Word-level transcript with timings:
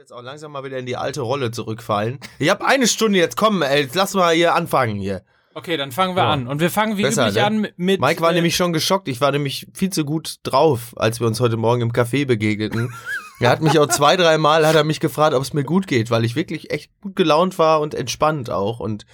jetzt 0.00 0.14
auch 0.14 0.22
langsam 0.22 0.52
mal 0.52 0.64
wieder 0.64 0.78
in 0.78 0.86
die 0.86 0.96
alte 0.96 1.20
Rolle 1.20 1.50
zurückfallen. 1.50 2.20
Ich 2.38 2.48
habe 2.48 2.64
eine 2.64 2.86
Stunde 2.86 3.18
jetzt, 3.18 3.36
komm, 3.36 3.60
ey, 3.60 3.82
jetzt 3.82 3.94
lass 3.94 4.14
mal 4.14 4.34
hier 4.34 4.54
anfangen 4.54 4.96
hier. 4.96 5.20
Okay, 5.52 5.76
dann 5.76 5.92
fangen 5.92 6.16
wir 6.16 6.22
Ja. 6.22 6.30
an. 6.30 6.46
Und 6.46 6.58
wir 6.60 6.70
fangen 6.70 6.96
wie 6.96 7.02
Besser, 7.02 7.24
üblich 7.24 7.34
ne? 7.34 7.44
an 7.46 7.60
mit. 7.76 8.00
Mike 8.00 8.22
war 8.22 8.30
äh, 8.30 8.34
nämlich 8.34 8.56
schon 8.56 8.72
geschockt. 8.72 9.08
Ich 9.08 9.20
war 9.20 9.30
nämlich 9.30 9.66
viel 9.74 9.90
zu 9.90 10.06
gut 10.06 10.36
drauf, 10.42 10.94
als 10.96 11.20
wir 11.20 11.26
uns 11.26 11.38
heute 11.40 11.58
Morgen 11.58 11.82
im 11.82 11.92
Café 11.92 12.26
begegneten. 12.26 12.94
Er 13.42 13.48
hat 13.50 13.60
mich 13.62 13.78
auch 13.78 13.86
zwei, 13.88 14.16
drei 14.16 14.36
Mal 14.36 14.66
hat 14.66 14.74
er 14.74 14.84
mich 14.84 15.00
gefragt, 15.00 15.32
ob 15.34 15.42
es 15.42 15.54
mir 15.54 15.64
gut 15.64 15.86
geht, 15.86 16.10
weil 16.10 16.26
ich 16.26 16.34
wirklich 16.36 16.70
echt 16.70 16.90
gut 17.00 17.16
gelaunt 17.16 17.58
war 17.58 17.80
und 17.80 17.94
entspannt 17.94 18.50
auch. 18.50 18.80
Und 18.80 19.04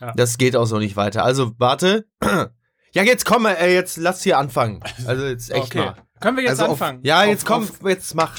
Ja. 0.00 0.12
das 0.16 0.38
geht 0.38 0.56
auch 0.56 0.64
so 0.66 0.78
nicht 0.78 0.96
weiter. 0.96 1.24
Also 1.24 1.52
warte. 1.58 2.06
Ja, 2.92 3.02
jetzt 3.02 3.24
komm, 3.26 3.46
ey, 3.46 3.74
jetzt 3.74 3.96
lass 3.98 4.22
hier 4.22 4.38
anfangen. 4.38 4.82
Also 5.06 5.24
jetzt 5.26 5.50
echt 5.50 5.66
Okay. 5.66 5.78
mal. 5.84 5.94
Können 6.20 6.36
wir 6.38 6.44
jetzt 6.44 6.50
Also 6.52 6.64
auf- 6.64 6.70
anfangen? 6.82 7.00
Ja, 7.04 7.20
Auf- 7.20 7.26
jetzt 7.28 7.44
komm, 7.46 7.62
auf- 7.62 7.80
jetzt 7.88 8.14
mach. 8.14 8.36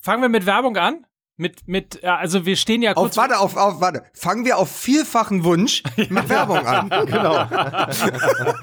Fangen 0.00 0.22
wir 0.22 0.28
mit 0.30 0.46
Werbung 0.46 0.76
an? 0.78 1.05
Mit, 1.38 1.68
mit, 1.68 2.00
ja, 2.02 2.16
also 2.16 2.46
wir 2.46 2.56
stehen 2.56 2.80
ja 2.80 2.92
Auf, 2.92 3.02
kurz. 3.04 3.16
warte, 3.18 3.38
auf, 3.38 3.56
auf, 3.56 3.80
warte. 3.80 4.04
Fangen 4.14 4.46
wir 4.46 4.56
auf 4.56 4.70
vielfachen 4.70 5.44
Wunsch 5.44 5.82
mit 5.96 6.28
Werbung 6.28 6.58
an. 6.66 6.88
Genau. 7.06 7.46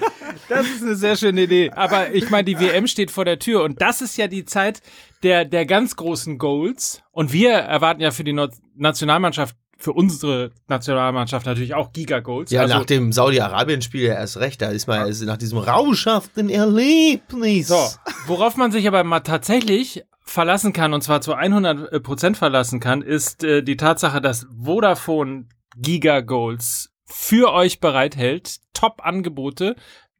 Das 0.50 0.68
ist 0.68 0.82
eine 0.84 0.96
sehr 0.96 1.16
schöne 1.16 1.44
Idee. 1.44 1.72
Aber 1.72 2.14
ich 2.14 2.30
meine, 2.30 2.44
die 2.44 2.60
WM 2.60 2.88
steht 2.88 3.12
vor 3.12 3.24
der 3.24 3.40
Tür 3.40 3.64
und 3.64 3.82
das 3.82 4.02
ist 4.02 4.18
ja 4.18 4.28
die 4.28 4.46
Zeit 4.46 4.82
der, 5.22 5.46
der 5.46 5.66
ganz 5.66 5.96
großen 5.96 6.38
Goals. 6.38 7.02
Und 7.12 7.32
wir 7.32 7.52
erwarten 7.54 8.02
ja 8.02 8.12
für 8.12 8.24
die 8.24 8.34
No- 8.34 8.50
Nationalmannschaft, 8.76 9.56
für 9.78 9.94
unsere 9.94 10.52
Nationalmannschaft 10.68 11.46
natürlich 11.46 11.76
auch 11.76 11.94
Giga-Goals. 11.94 12.52
Ja, 12.52 12.62
also, 12.62 12.76
nach 12.78 12.86
dem 12.86 13.12
Saudi-Arabien-Spiel 13.14 14.04
ja 14.04 14.14
erst 14.16 14.38
recht. 14.38 14.62
Da 14.62 14.70
ist 14.70 14.88
man 14.88 15.08
ist 15.08 15.22
nach 15.22 15.38
diesem 15.38 15.60
rauschhaften 15.60 16.50
Erlebnis. 16.50 17.68
So, 17.68 17.88
worauf 18.28 18.58
man 18.58 18.72
sich 18.72 18.88
aber 18.88 19.04
mal 19.04 19.22
tatsächlich 19.22 20.04
verlassen 20.24 20.74
kann, 20.74 20.94
und 20.94 21.02
zwar 21.04 21.22
zu 21.22 21.34
100 21.34 22.02
Prozent 22.04 22.38
verlassen 22.38 22.80
kann, 22.80 23.02
ist 23.02 23.44
äh, 23.44 23.62
die 23.64 23.78
Tatsache, 23.78 24.22
dass 24.22 24.48
Vodafone 24.64 25.48
Giga 25.78 26.22
Goals 26.22 26.92
für 27.06 27.52
euch 27.54 27.80
bereithält. 27.80 28.58
Top-Angebote 28.74 29.76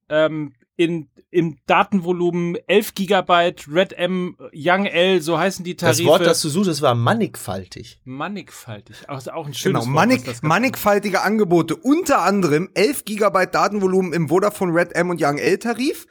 ähm, 0.10 0.54
in, 0.76 1.08
im 1.30 1.58
Datenvolumen 1.68 2.56
11 2.68 2.96
Gigabyte, 2.96 3.66
Red 3.72 3.94
M, 3.94 4.36
Young 4.54 4.86
L, 4.86 5.22
so 5.22 5.38
heißen 5.38 5.64
die 5.64 5.76
Tarife. 5.76 6.02
Das 6.04 6.08
Wort, 6.08 6.26
das 6.26 6.42
du 6.42 6.50
suchst, 6.50 6.70
das 6.70 6.82
war 6.82 6.96
mannigfaltig. 6.96 8.02
mannigfaltig. 8.04 9.08
Auch, 9.08 9.26
auch 9.28 9.46
ein 9.48 9.54
schönes 9.54 9.64
Genau, 9.64 9.80
Wort. 9.82 9.88
mannig, 9.90 10.20
was 10.22 10.26
das- 10.26 10.42
mannigfaltige 10.42 11.22
Angebote, 11.22 11.76
unter 11.76 12.22
anderem 12.24 12.70
11 12.74 13.06
GB 13.06 13.46
Datenvolumen 13.52 14.14
im 14.14 14.30
Vodafone 14.30 14.74
Red 14.74 14.94
M 14.96 15.10
und 15.12 15.22
Young 15.22 15.38
L 15.38 15.58
Tarif 15.60 16.08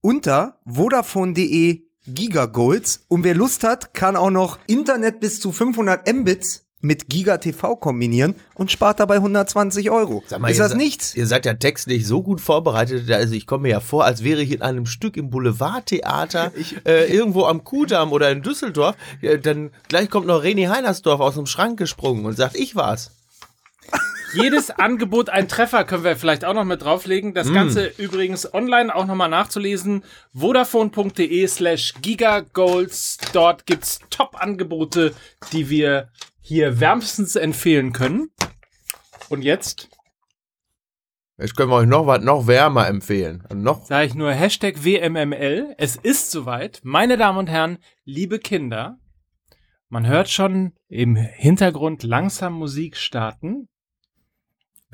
unter 0.00 0.60
vodafone.de 0.66 1.82
Gigagolds 2.06 3.04
und 3.08 3.24
wer 3.24 3.34
Lust 3.34 3.64
hat, 3.64 3.94
kann 3.94 4.16
auch 4.16 4.30
noch 4.30 4.58
Internet 4.66 5.20
bis 5.20 5.40
zu 5.40 5.52
500 5.52 6.12
Mbits 6.12 6.64
mit 6.84 7.08
Giga 7.08 7.38
TV 7.38 7.76
kombinieren 7.76 8.34
und 8.54 8.70
spart 8.70 9.00
dabei 9.00 9.16
120 9.16 9.90
Euro. 9.90 10.22
Mal, 10.38 10.50
Ist 10.50 10.60
das 10.60 10.74
nichts? 10.74 11.14
Ihr 11.14 11.26
seid 11.26 11.46
ja 11.46 11.54
textlich 11.54 12.06
so 12.06 12.22
gut 12.22 12.42
vorbereitet. 12.42 13.10
Also 13.10 13.34
ich 13.34 13.46
komme 13.46 13.62
mir 13.62 13.70
ja 13.70 13.80
vor, 13.80 14.04
als 14.04 14.22
wäre 14.22 14.42
ich 14.42 14.52
in 14.52 14.60
einem 14.60 14.84
Stück 14.84 15.16
im 15.16 15.30
Boulevardtheater 15.30 16.52
äh, 16.86 17.10
irgendwo 17.10 17.44
am 17.46 17.64
Kudamm 17.64 18.12
oder 18.12 18.30
in 18.30 18.42
Düsseldorf. 18.42 18.96
Ja, 19.22 19.38
dann 19.38 19.70
gleich 19.88 20.10
kommt 20.10 20.26
noch 20.26 20.44
René 20.44 20.68
Heinersdorf 20.68 21.20
aus 21.20 21.36
dem 21.36 21.46
Schrank 21.46 21.78
gesprungen 21.78 22.26
und 22.26 22.36
sagt, 22.36 22.54
ich 22.54 22.76
war's. 22.76 23.10
Jedes 24.34 24.70
Angebot 24.70 25.30
ein 25.30 25.48
Treffer 25.48 25.84
können 25.84 26.04
wir 26.04 26.16
vielleicht 26.16 26.44
auch 26.44 26.54
noch 26.54 26.64
mit 26.64 26.82
drauflegen. 26.82 27.34
Das 27.34 27.52
Ganze 27.52 27.86
übrigens 27.98 28.52
online 28.52 28.94
auch 28.94 29.06
nochmal 29.06 29.28
nachzulesen. 29.28 30.04
Vodafone.de 30.32 31.46
slash 31.46 31.94
Gigagoals. 32.02 33.18
Dort 33.32 33.66
gibt's 33.66 34.00
Top-Angebote, 34.10 35.14
die 35.52 35.70
wir 35.70 36.10
hier 36.40 36.80
wärmstens 36.80 37.36
empfehlen 37.36 37.92
können. 37.92 38.30
Und 39.28 39.42
jetzt 39.42 39.88
Jetzt 41.36 41.56
können 41.56 41.70
wir 41.70 41.76
euch 41.76 41.88
noch 41.88 42.06
was 42.06 42.22
noch 42.22 42.46
wärmer 42.46 42.86
empfehlen. 42.86 43.42
Und 43.48 43.62
noch 43.62 43.86
sage 43.86 44.06
ich 44.06 44.14
nur 44.14 44.30
Hashtag 44.32 44.84
WMML. 44.84 45.74
Es 45.78 45.96
ist 45.96 46.30
soweit. 46.30 46.80
Meine 46.84 47.16
Damen 47.16 47.38
und 47.38 47.50
Herren, 47.50 47.78
liebe 48.04 48.38
Kinder, 48.38 48.98
man 49.88 50.06
hört 50.06 50.28
schon 50.28 50.74
im 50.86 51.16
Hintergrund 51.16 52.04
langsam 52.04 52.52
Musik 52.52 52.96
starten. 52.96 53.68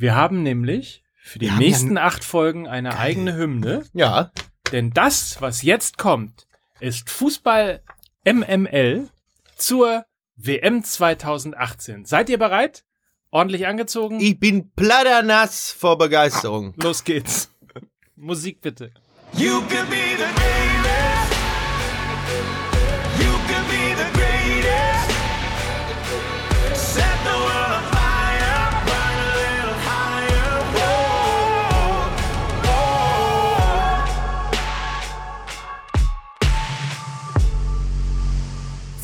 Wir 0.00 0.14
haben 0.14 0.42
nämlich 0.42 1.02
für 1.22 1.38
die 1.38 1.50
haben 1.50 1.60
ja 1.60 1.66
nächsten 1.66 1.98
acht 1.98 2.24
Folgen 2.24 2.66
eine 2.66 2.98
eigene 2.98 3.36
Hymne. 3.36 3.84
ja, 3.92 4.32
Denn 4.72 4.92
das, 4.92 5.42
was 5.42 5.60
jetzt 5.60 5.98
kommt, 5.98 6.46
ist 6.80 7.10
Fußball 7.10 7.82
MML 8.24 9.10
zur 9.56 10.06
WM 10.36 10.82
2018. 10.82 12.06
Seid 12.06 12.30
ihr 12.30 12.38
bereit? 12.38 12.84
Ordentlich 13.30 13.66
angezogen? 13.66 14.20
ich 14.20 14.40
bin 14.40 14.70
platternass 14.70 15.70
vor 15.70 15.98
Begeisterung. 15.98 16.72
Los 16.82 17.04
geht's. 17.04 17.52
Musik 18.16 18.62
bitte. 18.62 18.92
You 19.34 19.60
could 19.68 19.90
be 19.90 20.16
the 20.16 20.69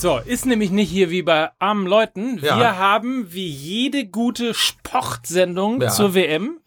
So, 0.07 0.19
ist 0.19 0.47
nämlich 0.47 0.71
nicht 0.71 0.89
hier 0.89 1.11
wie 1.11 1.23
bei 1.23 1.51
armen 1.59 1.85
Leuten. 1.85 2.39
Ja. 2.39 2.57
Wir 2.61 2.79
haben 2.79 3.33
wie 3.33 3.49
jede 3.49 4.07
gute 4.07 4.55
Sportsendung 4.55 5.81
Ja. 5.81 5.89
zur 5.89 6.15
WM 6.15 6.61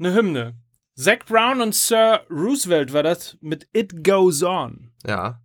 eine 0.00 0.12
Hymne. 0.12 0.56
Zac 0.96 1.26
Brown 1.26 1.60
und 1.60 1.72
Sir 1.72 2.22
Roosevelt 2.28 2.92
war 2.92 3.04
das 3.04 3.38
mit 3.40 3.68
It 3.72 4.02
Goes 4.02 4.42
On. 4.42 4.90
Ja. 5.06 5.40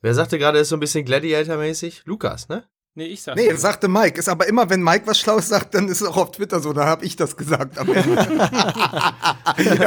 Wer 0.00 0.14
sagte 0.14 0.38
gerade, 0.38 0.60
ist 0.60 0.68
so 0.68 0.76
ein 0.76 0.80
bisschen 0.80 1.04
Gladiator-mäßig? 1.04 2.02
Lukas, 2.04 2.48
ne? 2.48 2.62
Nee, 2.96 3.06
ich 3.06 3.22
sag's. 3.22 3.40
Nee, 3.40 3.48
das 3.48 3.60
sagte 3.60 3.88
Mike. 3.88 4.20
Ist 4.20 4.28
aber 4.28 4.46
immer, 4.46 4.70
wenn 4.70 4.80
Mike 4.80 5.02
was 5.06 5.18
Schlaues 5.18 5.48
sagt, 5.48 5.74
dann 5.74 5.88
ist 5.88 6.00
es 6.00 6.06
auch 6.06 6.16
auf 6.16 6.30
Twitter 6.30 6.60
so. 6.60 6.72
Da 6.72 6.86
habe 6.86 7.04
ich 7.04 7.16
das 7.16 7.36
gesagt 7.36 7.76
ja 7.76 7.82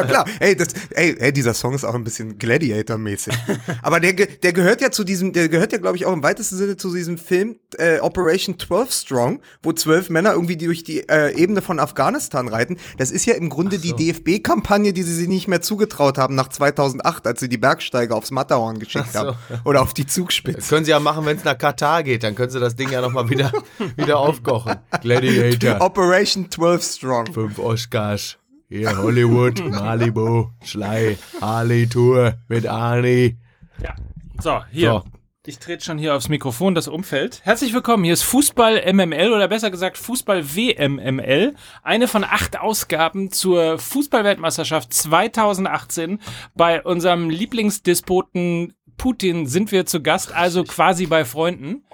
klar. 0.03 0.25
Ey, 0.41 0.57
das, 0.57 0.67
ey, 0.91 1.15
ey, 1.17 1.31
dieser 1.31 1.53
Song 1.53 1.73
ist 1.73 1.85
auch 1.85 1.95
ein 1.95 2.03
bisschen 2.03 2.37
Gladiator-mäßig. 2.37 3.33
Aber 3.81 4.01
der, 4.01 4.11
der 4.11 4.51
gehört 4.51 4.81
ja 4.81 4.91
zu 4.91 5.05
diesem, 5.05 5.31
der 5.31 5.47
gehört 5.47 5.71
ja, 5.71 5.77
glaube 5.77 5.95
ich, 5.95 6.05
auch 6.05 6.11
im 6.11 6.21
weitesten 6.21 6.57
Sinne 6.57 6.75
zu 6.75 6.93
diesem 6.93 7.17
Film 7.17 7.55
äh, 7.77 7.99
Operation 7.99 8.59
12 8.59 8.91
Strong, 8.91 9.39
wo 9.63 9.71
zwölf 9.71 10.09
Männer 10.09 10.33
irgendwie 10.33 10.57
durch 10.57 10.83
die 10.83 11.07
äh, 11.07 11.33
Ebene 11.33 11.61
von 11.61 11.79
Afghanistan 11.79 12.49
reiten. 12.49 12.75
Das 12.97 13.11
ist 13.11 13.25
ja 13.25 13.35
im 13.35 13.47
Grunde 13.47 13.79
die 13.79 13.93
DFB-Kampagne, 13.93 14.91
die 14.91 15.03
sie 15.03 15.13
sich 15.13 15.29
nicht 15.29 15.47
mehr 15.47 15.61
zugetraut 15.61 16.17
haben 16.17 16.35
nach 16.35 16.49
2008, 16.49 17.25
als 17.25 17.39
sie 17.39 17.47
die 17.47 17.57
Bergsteiger 17.57 18.17
aufs 18.17 18.31
Matterhorn 18.31 18.79
geschickt 18.79 19.13
so. 19.13 19.19
haben. 19.19 19.37
Oder 19.63 19.81
auf 19.81 19.93
die 19.93 20.03
Das 20.03 20.13
Zugspitze. 20.13 20.67
können 20.67 20.83
sie 20.83 20.91
ja 20.91 20.99
machen, 20.99 21.25
wenn 21.25 21.37
es 21.37 21.45
nach 21.45 21.57
Katar 21.57 22.03
geht. 22.03 22.23
Dann 22.23 22.35
können 22.35 22.49
sie 22.49 22.59
das 22.59 22.75
Ding 22.75 22.91
ja 22.91 22.96
nochmal 23.01 23.29
wieder, 23.29 23.51
wieder 23.95 24.19
aufkochen. 24.19 24.75
Gladiator. 25.01 25.81
Operation 25.85 26.49
12 26.49 26.83
Strong. 26.83 27.33
Fünf 27.33 27.59
Oscars. 27.59 28.37
Hier 28.69 28.97
Hollywood, 28.97 29.63
Malibu, 29.63 30.49
Schlei, 30.63 31.17
Harley 31.39 31.87
Tour 31.87 32.33
mit 32.49 32.67
Arnie. 32.67 33.37
Ja. 33.81 33.95
So, 34.41 34.59
hier. 34.71 34.89
So. 34.89 35.03
Ich 35.47 35.59
trete 35.59 35.81
schon 35.81 35.97
hier 35.97 36.13
aufs 36.13 36.27
Mikrofon, 36.27 36.75
das 36.75 36.89
Umfeld. 36.89 37.39
Herzlich 37.45 37.73
willkommen. 37.73 38.03
Hier 38.03 38.11
ist 38.11 38.23
Fußball 38.23 38.83
MML 38.91 39.31
oder 39.31 39.47
besser 39.47 39.71
gesagt 39.71 39.97
Fußball 39.97 40.43
WMML. 40.43 41.55
Eine 41.83 42.09
von 42.09 42.25
acht 42.25 42.59
Ausgaben 42.59 43.31
zur 43.31 43.79
Fußballweltmeisterschaft 43.79 44.93
2018. 44.93 46.19
Bei 46.53 46.83
unserem 46.83 47.29
Lieblingsdespoten 47.29 48.73
Putin 48.97 49.47
sind 49.47 49.71
wir 49.71 49.85
zu 49.85 50.01
Gast, 50.01 50.33
also 50.33 50.65
quasi 50.65 51.05
bei 51.05 51.23
Freunden. 51.23 51.85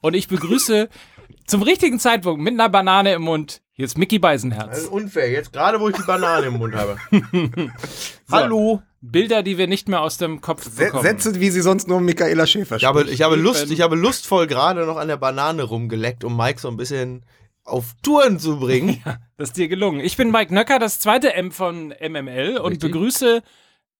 Und 0.00 0.14
ich 0.14 0.28
begrüße 0.28 0.88
zum 1.46 1.62
richtigen 1.62 1.98
Zeitpunkt 1.98 2.40
mit 2.42 2.54
einer 2.54 2.68
Banane 2.68 3.14
im 3.14 3.22
Mund. 3.22 3.62
Hier 3.72 3.84
ist 3.84 3.98
Mickey 3.98 4.18
Das 4.18 4.22
Beisenherz. 4.22 4.78
ist 4.78 4.88
unfair. 4.88 5.30
Jetzt 5.30 5.52
gerade, 5.52 5.80
wo 5.80 5.88
ich 5.88 5.96
die 5.96 6.02
Banane 6.02 6.46
im 6.46 6.58
Mund 6.58 6.74
habe. 6.74 6.98
Hallo. 8.30 8.82
Bilder, 9.00 9.44
die 9.44 9.58
wir 9.58 9.68
nicht 9.68 9.88
mehr 9.88 10.02
aus 10.02 10.18
dem 10.18 10.40
Kopf 10.40 10.68
bekommen. 10.76 11.04
Sätze, 11.04 11.38
wie 11.40 11.50
sie 11.50 11.60
sonst 11.60 11.86
nur 11.86 12.00
Michaela 12.00 12.46
Schäfer 12.46 12.76
Ich 12.76 12.84
habe, 12.84 13.04
ich 13.04 13.22
habe 13.22 13.36
Lust, 13.36 13.70
ich 13.70 13.80
habe 13.80 13.94
lustvoll 13.94 14.48
gerade 14.48 14.84
noch 14.86 14.96
an 14.96 15.06
der 15.06 15.16
Banane 15.16 15.62
rumgeleckt, 15.62 16.24
um 16.24 16.36
Mike 16.36 16.60
so 16.60 16.68
ein 16.68 16.76
bisschen 16.76 17.24
auf 17.64 17.94
Touren 18.02 18.38
zu 18.38 18.58
bringen. 18.58 19.02
Das 19.36 19.50
ist 19.50 19.56
dir 19.56 19.68
gelungen. 19.68 20.00
Ich 20.00 20.16
bin 20.16 20.32
Mike 20.32 20.52
Nöcker, 20.52 20.80
das 20.80 20.98
zweite 20.98 21.32
M 21.34 21.52
von 21.52 21.94
MML 22.00 22.56
und 22.58 22.72
Richtig. 22.72 22.90
begrüße 22.90 23.40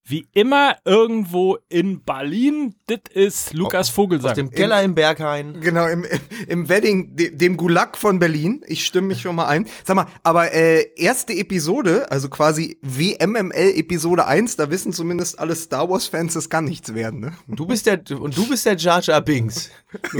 wie 0.08 0.26
immer 0.32 0.76
irgendwo 0.86 1.58
in 1.68 2.02
Berlin. 2.02 2.74
Das 2.86 3.00
ist 3.12 3.52
Lukas 3.52 3.88
Aus 3.88 3.90
Vogelsang. 3.90 4.34
dem 4.34 4.50
Keller 4.50 4.82
im 4.82 4.94
Berghain. 4.94 5.60
Genau, 5.60 5.86
im, 5.86 6.04
im- 6.04 6.20
im 6.48 6.68
Wedding, 6.70 7.14
de, 7.14 7.30
dem 7.36 7.56
Gulag 7.58 7.96
von 7.98 8.18
Berlin. 8.18 8.62
Ich 8.66 8.86
stimme 8.86 9.08
mich 9.08 9.20
schon 9.20 9.36
mal 9.36 9.46
ein. 9.46 9.66
Sag 9.84 9.96
mal, 9.96 10.06
aber 10.22 10.52
äh, 10.54 10.86
erste 10.96 11.34
Episode, 11.34 12.10
also 12.10 12.28
quasi 12.30 12.78
WMML 12.82 13.74
Episode 13.76 14.26
1, 14.26 14.56
da 14.56 14.70
wissen 14.70 14.92
zumindest 14.94 15.38
alle 15.38 15.54
Star 15.54 15.88
Wars-Fans, 15.90 16.32
das 16.34 16.48
kann 16.48 16.64
nichts 16.64 16.94
werden, 16.94 17.20
ne? 17.20 17.32
Du 17.46 17.66
bist 17.66 17.84
der 17.86 18.00
und 18.18 18.36
du 18.36 18.48
bist 18.48 18.64
der 18.64 18.76
Jar 18.76 19.02
Jar 19.02 19.20
Binks. 19.20 19.70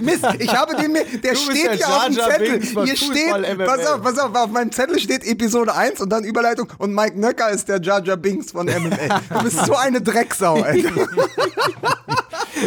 Mist, 0.00 0.26
ich 0.38 0.54
habe 0.54 0.76
den 0.76 0.92
mir, 0.92 1.04
der 1.04 1.32
Du 1.34 1.46
bist 1.46 1.50
steht 1.50 1.64
der 1.66 1.74
hier 1.76 1.88
auf 1.88 2.04
dem 2.06 2.14
Jar 2.14 2.28
Jar 2.28 2.38
Zettel. 2.38 2.50
Binks 2.52 2.70
von 2.72 2.84
Hier 2.86 2.96
steht, 2.96 3.58
pass 3.66 3.86
auf, 3.86 4.02
pass 4.02 4.18
auf, 4.18 4.34
auf 4.34 4.50
meinem 4.50 4.72
Zettel 4.72 4.98
steht 4.98 5.24
Episode 5.26 5.74
1 5.74 6.00
und 6.00 6.10
dann 6.10 6.24
Überleitung 6.24 6.68
und 6.78 6.94
Mike 6.94 7.18
Nöcker 7.18 7.50
ist 7.50 7.68
der 7.68 7.80
Jar 7.80 8.02
Jar 8.04 8.16
Binks 8.16 8.52
von 8.52 8.66
MML. 8.66 9.08
Du 9.28 9.42
bist 9.42 9.64
so 9.66 9.74
eine 9.74 10.00
Drecksau, 10.00 10.62
Alter. 10.62 10.90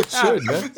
Schön, 0.10 0.44
ne? 0.44 0.72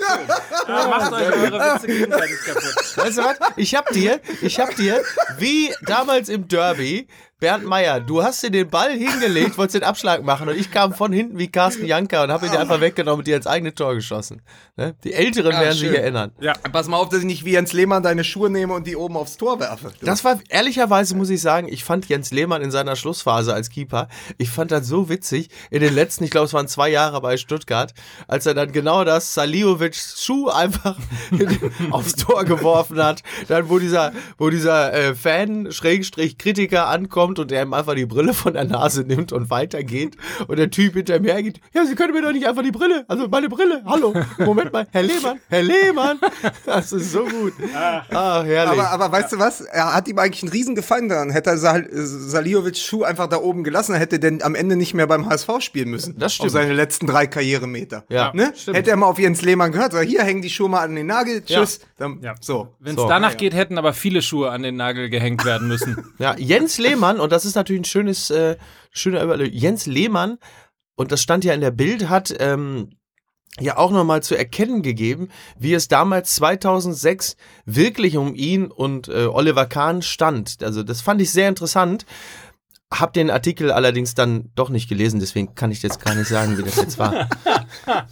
Ja, 0.67 0.87
macht 0.87 1.11
euch 1.11 1.33
eure 1.33 1.75
Witze 1.75 1.87
gegenseitig 1.87 2.39
kaputt. 2.45 2.97
Weißt 2.97 3.17
du 3.17 3.23
was? 3.23 3.37
Ich 3.57 3.75
hab 3.75 3.89
dir, 3.89 4.19
ich 4.41 4.59
hab 4.59 4.75
dir, 4.75 5.01
wie 5.37 5.73
damals 5.85 6.29
im 6.29 6.47
Derby, 6.47 7.07
Bernd 7.41 7.65
Meyer, 7.65 7.99
du 7.99 8.21
hast 8.21 8.43
dir 8.43 8.51
den 8.51 8.69
Ball 8.69 8.91
hingelegt, 8.91 9.57
wolltest 9.57 9.73
den 9.73 9.83
Abschlag 9.83 10.23
machen 10.23 10.47
und 10.47 10.55
ich 10.55 10.69
kam 10.69 10.93
von 10.93 11.11
hinten 11.11 11.39
wie 11.39 11.47
Carsten 11.47 11.87
Janker 11.87 12.23
und 12.23 12.31
hab 12.31 12.43
ihn 12.43 12.51
dir 12.51 12.59
einfach 12.59 12.79
weggenommen 12.81 13.21
und 13.21 13.27
dir 13.27 13.35
ins 13.35 13.47
eigene 13.47 13.73
Tor 13.73 13.95
geschossen. 13.95 14.43
Ne? 14.77 14.93
Die 15.03 15.11
Älteren 15.11 15.51
werden 15.51 15.71
sich 15.71 15.87
schön. 15.87 15.95
erinnern. 15.95 16.33
Ja. 16.39 16.53
Pass 16.71 16.87
mal 16.87 16.97
auf, 16.97 17.09
dass 17.09 17.21
ich 17.21 17.25
nicht 17.25 17.43
wie 17.43 17.53
Jens 17.53 17.73
Lehmann 17.73 18.03
deine 18.03 18.23
Schuhe 18.23 18.51
nehme 18.51 18.75
und 18.75 18.85
die 18.85 18.95
oben 18.95 19.17
aufs 19.17 19.37
Tor 19.37 19.59
werfe. 19.59 19.91
Das 20.01 20.23
war, 20.23 20.39
ehrlicherweise 20.49 21.15
muss 21.15 21.31
ich 21.31 21.41
sagen, 21.41 21.67
ich 21.67 21.83
fand 21.83 22.07
Jens 22.09 22.29
Lehmann 22.29 22.61
in 22.61 22.69
seiner 22.69 22.95
Schlussphase 22.95 23.55
als 23.55 23.71
Keeper, 23.71 24.07
ich 24.37 24.51
fand 24.51 24.69
das 24.69 24.85
so 24.85 25.09
witzig, 25.09 25.49
in 25.71 25.81
den 25.81 25.95
letzten, 25.95 26.23
ich 26.23 26.29
glaube, 26.29 26.45
es 26.45 26.53
waren 26.53 26.67
zwei 26.67 26.89
Jahre 26.89 27.21
bei 27.21 27.37
Stuttgart, 27.37 27.95
als 28.27 28.45
er 28.45 28.53
dann 28.53 28.71
genau 28.71 29.03
das 29.03 29.33
Saliovics 29.33 30.23
Schuh 30.23 30.49
einfach 30.49 30.95
aufs 31.89 32.17
Tor 32.17 32.45
geworfen 32.45 33.03
hat, 33.03 33.23
dann 33.47 33.67
wo 33.67 33.79
dieser, 33.79 34.11
wo 34.37 34.51
dieser 34.51 34.93
äh, 34.93 35.15
Fan, 35.15 35.71
Schrägstrich, 35.71 36.37
Kritiker 36.37 36.87
ankommt 36.87 37.30
und 37.39 37.51
der 37.51 37.63
ihm 37.63 37.73
einfach 37.73 37.95
die 37.95 38.05
Brille 38.05 38.33
von 38.33 38.53
der 38.53 38.63
Nase 38.65 39.01
nimmt 39.03 39.31
und 39.31 39.49
weitergeht 39.49 40.15
und 40.47 40.57
der 40.57 40.69
Typ 40.69 40.93
hinter 40.93 41.19
mir 41.19 41.33
hergeht, 41.33 41.59
ja, 41.73 41.85
Sie 41.85 41.95
können 41.95 42.13
mir 42.13 42.21
doch 42.21 42.31
nicht 42.31 42.47
einfach 42.47 42.63
die 42.63 42.71
Brille, 42.71 43.05
also 43.07 43.27
meine 43.27 43.49
Brille, 43.49 43.81
hallo, 43.85 44.13
Moment 44.39 44.71
mal, 44.73 44.87
Herr 44.91 45.03
Lehmann, 45.03 45.39
Herr 45.49 45.63
Lehmann, 45.63 46.19
das 46.65 46.91
ist 46.91 47.11
so 47.11 47.25
gut. 47.25 47.53
Ach, 47.73 48.43
herrlich. 48.45 48.79
Aber, 48.79 48.89
aber 48.91 49.11
weißt 49.11 49.33
du 49.33 49.39
was? 49.39 49.61
Er 49.61 49.93
hat 49.93 50.07
ihm 50.07 50.17
eigentlich 50.19 50.43
einen 50.43 50.51
riesen 50.51 50.75
Gefallen 50.75 51.09
daran. 51.09 51.29
Hätte 51.31 51.51
er 51.51 51.57
Sal 51.57 51.87
Saliovic 51.91 52.77
Schuh 52.77 53.03
einfach 53.03 53.27
da 53.27 53.37
oben 53.37 53.63
gelassen, 53.63 53.95
hätte 53.95 54.15
er 54.17 54.19
denn 54.19 54.41
am 54.41 54.55
Ende 54.55 54.75
nicht 54.75 54.93
mehr 54.93 55.07
beim 55.07 55.29
HSV 55.29 55.49
spielen 55.59 55.89
müssen. 55.89 56.17
Das 56.17 56.33
stimmt. 56.33 56.47
Auf 56.47 56.53
seine 56.53 56.73
letzten 56.73 57.07
drei 57.07 57.27
Karrieremeter. 57.27 58.03
Ja, 58.09 58.31
ne? 58.33 58.53
stimmt. 58.55 58.77
Hätte 58.77 58.89
er 58.91 58.97
mal 58.97 59.07
auf 59.07 59.19
Jens 59.19 59.41
Lehmann 59.41 59.71
gehört, 59.71 59.91
so, 59.93 59.99
hier 59.99 60.23
hängen 60.23 60.41
die 60.41 60.49
Schuhe 60.49 60.69
mal 60.69 60.81
an 60.81 60.95
den 60.95 61.07
Nagel, 61.07 61.43
tschüss. 61.43 61.79
Dann, 61.97 62.19
Ja. 62.21 62.35
So. 62.39 62.69
Wenn 62.79 62.95
es 62.95 63.01
So. 63.01 63.07
danach 63.07 63.37
geht, 63.37 63.53
hätten 63.53 63.77
aber 63.77 63.93
viele 63.93 64.21
Schuhe 64.21 64.49
an 64.51 64.63
den 64.63 64.75
Nagel 64.75 65.09
gehängt 65.09 65.45
werden 65.45 65.67
müssen. 65.67 65.97
Ja, 66.19 66.35
Jens 66.37 66.77
Lehmann, 66.77 67.19
und 67.21 67.31
das 67.31 67.45
ist 67.45 67.55
natürlich 67.55 67.81
ein 67.81 67.85
schönes, 67.85 68.29
äh, 68.29 68.57
schöner 68.91 69.23
Überlegung. 69.23 69.53
Jens 69.57 69.85
Lehmann, 69.85 70.37
und 70.95 71.11
das 71.11 71.21
stand 71.21 71.43
ja 71.45 71.53
in 71.53 71.61
der 71.61 71.71
Bild, 71.71 72.09
hat 72.09 72.33
ähm, 72.39 72.89
ja 73.59 73.77
auch 73.77 73.91
nochmal 73.91 74.23
zu 74.23 74.35
erkennen 74.35 74.81
gegeben, 74.81 75.29
wie 75.57 75.73
es 75.73 75.87
damals 75.87 76.35
2006 76.35 77.35
wirklich 77.65 78.17
um 78.17 78.35
ihn 78.35 78.67
und 78.71 79.07
äh, 79.07 79.25
Oliver 79.25 79.65
Kahn 79.65 80.01
stand. 80.01 80.63
Also 80.63 80.83
das 80.83 81.01
fand 81.01 81.21
ich 81.21 81.31
sehr 81.31 81.49
interessant. 81.49 82.05
Hab 82.93 83.13
den 83.13 83.29
Artikel 83.31 83.71
allerdings 83.71 84.15
dann 84.15 84.51
doch 84.55 84.69
nicht 84.69 84.89
gelesen, 84.89 85.21
deswegen 85.21 85.55
kann 85.55 85.71
ich 85.71 85.81
jetzt 85.81 86.03
gar 86.03 86.13
nicht 86.13 86.27
sagen, 86.27 86.57
wie 86.57 86.63
das 86.63 86.75
jetzt 86.75 86.97
war. 86.99 87.29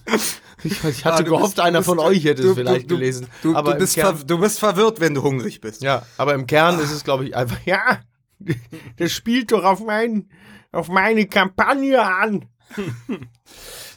Ich, 0.61 0.83
ich 0.83 1.05
hatte 1.05 1.19
Ah, 1.19 1.21
gehofft, 1.21 1.55
bist- 1.55 1.59
einer 1.61 1.79
du 1.79 1.85
von 1.85 1.97
bist- 1.99 2.07
euch 2.09 2.23
hätte 2.25 2.41
du- 2.41 2.49
es 2.49 2.55
vielleicht 2.55 2.91
du, 2.91 2.95
gelesen. 2.95 3.27
Du, 3.41 3.55
aber 3.55 3.73
du, 3.73 3.79
bist 3.79 3.95
Kern- 3.95 4.21
du 4.27 4.39
bist 4.39 4.59
verwirrt, 4.59 4.99
wenn 4.99 5.13
du 5.13 5.23
hungrig 5.23 5.61
bist. 5.61 5.81
ja, 5.81 6.05
aber 6.17 6.33
im 6.33 6.47
Kern 6.47 6.79
ist 6.79 6.91
es, 6.91 7.05
glaube 7.05 7.25
ich, 7.25 7.33
einfach, 7.35 7.59
ja, 7.65 7.99
das 8.97 9.11
spielt 9.11 9.51
doch 9.51 9.63
auf, 9.63 9.83
mein, 9.83 10.29
auf 10.71 10.89
meine 10.89 11.27
Kampagne 11.27 12.01
an. 12.01 12.45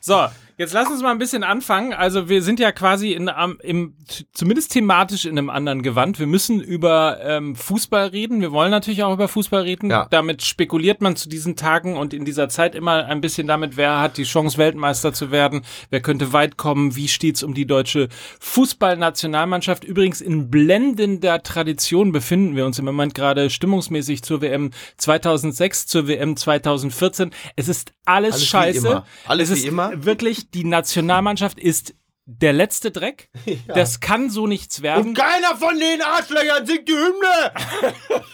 So, 0.05 0.27
jetzt 0.63 0.73
lass 0.75 0.89
uns 0.89 1.03
mal 1.03 1.11
ein 1.11 1.19
bisschen 1.19 1.43
anfangen. 1.45 1.93
Also 1.93 2.29
wir 2.29 2.41
sind 2.43 2.61
ja 2.61 2.71
quasi 2.73 3.13
in, 3.13 3.29
am- 3.29 3.59
im, 3.63 3.95
zumindest 4.33 4.73
thematisch 4.73 5.25
in 5.25 5.37
einem 5.37 5.51
anderen 5.51 5.83
Gewand. 5.83 6.19
Wir 6.19 6.27
müssen 6.27 6.61
über 6.61 7.19
ähm, 7.23 7.57
Fußball 7.57 8.07
reden. 8.09 8.41
Wir 8.41 8.53
wollen 8.53 8.71
natürlich 8.71 9.03
auch 9.03 9.13
über 9.13 9.29
Fußball 9.29 9.63
reden. 9.63 9.91
Ja. 9.91 10.07
Damit 10.11 10.43
spekuliert 10.43 11.01
man 11.01 11.17
zu 11.17 11.29
diesen 11.29 11.57
Tagen 11.57 11.97
und 11.97 12.15
in 12.15 12.25
dieser 12.25 12.49
Zeit 12.49 12.75
immer 12.75 13.05
ein 13.07 13.21
bisschen 13.21 13.47
damit, 13.47 13.77
wer 13.77 14.01
hat 14.01 14.17
die 14.17 14.23
Chance, 14.23 14.57
Weltmeister 14.59 15.13
zu 15.13 15.31
werden, 15.31 15.63
wer 15.91 16.01
könnte 16.01 16.33
weit 16.33 16.57
kommen, 16.57 16.95
wie 16.97 17.09
steht's 17.09 17.43
um 17.43 17.55
die 17.55 17.67
deutsche 17.67 18.09
Fußballnationalmannschaft. 18.41 19.85
Übrigens 19.85 20.21
in 20.21 20.51
blendender 20.51 21.43
Tradition 21.43 22.13
befinden 22.13 22.57
wir 22.57 22.67
uns 22.67 22.79
im 22.79 22.85
Moment 22.85 23.15
gerade 23.15 23.51
stimmungsmäßig 23.51 24.23
zur 24.23 24.41
WM 24.41 24.71
2006, 24.97 25.87
zur 25.87 26.09
WM 26.09 26.37
2014. 26.37 27.31
Es 27.57 27.69
ist 27.69 27.93
alles, 28.05 28.35
Alles 28.35 28.43
wie 28.43 28.47
scheiße. 28.47 28.79
immer. 28.89 29.07
Alles 29.27 29.51
es 29.51 29.57
wie 29.57 29.61
ist 29.61 29.69
immer. 29.69 30.05
Wirklich, 30.05 30.51
die 30.55 30.65
Nationalmannschaft 30.65 31.59
ist 31.59 31.95
der 32.25 32.53
letzte 32.53 32.91
Dreck. 32.91 33.29
Das 33.67 34.01
kann 34.01 34.31
so 34.31 34.47
nichts 34.47 34.83
werden. 34.83 35.15
keiner 35.15 35.57
von 35.57 35.79
den 35.79 36.03
Arschlöchern 36.03 36.67
singt 36.67 36.89
die 36.89 36.93
Hymne. 36.93 37.53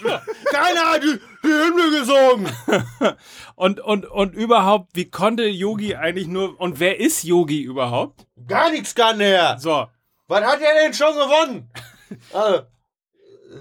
keiner 0.50 0.81
hat 0.93 1.03
die, 1.03 1.19
die 1.43 1.49
Hymne 1.49 1.99
gesungen. 1.99 2.53
Und, 3.56 3.81
und, 3.81 4.06
und 4.06 4.35
überhaupt, 4.37 4.91
wie 4.94 5.11
konnte 5.11 5.43
Yogi 5.49 5.97
eigentlich 5.97 6.29
nur, 6.29 6.61
und 6.61 6.79
wer 6.79 7.00
ist 7.00 7.25
Yogi 7.25 7.61
überhaupt? 7.62 8.25
Gar 8.47 8.71
nichts 8.71 8.94
kann 8.94 9.19
er. 9.21 9.59
So, 9.59 9.88
Was 10.29 10.44
hat 10.44 10.61
er 10.61 10.75
denn 10.81 10.94
schon 10.94 11.12
gewonnen? 11.14 11.69
Also, 12.32 12.62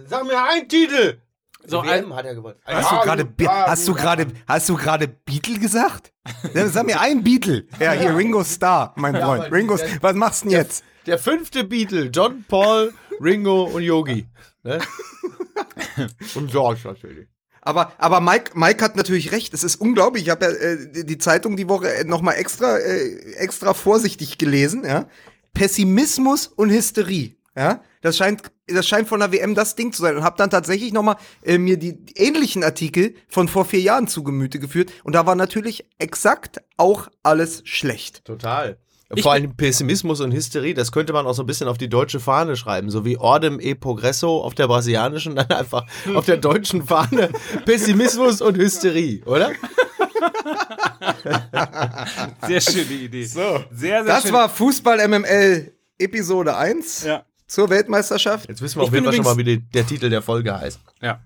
sag 0.06 0.24
mir 0.26 0.40
einen 0.40 0.70
Titel. 0.70 1.20
So, 1.70 1.84
WM 1.84 2.16
hat 2.16 2.26
er 2.26 2.34
gewonnen. 2.36 2.56
Hast 2.66 2.92
du 2.92 2.96
gerade 3.02 3.26
Be- 3.26 3.48
hast 3.50 3.88
du 3.88 3.94
gerade 3.94 4.28
hast 4.48 4.70
du 4.70 4.76
gerade 4.76 5.08
Beatle 5.08 5.60
gesagt? 5.60 6.14
Dann 6.54 6.70
Sag 6.72 6.86
mir 6.86 7.00
einen 7.02 7.24
Beatle. 7.24 7.66
Ja, 7.80 7.92
hier 7.92 8.16
Ringo 8.16 8.44
Starr, 8.44 8.94
mein 8.96 9.16
Freund. 9.16 9.52
Ringo, 9.52 9.76
der- 9.76 9.88
was 10.02 10.14
machst 10.16 10.46
du 10.46 10.50
denn 10.50 10.58
jetzt? 10.60 10.84
Der 11.06 11.18
fünfte 11.20 11.64
Beatle, 11.66 12.06
John, 12.06 12.46
Paul, 12.48 12.94
Ringo 13.22 13.64
und 13.66 13.82
Yogi. 13.84 14.28
Ne? 14.64 14.80
und 16.36 16.52
George 16.52 16.82
natürlich. 16.86 17.28
Aber, 17.62 17.92
aber 17.98 18.22
Mike, 18.22 18.52
Mike 18.54 18.84
hat 18.84 18.96
natürlich 18.96 19.32
recht. 19.34 19.54
Es 19.54 19.64
ist 19.66 19.76
unglaublich. 19.76 20.24
Ich 20.24 20.30
habe 20.30 20.46
ja 20.46 20.52
äh, 20.52 20.92
die- 20.92 21.06
die 21.06 21.18
Zeitung 21.18 21.58
die 21.58 21.68
Woche 21.68 21.90
nochmal 22.06 22.36
extra, 22.36 22.78
äh, 22.78 23.34
extra 23.36 23.74
vorsichtig 23.74 24.38
gelesen. 24.38 24.86
Ja? 24.86 25.08
Pessimismus 25.54 26.48
und 26.48 26.70
Hysterie. 26.70 27.36
Ja? 27.58 27.82
Das 28.08 28.16
scheint, 28.18 28.42
das 28.68 28.88
scheint 28.88 29.08
von 29.10 29.20
der 29.20 29.34
WM 29.34 29.54
das 29.54 29.76
Ding 29.76 29.92
zu 29.92 30.02
sein. 30.02 30.16
Und 30.16 30.24
habe 30.24 30.38
dann 30.38 30.50
tatsächlich 30.50 30.94
nochmal 30.94 31.18
äh, 31.44 31.58
mir 31.58 31.78
die 31.78 31.98
ähnlichen 32.16 32.64
Artikel 32.64 33.16
von 33.28 33.50
vor 33.50 33.66
vier 33.66 33.82
Jahren 33.82 34.08
zu 34.08 34.24
Gemüte 34.24 34.60
geführt. 34.60 34.92
Und 35.04 35.14
da 35.14 35.26
war 35.26 35.36
natürlich 35.36 35.86
exakt 36.00 36.60
auch 36.78 37.10
alles 37.22 37.64
schlecht. 37.66 38.24
Total. 38.24 38.78
Vor 39.22 39.32
allem 39.34 39.56
Pessimismus 39.56 40.20
und 40.22 40.34
Hysterie, 40.34 40.74
das 40.74 40.92
könnte 40.92 41.12
man 41.14 41.26
auch 41.28 41.34
so 41.34 41.44
ein 41.44 41.46
bisschen 41.46 41.68
auf 41.68 41.78
die 41.78 41.88
deutsche 41.90 42.20
Fahne 42.20 42.56
schreiben, 42.58 42.90
so 42.90 43.04
wie 43.06 43.18
Ordem 43.18 43.60
e 43.60 43.74
Progresso 43.76 44.42
auf 44.42 44.54
der 44.54 44.68
brasilianischen, 44.68 45.36
dann 45.36 45.50
einfach 45.50 45.86
auf 46.14 46.26
der 46.26 46.36
deutschen 46.38 46.84
Fahne 46.86 47.30
Pessimismus 47.66 48.42
und 48.42 48.58
Hysterie, 48.58 49.22
oder? 49.26 49.52
sehr 52.48 52.62
schöne 52.62 52.94
Idee. 52.94 53.24
So. 53.26 53.64
Sehr, 53.72 54.04
sehr 54.04 54.04
Das 54.04 54.24
schön. 54.24 54.34
war 54.34 54.50
Fußball 54.50 55.08
MML 55.08 55.72
Episode 56.00 56.56
1 56.58 57.04
Ja. 57.06 57.26
Zur 57.48 57.70
Weltmeisterschaft. 57.70 58.50
Jetzt 58.50 58.62
wissen 58.62 58.80
wir 58.80 58.84
auf 58.84 58.94
jeden 58.94 59.06
Fall 59.06 59.14
schon 59.14 59.26
mal, 59.26 59.38
wie 59.38 59.44
die, 59.44 59.60
der 59.60 59.86
Titel 59.86 60.10
der 60.10 60.22
Folge 60.22 60.58
heißt. 60.60 60.80
Ja. 61.02 61.22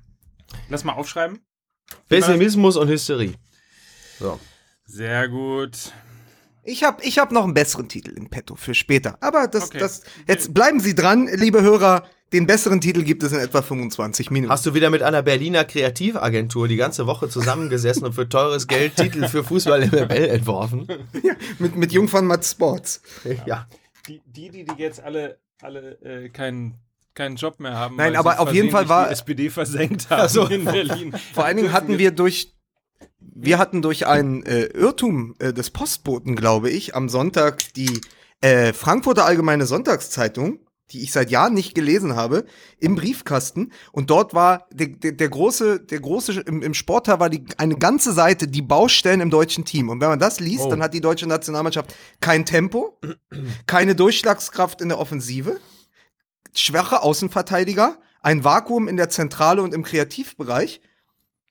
Lass 0.70 0.84
mal 0.84 0.94
aufschreiben. 0.94 1.40
Pessimismus 2.10 2.78
und 2.78 2.88
Hysterie. 2.90 3.34
So. 4.20 4.40
Sehr 4.86 5.28
gut. 5.30 5.92
Ich 6.64 6.84
habe 6.84 7.04
ich 7.04 7.18
hab 7.18 7.32
noch 7.32 7.44
einen 7.44 7.54
besseren 7.54 7.90
Titel 7.90 8.12
in 8.12 8.30
petto 8.30 8.56
für 8.56 8.76
später. 8.76 9.18
Aber 9.22 9.48
das, 9.48 9.66
Okay. 9.66 9.80
das, 9.80 10.04
jetzt 10.28 10.54
bleiben 10.54 10.80
Sie 10.80 10.94
dran, 10.94 11.28
liebe 11.34 11.62
Hörer. 11.62 12.06
Den 12.34 12.48
besseren 12.48 12.80
Titel 12.80 13.04
gibt 13.04 13.24
es 13.24 13.34
in 13.34 13.40
etwa 13.40 13.62
25 13.62 14.32
Minuten. 14.32 14.54
Hast 14.54 14.66
du 14.66 14.74
wieder 14.74 14.90
mit 14.90 15.04
einer 15.04 15.22
Berliner 15.22 15.66
Kreativagentur 15.66 16.70
die 16.70 16.78
ganze 16.78 17.06
Woche 17.06 17.28
zusammengesessen 17.28 18.06
und 18.06 18.14
für 18.14 18.30
teures 18.30 18.68
Geld 18.68 18.96
Titel 18.96 19.28
für 19.28 19.44
Fußball 19.44 19.88
MML 19.88 20.30
entworfen? 20.30 20.88
mit, 21.60 21.76
mit 21.76 21.92
Jung 21.92 22.08
von 22.08 22.26
Matt 22.26 22.46
Sports. 22.46 23.02
Ja. 23.46 23.68
Die, 24.08 24.22
die, 24.26 24.50
die, 24.50 24.64
die 24.64 24.82
jetzt 24.82 25.02
alle, 25.02 25.40
alle 25.64 26.00
äh, 26.02 26.30
keinen 26.30 26.76
keinen 27.14 27.36
Job 27.36 27.60
mehr 27.60 27.74
haben. 27.74 27.98
Nein, 27.98 28.16
aber 28.16 28.40
auf 28.40 28.54
jeden 28.54 28.70
Fall 28.72 28.88
war- 28.88 29.08
die 29.08 29.12
SPD 29.14 29.50
versenkt 29.50 30.10
haben 30.10 30.30
so. 30.30 30.48
in 30.48 30.64
Berlin. 30.66 31.14
Vor 31.34 31.44
allen 31.46 31.58
Dingen 31.58 31.74
hatten 31.74 31.98
wir 31.98 32.12
durch, 32.12 32.56
wir 33.20 33.58
hatten 33.58 33.82
durch 33.82 34.08
einen 34.08 34.44
äh, 34.46 34.64
Irrtum 34.68 35.36
äh, 35.40 35.52
des 35.52 35.72
Postboten, 35.72 36.36
glaube 36.38 36.70
ich, 36.70 36.96
am 36.96 37.10
Sonntag 37.10 37.74
die 37.74 38.00
äh, 38.40 38.72
Frankfurter 38.74 39.26
Allgemeine 39.26 39.66
Sonntagszeitung, 39.66 40.60
die 40.94 41.02
ich 41.02 41.12
seit 41.12 41.32
Jahren 41.32 41.54
nicht 41.54 41.74
gelesen 41.76 42.16
habe, 42.16 42.46
im 42.80 42.96
Briefkasten. 42.96 43.72
Und 43.92 44.10
dort 44.10 44.34
war 44.34 44.68
der, 44.72 44.88
der, 44.88 45.12
der 45.14 45.30
große, 45.30 45.80
der 45.80 46.00
große, 46.00 46.42
im, 46.42 46.62
im 46.62 46.74
Sportteil 46.74 47.20
war 47.20 47.30
die, 47.30 47.44
eine 47.58 47.76
ganze 47.76 48.14
Seite, 48.14 48.48
die 48.48 48.62
Baustellen 48.62 49.22
im 49.22 49.30
deutschen 49.30 49.66
Team. 49.66 49.90
Und 49.90 50.02
wenn 50.02 50.10
man 50.10 50.20
das 50.20 50.40
liest, 50.40 50.66
Oh. 50.66 50.70
dann 50.70 50.82
hat 50.84 50.94
die 50.94 51.02
deutsche 51.02 51.28
Nationalmannschaft 51.28 51.96
kein 52.20 52.46
Tempo, 52.46 53.00
keine 53.68 53.96
Durchschlagskraft 53.96 54.82
in 54.82 54.90
der 54.90 55.00
Offensive, 55.00 55.60
schwache 56.54 57.02
Außenverteidiger, 57.02 57.98
ein 58.22 58.44
Vakuum 58.44 58.88
in 58.88 58.98
der 58.98 59.10
Zentrale 59.10 59.62
und 59.62 59.74
im 59.74 59.84
Kreativbereich. 59.84 60.82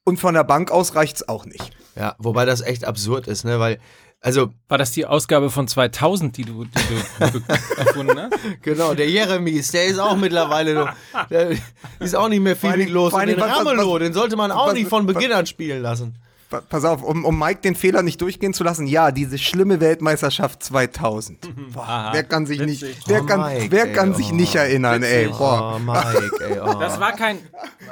Und 0.04 0.18
von 0.18 0.35
der 0.35 0.44
Bank 0.44 0.70
aus 0.70 0.94
reicht's 0.94 1.28
auch 1.28 1.44
nicht. 1.44 1.70
Ja, 1.94 2.16
wobei 2.18 2.44
das 2.47 2.62
echt 2.62 2.85
absurd 2.85 3.28
ist, 3.28 3.44
ne? 3.44 3.61
Weil, 3.61 3.78
also, 4.21 4.53
War 4.69 4.79
das 4.79 4.93
die 4.93 5.07
Ausgabe 5.07 5.50
von 5.50 5.67
2000, 5.67 6.37
die 6.37 6.45
du, 6.45 6.65
die 6.65 7.31
du 7.33 7.43
erfunden 7.79 8.21
hast? 8.21 8.33
genau, 8.62 8.95
der 8.95 9.09
Jeremies, 9.09 9.71
der 9.73 9.87
ist 9.87 9.99
auch 9.99 10.17
mittlerweile 10.17 10.75
noch, 10.75 10.91
der 11.31 11.53
ist 12.00 12.15
auch 12.15 12.29
nicht 12.29 12.41
mehr 12.41 12.57
viel 12.57 12.71
Vor 12.71 12.93
los. 12.93 13.11
vor 13.11 13.19
Und 13.21 13.27
allen 13.29 13.37
den 13.37 13.41
was- 13.41 13.50
was- 13.50 13.67
Ramelow, 13.67 13.99
den 13.99 14.12
sollte 14.12 14.37
man 14.37 14.50
auch 14.53 14.69
was- 14.69 14.75
nicht 14.75 14.89
von 14.89 15.07
was- 15.09 15.15
Beginn 15.15 15.33
an 15.33 15.47
spielen 15.47 15.83
lassen. 15.83 16.17
Pa- 16.50 16.61
Pass 16.69 16.85
auf, 16.85 17.02
um, 17.02 17.25
um 17.25 17.38
Mike 17.38 17.61
den 17.62 17.75
Fehler 17.76 18.02
nicht 18.02 18.21
durchgehen 18.21 18.52
zu 18.52 18.64
lassen, 18.64 18.87
ja, 18.87 19.12
diese 19.12 19.38
schlimme 19.38 19.80
Weltmeisterschaft 19.80 20.62
2000. 20.62 21.49
Boah, 21.73 21.83
Aha, 21.83 22.11
wer 22.12 22.25
kann 22.25 22.45
sich 22.47 22.61
nicht, 22.61 22.83
witzig. 22.83 23.04
wer 23.07 23.23
Oh, 23.23 23.26
kann, 23.26 23.40
Mike, 23.40 23.66
wer 23.71 23.87
ey, 23.87 23.92
kann 23.92 24.14
sich 24.14 24.33
oh. 24.33 24.35
nicht 24.35 24.54
erinnern, 24.57 25.02
ey, 25.02 25.28
boah. 25.28 25.76
Oh, 25.76 25.78
Mike, 25.78 26.45
ey, 26.45 26.59
oh. 26.61 26.75
Das 26.78 26.99
war 27.00 27.12
kein. 27.12 27.38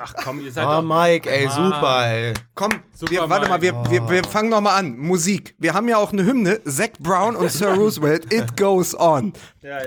Ach 0.03 0.15
komm, 0.25 0.41
ihr 0.45 0.53
seid 0.53 0.67
Oh, 0.67 0.81
doch. 0.81 0.83
Mike, 0.83 1.31
ey, 1.31 1.49
super, 1.49 2.07
ey. 2.07 2.35
Komm, 2.55 2.73
Super, 2.95 3.13
wir, 3.13 3.31
warte 3.31 3.49
mal, 3.49 3.59
Mike. 3.61 3.77
wir, 3.91 4.03
wir, 4.09 4.11
wir 4.11 4.25
fangen 4.25 4.49
noch 4.51 4.61
mal 4.61 4.75
an. 4.75 4.97
Musik. 4.99 5.55
Wir 5.59 5.73
haben 5.75 5.89
ja 5.89 5.99
auch 5.99 6.13
eine 6.13 6.25
Hymne, 6.25 6.61
Zac 6.65 6.99
Brown 6.99 7.37
und 7.37 7.49
Sir 7.53 7.69
Roosevelt, 7.75 8.33
It 8.35 8.57
Goes 8.57 8.99
On. 8.99 9.33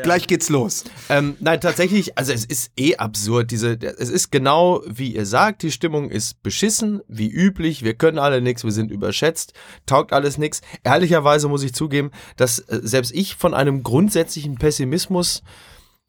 Gleich 0.03 0.27
geht's 0.27 0.47
los. 0.49 0.85
Ähm, 1.09 1.35
nein, 1.39 1.59
tatsächlich, 1.59 2.17
also 2.17 2.31
es 2.31 2.45
ist 2.45 2.71
eh 2.77 2.95
absurd. 2.97 3.51
Diese, 3.51 3.73
es 3.81 4.09
ist 4.09 4.31
genau 4.31 4.81
wie 4.87 5.13
ihr 5.15 5.25
sagt, 5.25 5.63
die 5.63 5.71
Stimmung 5.71 6.09
ist 6.09 6.41
beschissen, 6.43 7.01
wie 7.09 7.29
üblich. 7.29 7.83
Wir 7.83 7.95
können 7.95 8.19
alle 8.19 8.41
nichts, 8.41 8.60
wir 8.63 8.71
sind 8.71 8.91
überschätzt, 8.91 9.53
taugt 9.85 10.13
alles 10.13 10.37
nichts. 10.37 10.61
Ehrlicherweise 10.83 11.47
muss 11.47 11.63
ich 11.63 11.73
zugeben, 11.73 12.11
dass 12.37 12.59
äh, 12.59 12.79
selbst 12.83 13.13
ich 13.13 13.35
von 13.35 13.53
einem 13.53 13.83
grundsätzlichen 13.83 14.55
Pessimismus 14.55 15.43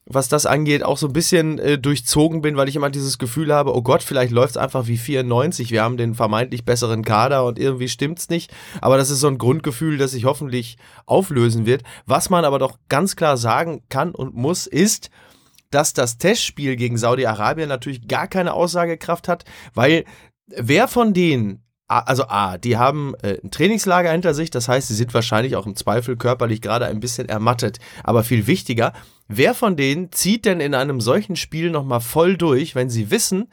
was 0.04 0.28
das 0.28 0.46
angeht, 0.46 0.82
auch 0.82 0.98
so 0.98 1.06
ein 1.06 1.12
bisschen 1.12 1.58
äh, 1.58 1.78
durchzogen 1.78 2.42
bin, 2.42 2.56
weil 2.56 2.68
ich 2.68 2.76
immer 2.76 2.90
dieses 2.90 3.18
Gefühl 3.18 3.54
habe, 3.54 3.74
oh 3.74 3.82
Gott, 3.82 4.02
vielleicht 4.02 4.32
läuft 4.32 4.52
es 4.52 4.56
einfach 4.56 4.86
wie 4.88 4.96
94. 4.96 5.70
Wir 5.70 5.82
haben 5.82 5.96
den 5.96 6.14
vermeintlich 6.14 6.64
besseren 6.64 7.04
Kader 7.04 7.44
und 7.44 7.58
irgendwie 7.58 7.88
stimmt's 7.88 8.28
nicht. 8.28 8.52
Aber 8.80 8.96
das 8.96 9.10
ist 9.10 9.20
so 9.20 9.28
ein 9.28 9.38
Grundgefühl, 9.38 9.98
das 9.98 10.10
sich 10.10 10.24
hoffentlich 10.24 10.76
auflösen 11.06 11.66
wird. 11.66 11.82
Was 12.04 12.30
man 12.30 12.44
aber 12.44 12.58
doch 12.58 12.78
ganz 12.88 13.14
klar 13.14 13.36
sagen 13.36 13.82
kann 13.88 14.12
und 14.12 14.34
muss, 14.34 14.66
ist, 14.66 15.10
dass 15.70 15.94
das 15.94 16.18
Testspiel 16.18 16.76
gegen 16.76 16.98
Saudi-Arabien 16.98 17.68
natürlich 17.68 18.08
gar 18.08 18.26
keine 18.26 18.54
Aussagekraft 18.54 19.28
hat, 19.28 19.44
weil 19.72 20.04
wer 20.48 20.88
von 20.88 21.14
denen, 21.14 21.64
also 22.00 22.24
A, 22.28 22.58
die 22.58 22.76
haben 22.76 23.14
äh, 23.22 23.38
ein 23.42 23.50
Trainingslager 23.50 24.10
hinter 24.10 24.34
sich, 24.34 24.50
das 24.50 24.68
heißt, 24.68 24.88
sie 24.88 24.94
sind 24.94 25.14
wahrscheinlich 25.14 25.56
auch 25.56 25.66
im 25.66 25.76
Zweifel 25.76 26.16
körperlich 26.16 26.60
gerade 26.60 26.86
ein 26.86 27.00
bisschen 27.00 27.28
ermattet, 27.28 27.78
aber 28.04 28.24
viel 28.24 28.46
wichtiger, 28.46 28.92
wer 29.28 29.54
von 29.54 29.76
denen 29.76 30.12
zieht 30.12 30.44
denn 30.44 30.60
in 30.60 30.74
einem 30.74 31.00
solchen 31.00 31.36
Spiel 31.36 31.70
nochmal 31.70 32.00
voll 32.00 32.36
durch, 32.36 32.74
wenn 32.74 32.90
sie 32.90 33.10
wissen, 33.10 33.48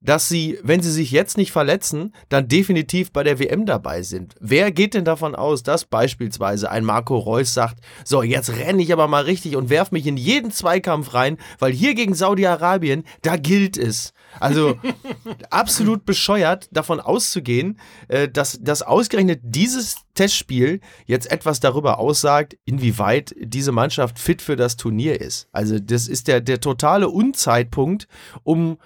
dass 0.00 0.28
sie, 0.28 0.58
wenn 0.62 0.80
sie 0.80 0.92
sich 0.92 1.10
jetzt 1.10 1.36
nicht 1.36 1.50
verletzen, 1.50 2.14
dann 2.28 2.46
definitiv 2.46 3.12
bei 3.12 3.24
der 3.24 3.38
WM 3.38 3.66
dabei 3.66 4.02
sind. 4.02 4.34
Wer 4.40 4.70
geht 4.70 4.94
denn 4.94 5.04
davon 5.04 5.34
aus, 5.34 5.62
dass 5.62 5.84
beispielsweise 5.84 6.70
ein 6.70 6.84
Marco 6.84 7.18
Reus 7.18 7.52
sagt, 7.52 7.80
so, 8.04 8.22
jetzt 8.22 8.50
renne 8.50 8.82
ich 8.82 8.92
aber 8.92 9.08
mal 9.08 9.24
richtig 9.24 9.56
und 9.56 9.70
werf 9.70 9.90
mich 9.90 10.06
in 10.06 10.16
jeden 10.16 10.52
Zweikampf 10.52 11.14
rein, 11.14 11.36
weil 11.58 11.72
hier 11.72 11.94
gegen 11.94 12.14
Saudi-Arabien, 12.14 13.04
da 13.22 13.36
gilt 13.36 13.76
es. 13.76 14.12
Also 14.38 14.78
absolut 15.50 16.04
bescheuert, 16.04 16.68
davon 16.70 17.00
auszugehen, 17.00 17.78
äh, 18.06 18.28
dass, 18.28 18.58
dass 18.60 18.82
ausgerechnet 18.82 19.40
dieses 19.42 19.96
Testspiel 20.14 20.80
jetzt 21.06 21.30
etwas 21.30 21.58
darüber 21.60 21.98
aussagt, 21.98 22.56
inwieweit 22.64 23.34
diese 23.38 23.72
Mannschaft 23.72 24.18
fit 24.18 24.42
für 24.42 24.56
das 24.56 24.76
Turnier 24.76 25.20
ist. 25.20 25.48
Also 25.50 25.78
das 25.78 26.06
ist 26.06 26.28
der, 26.28 26.40
der 26.40 26.60
totale 26.60 27.08
Unzeitpunkt, 27.08 28.06
um 28.44 28.78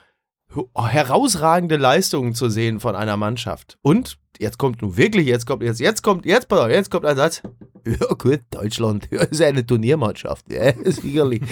herausragende 0.77 1.77
Leistungen 1.77 2.35
zu 2.35 2.49
sehen 2.49 2.81
von 2.81 2.95
einer 2.95 3.17
Mannschaft. 3.17 3.79
Und 3.83 4.19
jetzt 4.39 4.59
kommt 4.59 4.83
nun 4.83 4.97
wirklich, 4.97 5.27
jetzt 5.27 5.47
kommt, 5.47 5.63
jetzt, 5.63 5.81
jetzt 5.81 6.03
kommt, 6.03 6.27
jetzt, 6.27 6.49
pass 6.49 6.61
auf, 6.61 6.71
jetzt 6.71 6.91
kommt 6.91 7.07
ein 7.07 7.17
Satz. 7.17 7.43
Ja 7.85 8.15
gut, 8.17 8.43
Deutschland, 8.53 9.09
ja, 9.11 9.23
ist 9.23 9.43
eine 9.43 9.67
Turniermannschaft, 9.67 10.53
ja, 10.53 10.73
sicherlich. 10.85 11.43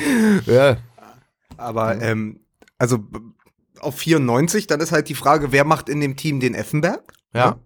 Ja, 0.47 0.77
Aber, 1.57 2.01
ähm, 2.01 2.45
also 2.79 3.01
auf 3.81 3.97
94, 3.97 4.69
dann 4.69 4.79
ist 4.79 4.93
halt 4.93 5.09
die 5.09 5.17
Frage, 5.17 5.51
wer 5.51 5.65
macht 5.65 5.89
in 5.89 6.01
dem 6.01 6.17
Team 6.17 6.39
den 6.39 6.55
Effenberg? 6.55 7.03
ja. 7.35 7.59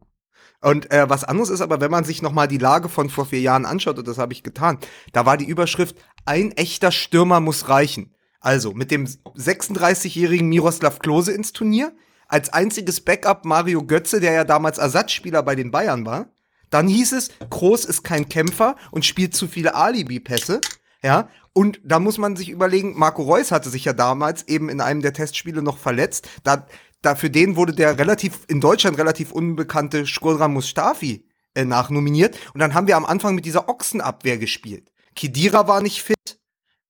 Und 0.62 0.90
äh, 0.90 1.10
was 1.10 1.24
anderes 1.24 1.50
ist 1.50 1.60
aber, 1.60 1.82
wenn 1.82 1.90
man 1.90 2.04
sich 2.04 2.22
nochmal 2.22 2.48
die 2.48 2.56
Lage 2.56 2.88
von 2.88 3.10
vor 3.10 3.26
vier 3.26 3.40
Jahren 3.40 3.66
anschaut, 3.66 3.98
und 3.98 4.08
das 4.08 4.16
habe 4.16 4.32
ich 4.32 4.42
getan, 4.42 4.78
da 5.12 5.26
war 5.26 5.36
die 5.36 5.44
Überschrift, 5.44 5.94
ein 6.24 6.52
echter 6.52 6.90
Stürmer 6.90 7.40
muss 7.40 7.68
reichen. 7.68 8.13
Also 8.44 8.74
mit 8.74 8.90
dem 8.90 9.06
36-jährigen 9.06 10.50
Miroslav 10.50 10.98
Klose 10.98 11.32
ins 11.32 11.54
Turnier, 11.54 11.94
als 12.28 12.52
einziges 12.52 13.00
Backup 13.00 13.46
Mario 13.46 13.86
Götze, 13.86 14.20
der 14.20 14.32
ja 14.32 14.44
damals 14.44 14.76
Ersatzspieler 14.76 15.42
bei 15.42 15.54
den 15.54 15.70
Bayern 15.70 16.04
war. 16.04 16.26
Dann 16.68 16.86
hieß 16.86 17.12
es, 17.12 17.30
Kroos 17.48 17.86
ist 17.86 18.04
kein 18.04 18.28
Kämpfer 18.28 18.76
und 18.90 19.06
spielt 19.06 19.34
zu 19.34 19.48
viele 19.48 19.74
Alibi-Pässe. 19.74 20.60
Ja, 21.02 21.30
und 21.54 21.80
da 21.84 21.98
muss 21.98 22.18
man 22.18 22.36
sich 22.36 22.50
überlegen, 22.50 22.98
Marco 22.98 23.22
Reus 23.22 23.50
hatte 23.50 23.70
sich 23.70 23.86
ja 23.86 23.94
damals 23.94 24.46
eben 24.46 24.68
in 24.68 24.82
einem 24.82 25.00
der 25.00 25.14
Testspiele 25.14 25.62
noch 25.62 25.78
verletzt. 25.78 26.28
Da, 26.42 26.66
da 27.00 27.14
für 27.14 27.30
den 27.30 27.56
wurde 27.56 27.72
der 27.72 27.98
relativ, 27.98 28.40
in 28.48 28.60
Deutschland 28.60 28.98
relativ 28.98 29.32
unbekannte 29.32 30.06
Shkodran 30.06 30.52
Mustafi 30.52 31.26
äh, 31.54 31.64
nachnominiert. 31.64 32.36
Und 32.52 32.60
dann 32.60 32.74
haben 32.74 32.88
wir 32.88 32.98
am 32.98 33.06
Anfang 33.06 33.34
mit 33.34 33.46
dieser 33.46 33.70
Ochsenabwehr 33.70 34.36
gespielt. 34.36 34.92
Kedira 35.14 35.66
war 35.66 35.80
nicht 35.80 36.02
fit 36.02 36.43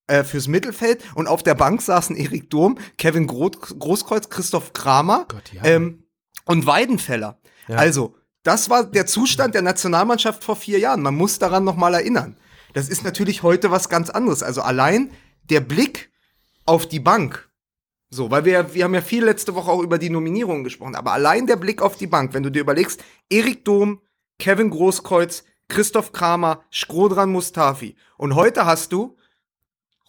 äh, 0.07 0.25
fürs 0.25 0.49
Mittelfeld 0.49 1.03
und 1.15 1.27
auf 1.27 1.43
der 1.43 1.55
Bank 1.55 1.83
saßen 1.83 2.17
Erik 2.17 2.51
Durm, 2.51 2.79
Kevin 2.99 3.27
Gro 3.27 3.51
Großkreuz, 3.51 4.29
Christoph 4.29 4.73
Kramer 4.73 5.27
Gott, 5.29 5.53
ja. 5.53 5.65
ähm, 5.65 6.05
und 6.45 6.67
Weidenfeller. 6.67 7.39
Ja. 7.69 7.77
Also, 7.77 8.15
das 8.43 8.69
war 8.69 8.85
der 8.85 9.07
Zustand 9.07 9.55
der 9.55 9.63
Nationalmannschaft 9.63 10.45
vor 10.45 10.57
vier 10.57 10.79
Jahren. 10.79 11.01
Man 11.01 11.15
muss 11.15 11.39
daran 11.39 11.65
noch 11.65 11.77
mal 11.77 11.95
erinnern. 11.95 12.37
Das 12.75 12.89
ist 12.89 13.05
natürlich 13.05 13.43
heute 13.43 13.71
was 13.71 13.89
ganz 13.89 14.11
anderes. 14.11 14.43
Also 14.43 14.61
allein 14.61 15.11
der 15.49 15.61
Blick 15.61 16.11
auf 16.67 16.87
die 16.87 17.01
Bank. 17.01 17.49
So, 18.11 18.31
weil 18.31 18.45
wir, 18.45 18.75
wir 18.75 18.85
haben 18.85 18.95
ja 18.95 19.01
viel 19.01 19.25
letzte 19.25 19.55
Woche 19.55 19.71
auch 19.71 19.83
über 19.83 19.99
die 19.99 20.11
Nominierungen 20.11 20.63
gesprochen, 20.63 20.95
aber 20.95 21.13
allein 21.13 21.47
der 21.47 21.57
Blick 21.57 21.83
auf 21.83 21.97
die 21.97 22.07
Bank, 22.07 22.35
wenn 22.35 22.43
du 22.43 22.51
dir 22.51 22.61
überlegst, 22.61 23.03
Erik 23.31 23.65
Dom, 23.65 24.01
Kevin 24.39 24.71
Großkreuz, 24.71 25.45
Christoph 25.69 26.13
Kramer, 26.13 26.63
Skrodran 26.71 27.31
Mustafi. 27.31 27.97
Und 28.19 28.35
heute 28.35 28.67
hast 28.67 28.93
du, 28.93 29.17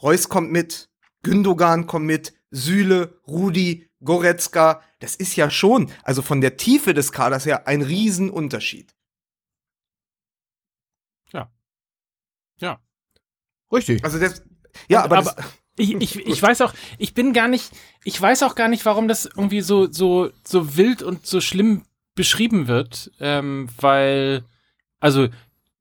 Reus 0.06 0.30
kommt 0.30 0.52
mit, 0.52 0.90
Gündogan 1.24 1.88
kommt 1.88 2.06
mit, 2.06 2.34
Süle, 2.52 3.20
Rudi, 3.28 3.90
Goretzka. 4.04 4.82
Das 5.00 5.16
ist 5.16 5.36
ja 5.36 5.50
schon, 5.50 5.92
also 6.04 6.22
von 6.22 6.40
der 6.40 6.56
Tiefe 6.56 6.94
des 6.94 7.12
Kaders 7.12 7.46
her, 7.46 7.68
ein 7.68 7.82
Riesenunterschied. 7.82 8.96
Ja. 12.60 12.80
Richtig. 13.72 14.04
Also 14.04 14.20
das, 14.20 14.44
ja, 14.88 15.04
aber, 15.04 15.18
aber 15.18 15.34
das, 15.36 15.46
ich, 15.78 15.96
ich, 15.96 16.16
ich 16.18 16.42
weiß 16.42 16.62
auch, 16.62 16.74
ich 16.98 17.14
bin 17.14 17.34
gar 17.34 17.48
nicht, 17.48 17.72
ich 18.04 18.20
weiß 18.22 18.44
auch 18.44 18.56
gar 18.56 18.68
nicht, 18.68 18.86
warum 18.86 19.08
das 19.08 19.26
irgendwie 19.26 19.62
so, 19.62 19.92
so, 19.92 20.30
so 20.44 20.78
wild 20.78 21.02
und 21.04 21.26
so 21.26 21.42
schlimm 21.42 21.84
beschrieben 22.16 22.68
wird, 22.68 23.12
ähm, 23.20 23.68
weil, 23.78 24.46
also, 25.00 25.28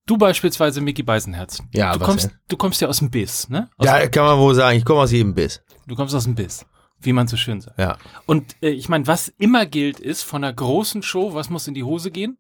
du 0.07 0.17
beispielsweise, 0.17 0.81
Mickey 0.81 1.03
Beisenherz. 1.03 1.63
Ja, 1.73 1.93
du 1.93 2.05
kommst, 2.05 2.27
denn? 2.27 2.39
du 2.49 2.57
kommst 2.57 2.81
ja 2.81 2.89
aus 2.89 2.99
dem 2.99 3.11
Biss, 3.11 3.49
ne? 3.49 3.71
Aus, 3.77 3.87
Ja, 3.87 4.07
kann 4.09 4.25
man 4.25 4.39
wohl 4.39 4.55
sagen, 4.55 4.79
ich 4.79 4.85
komme 4.85 5.01
aus 5.01 5.13
jedem 5.13 5.35
Biss. 5.35 5.63
Du 5.87 5.95
kommst 5.95 6.15
aus 6.15 6.25
dem 6.25 6.35
Biss, 6.35 6.65
wie 7.01 7.13
man 7.13 7.27
so 7.29 7.37
schön 7.37 7.61
sagt. 7.61 7.79
Ja. 7.79 7.99
Und 8.27 8.57
äh, 8.63 8.71
ich 8.71 8.89
meine, 8.89 9.07
was 9.07 9.29
immer 9.39 9.67
gilt, 9.67 10.01
ist 10.01 10.23
von 10.23 10.45
einer 10.45 10.53
großen 10.53 11.03
Show, 11.03 11.35
was 11.35 11.51
muss 11.51 11.69
in 11.69 11.75
die 11.75 11.85
Hose 11.85 12.11
gehen? 12.11 12.39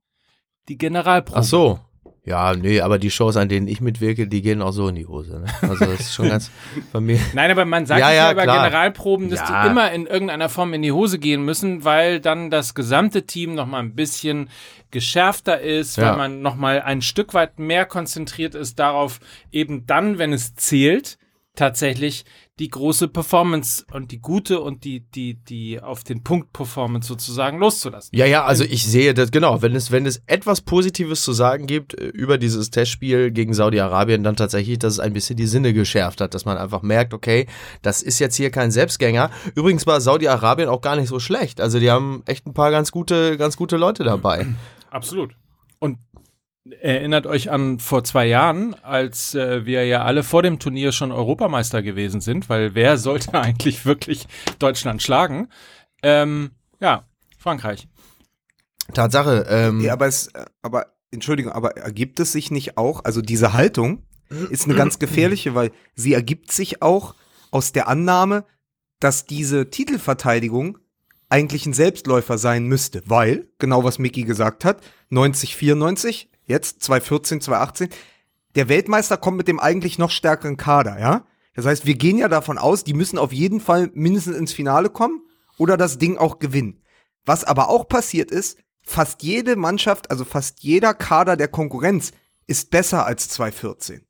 Die 0.68 0.78
Generalprobe. 0.78 1.38
Ach 1.40 1.44
so. 1.44 1.80
Ja, 2.26 2.54
nee, 2.54 2.80
aber 2.80 2.98
die 2.98 3.10
Shows, 3.10 3.36
an 3.36 3.50
denen 3.50 3.68
ich 3.68 3.82
mitwirke, 3.82 4.26
die 4.26 4.40
gehen 4.40 4.62
auch 4.62 4.72
so 4.72 4.88
in 4.88 4.94
die 4.94 5.06
Hose. 5.06 5.40
Ne? 5.40 5.46
Also 5.60 5.84
das 5.84 6.00
ist 6.00 6.14
schon 6.14 6.28
ganz 6.30 6.50
bei 6.90 6.98
mir. 7.00 7.18
Nein, 7.34 7.50
aber 7.50 7.66
man 7.66 7.84
sagt 7.84 8.00
Ja, 8.00 8.12
ja, 8.12 8.32
über 8.32 8.44
klar. 8.44 8.64
Generalproben, 8.64 9.28
dass 9.28 9.40
Ja. 9.40 9.64
die 9.64 9.70
immer 9.70 9.92
in 9.92 10.06
irgendeiner 10.06 10.48
Form 10.48 10.72
in 10.72 10.80
die 10.80 10.92
Hose 10.92 11.18
gehen 11.18 11.44
müssen, 11.44 11.84
weil 11.84 12.20
dann 12.20 12.50
das 12.50 12.74
gesamte 12.74 13.26
Team 13.26 13.54
noch 13.54 13.66
mal 13.66 13.80
ein 13.80 13.94
bisschen 13.94 14.48
geschärfter 14.90 15.60
ist, 15.60 15.96
Ja. 15.98 16.10
weil 16.12 16.16
man 16.16 16.40
noch 16.40 16.54
mal 16.56 16.80
ein 16.80 17.02
Stück 17.02 17.34
weit 17.34 17.58
mehr 17.58 17.84
konzentriert 17.84 18.54
ist 18.54 18.78
darauf, 18.78 19.20
eben 19.52 19.84
dann, 19.86 20.16
wenn 20.18 20.32
es 20.32 20.54
zählt, 20.54 21.18
tatsächlich 21.54 22.24
die 22.58 22.68
große 22.68 23.08
Performance 23.08 23.84
und 23.92 24.12
die 24.12 24.20
gute 24.20 24.60
und 24.60 24.84
die, 24.84 25.00
die, 25.00 25.34
die 25.34 25.80
auf 25.80 26.04
den 26.04 26.22
Punkt 26.22 26.52
Performance 26.52 27.08
sozusagen 27.08 27.58
loszulassen. 27.58 28.16
Ja, 28.16 28.26
ja, 28.26 28.44
also 28.44 28.62
ich 28.62 28.86
sehe 28.86 29.12
das, 29.12 29.32
genau, 29.32 29.60
wenn 29.62 29.74
es, 29.74 29.90
wenn 29.90 30.06
es 30.06 30.22
etwas 30.26 30.60
Positives 30.60 31.24
zu 31.24 31.32
sagen 31.32 31.66
gibt 31.66 31.94
äh, 31.94 32.06
über 32.06 32.38
dieses 32.38 32.70
Testspiel 32.70 33.32
gegen 33.32 33.54
Saudi-Arabien, 33.54 34.22
dann 34.22 34.36
tatsächlich, 34.36 34.78
dass 34.78 34.94
es 34.94 35.00
ein 35.00 35.12
bisschen 35.12 35.36
die 35.36 35.46
Sinne 35.46 35.72
geschärft 35.72 36.20
hat, 36.20 36.34
dass 36.34 36.44
man 36.44 36.56
einfach 36.56 36.82
merkt, 36.82 37.12
okay, 37.12 37.46
das 37.82 38.02
ist 38.02 38.20
jetzt 38.20 38.36
hier 38.36 38.50
kein 38.50 38.70
Selbstgänger. 38.70 39.30
Übrigens 39.56 39.86
war 39.86 40.00
Saudi-Arabien 40.00 40.68
auch 40.68 40.80
gar 40.80 40.96
nicht 40.96 41.08
so 41.08 41.18
schlecht. 41.18 41.60
Also 41.60 41.80
die 41.80 41.90
haben 41.90 42.22
echt 42.26 42.46
ein 42.46 42.54
paar 42.54 42.70
ganz 42.70 42.92
gute, 42.92 43.36
ganz 43.36 43.56
gute 43.56 43.76
Leute 43.76 44.04
dabei. 44.04 44.46
Absolut. 44.90 45.34
Und 45.80 45.98
erinnert 46.80 47.26
euch 47.26 47.50
an 47.50 47.78
vor 47.78 48.04
zwei 48.04 48.26
Jahren, 48.26 48.74
als 48.82 49.34
äh, 49.34 49.66
wir 49.66 49.84
ja 49.84 50.04
alle 50.04 50.22
vor 50.22 50.42
dem 50.42 50.58
Turnier 50.58 50.92
schon 50.92 51.12
Europameister 51.12 51.82
gewesen 51.82 52.20
sind, 52.20 52.48
weil 52.48 52.74
wer 52.74 52.96
sollte 52.98 53.34
eigentlich 53.34 53.84
wirklich 53.84 54.26
Deutschland 54.58 55.02
schlagen? 55.02 55.48
Ähm, 56.02 56.52
ja, 56.80 57.04
Frankreich. 57.38 57.88
Tatsache, 58.92 59.46
ähm, 59.48 59.80
Ja, 59.80 59.94
aber 59.94 60.06
es, 60.06 60.30
aber, 60.62 60.94
Entschuldigung, 61.10 61.52
aber 61.52 61.76
ergibt 61.76 62.20
es 62.20 62.32
sich 62.32 62.50
nicht 62.50 62.76
auch, 62.76 63.04
also 63.04 63.22
diese 63.22 63.52
Haltung 63.52 64.02
ist 64.50 64.64
eine 64.64 64.74
ganz 64.74 64.98
gefährliche, 64.98 65.54
weil 65.54 65.70
sie 65.94 66.12
ergibt 66.12 66.50
sich 66.50 66.82
auch 66.82 67.14
aus 67.50 67.72
der 67.72 67.88
Annahme, 67.88 68.44
dass 68.98 69.26
diese 69.26 69.70
Titelverteidigung 69.70 70.78
eigentlich 71.28 71.66
ein 71.66 71.72
Selbstläufer 71.72 72.36
sein 72.36 72.64
müsste, 72.64 73.02
weil, 73.06 73.48
genau 73.58 73.84
was 73.84 73.98
Mickey 73.98 74.24
gesagt 74.24 74.64
hat, 74.64 74.82
90, 75.10 75.56
94, 75.56 76.30
jetzt 76.46 76.82
2014, 76.82 77.40
2018, 77.40 77.88
der 78.54 78.68
Weltmeister 78.68 79.16
kommt 79.16 79.36
mit 79.36 79.48
dem 79.48 79.60
eigentlich 79.60 79.98
noch 79.98 80.10
stärkeren 80.10 80.56
Kader, 80.56 80.98
ja? 80.98 81.26
Das 81.54 81.66
heißt, 81.66 81.86
wir 81.86 81.94
gehen 81.94 82.18
ja 82.18 82.28
davon 82.28 82.58
aus, 82.58 82.82
die 82.82 82.94
müssen 82.94 83.18
auf 83.18 83.32
jeden 83.32 83.60
Fall 83.60 83.90
mindestens 83.94 84.36
ins 84.36 84.52
Finale 84.52 84.90
kommen 84.90 85.22
oder 85.56 85.76
das 85.76 85.98
Ding 85.98 86.18
auch 86.18 86.40
gewinnen. 86.40 86.82
Was 87.24 87.44
aber 87.44 87.68
auch 87.68 87.86
passiert 87.88 88.30
ist, 88.30 88.58
fast 88.82 89.22
jede 89.22 89.56
Mannschaft, 89.56 90.10
also 90.10 90.24
fast 90.24 90.60
jeder 90.60 90.94
Kader 90.94 91.36
der 91.36 91.48
Konkurrenz 91.48 92.12
ist 92.46 92.70
besser 92.70 93.06
als 93.06 93.28
2014. 93.30 94.04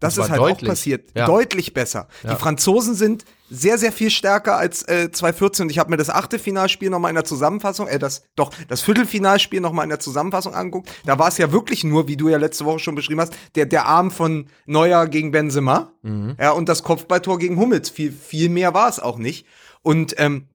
Das, 0.00 0.14
Das 0.14 0.24
ist 0.24 0.30
halt 0.30 0.40
deutlich, 0.40 0.68
auch 0.68 0.72
passiert. 0.72 1.10
ja. 1.14 1.26
Deutlich 1.26 1.74
besser. 1.74 2.08
Ja. 2.24 2.34
Die 2.34 2.40
Franzosen 2.40 2.94
sind 2.94 3.24
sehr, 3.50 3.78
sehr 3.78 3.92
viel 3.92 4.10
stärker 4.10 4.56
als 4.56 4.82
äh, 4.88 5.10
2014. 5.12 5.64
Und 5.64 5.70
ich 5.70 5.78
habe 5.78 5.90
mir 5.90 5.96
das 5.96 6.08
Achtelfinalspiel 6.08 6.88
noch 6.88 6.98
mal 6.98 7.10
in 7.10 7.16
der 7.16 7.24
Zusammenfassung, 7.24 7.86
äh, 7.86 7.98
das 7.98 8.22
doch 8.34 8.50
das 8.68 8.80
Viertelfinalspiel 8.80 9.60
noch 9.60 9.72
mal 9.72 9.82
in 9.82 9.90
der 9.90 9.98
Zusammenfassung 10.00 10.54
angeguckt. 10.54 10.90
Da 11.04 11.18
war 11.18 11.28
es 11.28 11.36
ja 11.38 11.52
wirklich 11.52 11.84
nur, 11.84 12.08
wie 12.08 12.16
du 12.16 12.28
ja 12.28 12.38
letzte 12.38 12.64
Woche 12.64 12.78
schon 12.78 12.94
beschrieben 12.94 13.20
hast, 13.20 13.34
der 13.56 13.66
der 13.66 13.86
Arm 13.86 14.10
von 14.10 14.46
Neuer 14.66 15.06
gegen 15.06 15.30
Benzema, 15.32 15.92
ja 16.38 16.52
und 16.52 16.68
das 16.68 16.82
Kopfballtor 16.82 17.38
gegen 17.38 17.58
Hummels. 17.58 17.90
Viel 17.90 18.12
viel 18.12 18.48
mehr 18.48 18.72
war 18.72 18.88
es 18.88 19.00
auch 19.00 19.18
nicht. 19.18 19.46
Und 19.82 20.14
ähm, 20.18 20.46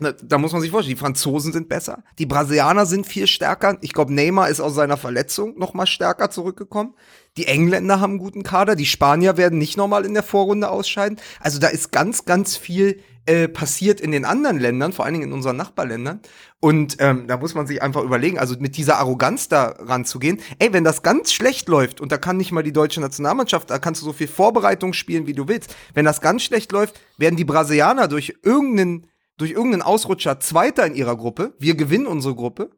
da 0.00 0.38
muss 0.38 0.52
man 0.52 0.60
sich 0.60 0.70
vorstellen, 0.70 0.96
die 0.96 1.00
Franzosen 1.00 1.52
sind 1.52 1.68
besser, 1.68 2.02
die 2.18 2.26
Brasilianer 2.26 2.86
sind 2.86 3.06
viel 3.06 3.26
stärker. 3.26 3.78
Ich 3.80 3.92
glaube, 3.92 4.12
Neymar 4.12 4.48
ist 4.48 4.60
aus 4.60 4.74
seiner 4.74 4.96
Verletzung 4.96 5.58
noch 5.58 5.74
mal 5.74 5.86
stärker 5.86 6.30
zurückgekommen. 6.30 6.94
Die 7.36 7.46
Engländer 7.46 8.00
haben 8.00 8.12
einen 8.12 8.18
guten 8.18 8.42
Kader, 8.42 8.74
die 8.74 8.86
Spanier 8.86 9.36
werden 9.36 9.58
nicht 9.58 9.76
nochmal 9.76 10.04
in 10.04 10.14
der 10.14 10.22
Vorrunde 10.22 10.68
ausscheiden. 10.68 11.18
Also 11.38 11.60
da 11.60 11.68
ist 11.68 11.92
ganz, 11.92 12.24
ganz 12.24 12.56
viel 12.56 13.00
äh, 13.26 13.48
passiert 13.48 14.00
in 14.00 14.10
den 14.10 14.24
anderen 14.24 14.58
Ländern, 14.58 14.92
vor 14.92 15.04
allen 15.04 15.14
Dingen 15.14 15.28
in 15.28 15.32
unseren 15.32 15.56
Nachbarländern. 15.56 16.20
Und 16.58 16.96
ähm, 16.98 17.26
da 17.28 17.36
muss 17.36 17.54
man 17.54 17.66
sich 17.66 17.82
einfach 17.82 18.02
überlegen, 18.02 18.38
also 18.38 18.56
mit 18.58 18.76
dieser 18.76 18.98
Arroganz 18.98 19.48
da 19.48 19.74
ranzugehen, 19.78 20.40
ey, 20.58 20.72
wenn 20.72 20.84
das 20.84 21.02
ganz 21.02 21.32
schlecht 21.32 21.68
läuft 21.68 22.00
und 22.00 22.10
da 22.12 22.18
kann 22.18 22.38
nicht 22.38 22.50
mal 22.50 22.62
die 22.62 22.72
deutsche 22.72 23.00
Nationalmannschaft, 23.00 23.70
da 23.70 23.78
kannst 23.78 24.00
du 24.00 24.06
so 24.06 24.12
viel 24.12 24.26
Vorbereitung 24.26 24.92
spielen, 24.92 25.26
wie 25.26 25.32
du 25.32 25.48
willst. 25.48 25.76
Wenn 25.94 26.04
das 26.04 26.20
ganz 26.20 26.42
schlecht 26.42 26.72
läuft, 26.72 27.00
werden 27.18 27.36
die 27.36 27.44
Brasilianer 27.44 28.08
durch 28.08 28.34
irgendeinen 28.42 29.06
durch 29.40 29.52
irgendeinen 29.52 29.82
Ausrutscher 29.82 30.38
Zweiter 30.40 30.86
in 30.86 30.94
ihrer 30.94 31.16
Gruppe. 31.16 31.54
Wir 31.58 31.74
gewinnen 31.74 32.06
unsere 32.06 32.34
Gruppe 32.34 32.70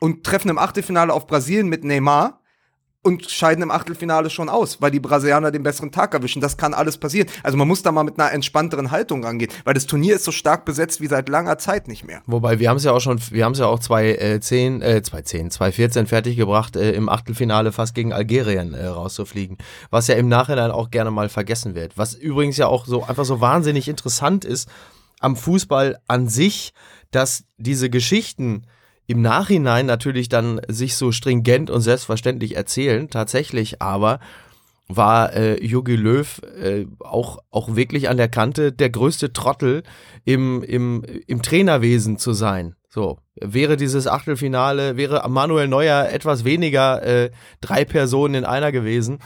und 0.00 0.24
treffen 0.24 0.48
im 0.48 0.58
Achtelfinale 0.58 1.12
auf 1.12 1.26
Brasilien 1.26 1.68
mit 1.68 1.84
Neymar 1.84 2.40
und 3.02 3.30
scheiden 3.30 3.62
im 3.62 3.70
Achtelfinale 3.70 4.28
schon 4.28 4.48
aus, 4.48 4.82
weil 4.82 4.90
die 4.90 4.98
Brasilianer 4.98 5.52
den 5.52 5.62
besseren 5.62 5.92
Tag 5.92 6.12
erwischen. 6.14 6.42
Das 6.42 6.56
kann 6.56 6.74
alles 6.74 6.98
passieren. 6.98 7.28
Also 7.44 7.56
man 7.56 7.68
muss 7.68 7.82
da 7.82 7.92
mal 7.92 8.02
mit 8.02 8.18
einer 8.18 8.32
entspannteren 8.32 8.90
Haltung 8.90 9.24
rangehen, 9.24 9.52
weil 9.64 9.74
das 9.74 9.86
Turnier 9.86 10.16
ist 10.16 10.24
so 10.24 10.32
stark 10.32 10.64
besetzt 10.64 11.00
wie 11.00 11.06
seit 11.06 11.28
langer 11.28 11.58
Zeit 11.58 11.86
nicht 11.86 12.04
mehr. 12.04 12.22
Wobei, 12.26 12.58
wir 12.58 12.68
haben 12.68 12.78
es 12.78 12.84
ja 12.84 12.90
auch 12.90 13.00
schon, 13.00 13.20
wir 13.30 13.44
haben 13.44 13.52
es 13.52 13.60
ja 13.60 13.66
auch 13.66 13.78
2010, 13.78 14.82
äh, 14.82 15.02
2010, 15.02 15.52
2014 15.52 16.06
fertiggebracht, 16.06 16.74
äh, 16.74 16.92
im 16.92 17.08
Achtelfinale 17.08 17.70
fast 17.70 17.94
gegen 17.94 18.12
Algerien 18.12 18.74
äh, 18.74 18.86
rauszufliegen. 18.86 19.56
Was 19.90 20.08
ja 20.08 20.16
im 20.16 20.28
Nachhinein 20.28 20.72
auch 20.72 20.90
gerne 20.90 21.12
mal 21.12 21.28
vergessen 21.28 21.76
wird. 21.76 21.96
Was 21.96 22.14
übrigens 22.14 22.56
ja 22.56 22.66
auch 22.66 22.86
so 22.86 23.04
einfach 23.04 23.24
so 23.24 23.40
wahnsinnig 23.40 23.88
interessant 23.88 24.44
ist 24.44 24.68
am 25.20 25.36
Fußball 25.36 25.98
an 26.06 26.28
sich, 26.28 26.72
dass 27.10 27.44
diese 27.56 27.90
Geschichten 27.90 28.66
im 29.06 29.22
Nachhinein 29.22 29.86
natürlich 29.86 30.28
dann 30.28 30.60
sich 30.68 30.96
so 30.96 31.12
stringent 31.12 31.70
und 31.70 31.80
selbstverständlich 31.80 32.56
erzählen, 32.56 33.08
tatsächlich 33.08 33.80
aber 33.80 34.20
war 34.88 35.34
äh, 35.34 35.62
Jogi 35.64 35.96
Löw 35.96 36.40
äh, 36.62 36.86
auch, 37.00 37.38
auch 37.50 37.76
wirklich 37.76 38.08
an 38.08 38.16
der 38.16 38.28
Kante 38.28 38.72
der 38.72 38.90
größte 38.90 39.32
Trottel 39.32 39.82
im, 40.24 40.62
im, 40.62 41.04
im 41.26 41.42
Trainerwesen 41.42 42.18
zu 42.18 42.32
sein. 42.32 42.74
So, 42.88 43.18
wäre 43.34 43.76
dieses 43.76 44.06
Achtelfinale, 44.06 44.96
wäre 44.96 45.28
Manuel 45.28 45.68
Neuer 45.68 46.08
etwas 46.10 46.44
weniger 46.44 47.02
äh, 47.02 47.30
drei 47.60 47.84
Personen 47.84 48.34
in 48.34 48.44
einer 48.44 48.72
gewesen, 48.72 49.18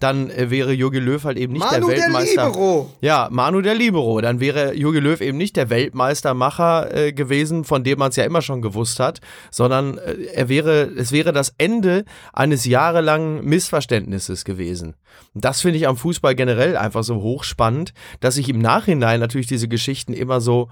dann 0.00 0.30
äh, 0.30 0.50
wäre 0.50 0.72
Jogi 0.72 0.98
Löw 0.98 1.22
halt 1.22 1.38
eben 1.38 1.52
nicht 1.52 1.64
Manu 1.64 1.86
der 1.86 1.96
der 1.96 2.04
Weltmeister. 2.04 2.46
Libero. 2.46 2.90
Ja, 3.00 3.28
Manu 3.30 3.60
der 3.60 3.74
Libero. 3.74 4.20
Dann 4.20 4.40
wäre 4.40 4.74
Jogi 4.74 4.98
Löw 4.98 5.20
eben 5.20 5.38
nicht 5.38 5.56
der 5.56 5.70
Weltmeistermacher 5.70 6.94
äh, 6.94 7.12
gewesen, 7.12 7.64
von 7.64 7.84
dem 7.84 7.98
man 7.98 8.10
es 8.10 8.16
ja 8.16 8.24
immer 8.24 8.42
schon 8.42 8.62
gewusst 8.62 8.98
hat, 8.98 9.20
sondern 9.50 9.98
äh, 9.98 10.14
er 10.34 10.48
wäre, 10.48 10.90
es 10.96 11.12
wäre 11.12 11.32
das 11.32 11.54
Ende 11.58 12.04
eines 12.32 12.64
jahrelangen 12.64 13.44
Missverständnisses 13.44 14.44
gewesen. 14.44 14.94
Und 15.34 15.44
das 15.44 15.60
finde 15.60 15.78
ich 15.78 15.86
am 15.86 15.96
Fußball 15.96 16.34
generell 16.34 16.76
einfach 16.76 17.04
so 17.04 17.16
hochspannend, 17.16 17.92
dass 18.20 18.34
sich 18.34 18.48
im 18.48 18.58
Nachhinein 18.58 19.20
natürlich 19.20 19.46
diese 19.46 19.68
Geschichten 19.68 20.12
immer 20.12 20.40
so 20.40 20.68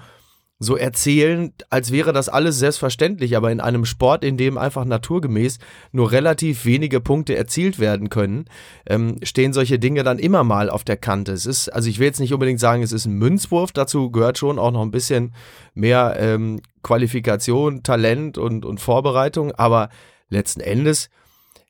so 0.61 0.77
erzählen, 0.77 1.53
als 1.71 1.93
wäre 1.93 2.13
das 2.13 2.29
alles 2.29 2.59
selbstverständlich, 2.59 3.37
aber 3.37 3.53
in 3.53 3.61
einem 3.61 3.85
Sport, 3.85 4.25
in 4.25 4.37
dem 4.37 4.59
einfach 4.59 4.85
naturgemäß 4.85 5.59
nur 5.93 6.11
relativ 6.11 6.65
wenige 6.65 7.01
Punkte 7.01 7.37
erzielt 7.37 7.79
werden 7.79 8.09
können, 8.09 8.47
ähm, 8.87 9.19
stehen 9.23 9.53
solche 9.53 9.79
Dinge 9.79 10.03
dann 10.03 10.19
immer 10.19 10.43
mal 10.43 10.69
auf 10.69 10.83
der 10.83 10.97
Kante. 10.97 11.33
Es 11.33 11.47
ist, 11.47 11.69
also 11.69 11.89
ich 11.89 12.01
will 12.01 12.07
jetzt 12.07 12.19
nicht 12.19 12.35
unbedingt 12.35 12.59
sagen, 12.59 12.83
es 12.83 12.91
ist 12.91 13.07
ein 13.07 13.15
Münzwurf, 13.15 13.71
dazu 13.71 14.11
gehört 14.11 14.37
schon 14.37 14.59
auch 14.59 14.73
noch 14.73 14.83
ein 14.83 14.91
bisschen 14.91 15.33
mehr 15.75 16.17
ähm, 16.19 16.61
Qualifikation, 16.83 17.85
Talent 17.85 18.37
und, 18.37 18.65
und 18.65 18.81
Vorbereitung, 18.81 19.53
aber 19.53 19.91
letzten 20.29 20.61
Endes 20.61 21.09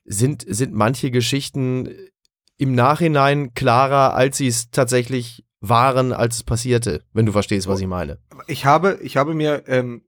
sind, 0.03 0.43
sind 0.47 0.73
manche 0.73 1.11
Geschichten 1.11 1.89
im 2.57 2.73
Nachhinein 2.73 3.53
klarer, 3.53 4.15
als 4.15 4.37
sie 4.37 4.47
es 4.47 4.71
tatsächlich 4.71 5.45
waren, 5.61 6.13
als 6.13 6.37
es 6.37 6.43
passierte, 6.43 7.03
wenn 7.13 7.25
du 7.25 7.31
verstehst, 7.31 7.67
was 7.67 7.79
ich 7.79 7.87
meine. 7.87 8.19
ich 8.47 8.65
habe, 8.65 8.99
ich 9.01 9.17
habe 9.17 9.33
mir 9.33 9.63
ähm, 9.67 10.03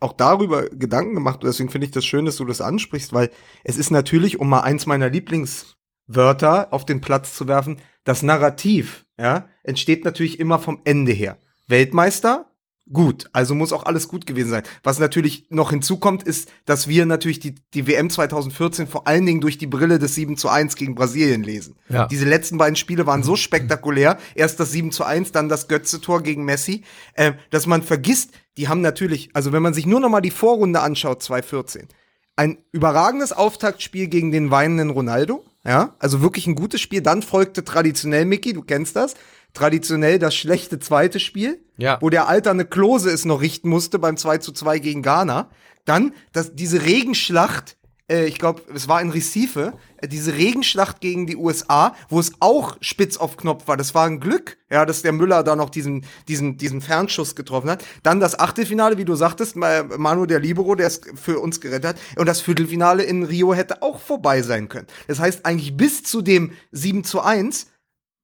auch 0.00 0.12
darüber 0.12 0.68
Gedanken 0.68 1.14
gemacht, 1.14 1.42
und 1.42 1.48
deswegen 1.48 1.70
finde 1.70 1.86
ich 1.86 1.92
das 1.92 2.04
schön, 2.04 2.24
dass 2.24 2.36
du 2.36 2.44
das 2.44 2.60
ansprichst, 2.60 3.12
weil 3.12 3.30
es 3.64 3.76
ist 3.76 3.90
natürlich, 3.90 4.40
um 4.40 4.48
mal 4.48 4.60
eins 4.60 4.86
meiner 4.86 5.10
Lieblingswörter 5.10 6.72
auf 6.72 6.84
den 6.84 7.00
Platz 7.00 7.34
zu 7.34 7.46
werfen, 7.46 7.78
das 8.04 8.22
Narrativ, 8.22 9.06
ja, 9.18 9.48
entsteht 9.62 10.04
natürlich 10.04 10.40
immer 10.40 10.58
vom 10.58 10.80
Ende 10.84 11.12
her. 11.12 11.38
Weltmeister, 11.66 12.50
gut, 12.92 13.28
also 13.32 13.54
muss 13.54 13.72
auch 13.72 13.84
alles 13.84 14.08
gut 14.08 14.26
gewesen 14.26 14.50
sein. 14.50 14.62
Was 14.82 14.98
natürlich 14.98 15.46
noch 15.50 15.70
hinzukommt, 15.70 16.22
ist, 16.22 16.50
dass 16.64 16.88
wir 16.88 17.06
natürlich 17.06 17.40
die, 17.40 17.56
die 17.74 17.86
WM 17.86 18.10
2014 18.10 18.86
vor 18.86 19.06
allen 19.06 19.26
Dingen 19.26 19.40
durch 19.40 19.58
die 19.58 19.66
Brille 19.66 19.98
des 19.98 20.14
7 20.14 20.36
zu 20.36 20.48
1 20.48 20.76
gegen 20.76 20.94
Brasilien 20.94 21.42
lesen. 21.42 21.76
Ja. 21.88 22.06
Diese 22.06 22.24
letzten 22.24 22.58
beiden 22.58 22.76
Spiele 22.76 23.06
waren 23.06 23.22
so 23.22 23.36
spektakulär. 23.36 24.18
Erst 24.34 24.60
das 24.60 24.72
7 24.72 24.92
zu 24.92 25.04
1, 25.04 25.32
dann 25.32 25.48
das 25.48 25.68
Götze-Tor 25.68 26.22
gegen 26.22 26.44
Messi, 26.44 26.84
äh, 27.14 27.32
dass 27.50 27.66
man 27.66 27.82
vergisst, 27.82 28.30
die 28.56 28.68
haben 28.68 28.80
natürlich, 28.80 29.30
also 29.34 29.52
wenn 29.52 29.62
man 29.62 29.74
sich 29.74 29.86
nur 29.86 30.00
noch 30.00 30.08
mal 30.08 30.20
die 30.20 30.30
Vorrunde 30.30 30.80
anschaut, 30.80 31.22
2014, 31.22 31.88
ein 32.36 32.58
überragendes 32.70 33.32
Auftaktspiel 33.32 34.08
gegen 34.08 34.30
den 34.30 34.50
weinenden 34.50 34.90
Ronaldo, 34.90 35.44
ja, 35.64 35.96
also 35.98 36.22
wirklich 36.22 36.46
ein 36.46 36.54
gutes 36.54 36.80
Spiel. 36.80 37.00
Dann 37.00 37.22
folgte 37.22 37.64
traditionell, 37.64 38.24
Mickey, 38.24 38.52
du 38.52 38.62
kennst 38.62 38.94
das, 38.94 39.14
traditionell 39.56 40.18
das 40.18 40.34
schlechte 40.34 40.78
zweite 40.78 41.18
Spiel, 41.18 41.60
Ja. 41.78 41.98
wo 42.00 42.10
der 42.10 42.28
alterne 42.28 42.64
Klose 42.64 43.10
es 43.10 43.24
noch 43.24 43.40
richten 43.40 43.68
musste 43.68 43.98
beim 43.98 44.16
2 44.16 44.38
zu 44.38 44.52
2 44.52 44.78
gegen 44.78 45.02
Ghana. 45.02 45.50
Dann 45.84 46.12
das, 46.32 46.54
diese 46.54 46.84
Regenschlacht, 46.84 47.76
äh, 48.10 48.26
ich 48.26 48.38
glaube, 48.38 48.62
es 48.74 48.88
war 48.88 49.00
in 49.00 49.10
Recife, 49.10 49.72
äh, 49.98 50.08
diese 50.08 50.34
Regenschlacht 50.34 51.00
gegen 51.00 51.26
die 51.26 51.36
USA, 51.36 51.94
wo 52.08 52.18
es 52.20 52.32
auch 52.40 52.76
spitz 52.80 53.16
auf 53.16 53.36
Knopf 53.36 53.66
war. 53.68 53.76
Das 53.76 53.94
war 53.94 54.06
ein 54.06 54.20
Glück, 54.20 54.58
ja, 54.70 54.84
dass 54.84 55.02
der 55.02 55.12
Müller 55.12 55.42
da 55.42 55.54
noch 55.56 55.70
diesen, 55.70 56.04
diesen, 56.28 56.56
diesen 56.56 56.80
Fernschuss 56.80 57.34
getroffen 57.36 57.70
hat. 57.70 57.84
Dann 58.02 58.20
das 58.20 58.38
Achtelfinale, 58.38 58.98
wie 58.98 59.04
du 59.04 59.14
sagtest, 59.14 59.56
Ma- 59.56 59.84
Manu 59.84 60.26
der 60.26 60.40
Libero, 60.40 60.74
der 60.74 60.88
es 60.88 61.00
für 61.14 61.38
uns 61.40 61.60
gerettet 61.60 61.84
hat. 61.86 61.96
Und 62.16 62.26
das 62.26 62.40
Viertelfinale 62.40 63.02
in 63.04 63.22
Rio 63.22 63.54
hätte 63.54 63.80
auch 63.82 64.00
vorbei 64.00 64.42
sein 64.42 64.68
können. 64.68 64.86
Das 65.08 65.18
heißt, 65.20 65.46
eigentlich 65.46 65.76
bis 65.76 66.02
zu 66.02 66.20
dem 66.22 66.52
7 66.72 67.04
zu 67.04 67.20
1 67.20 67.68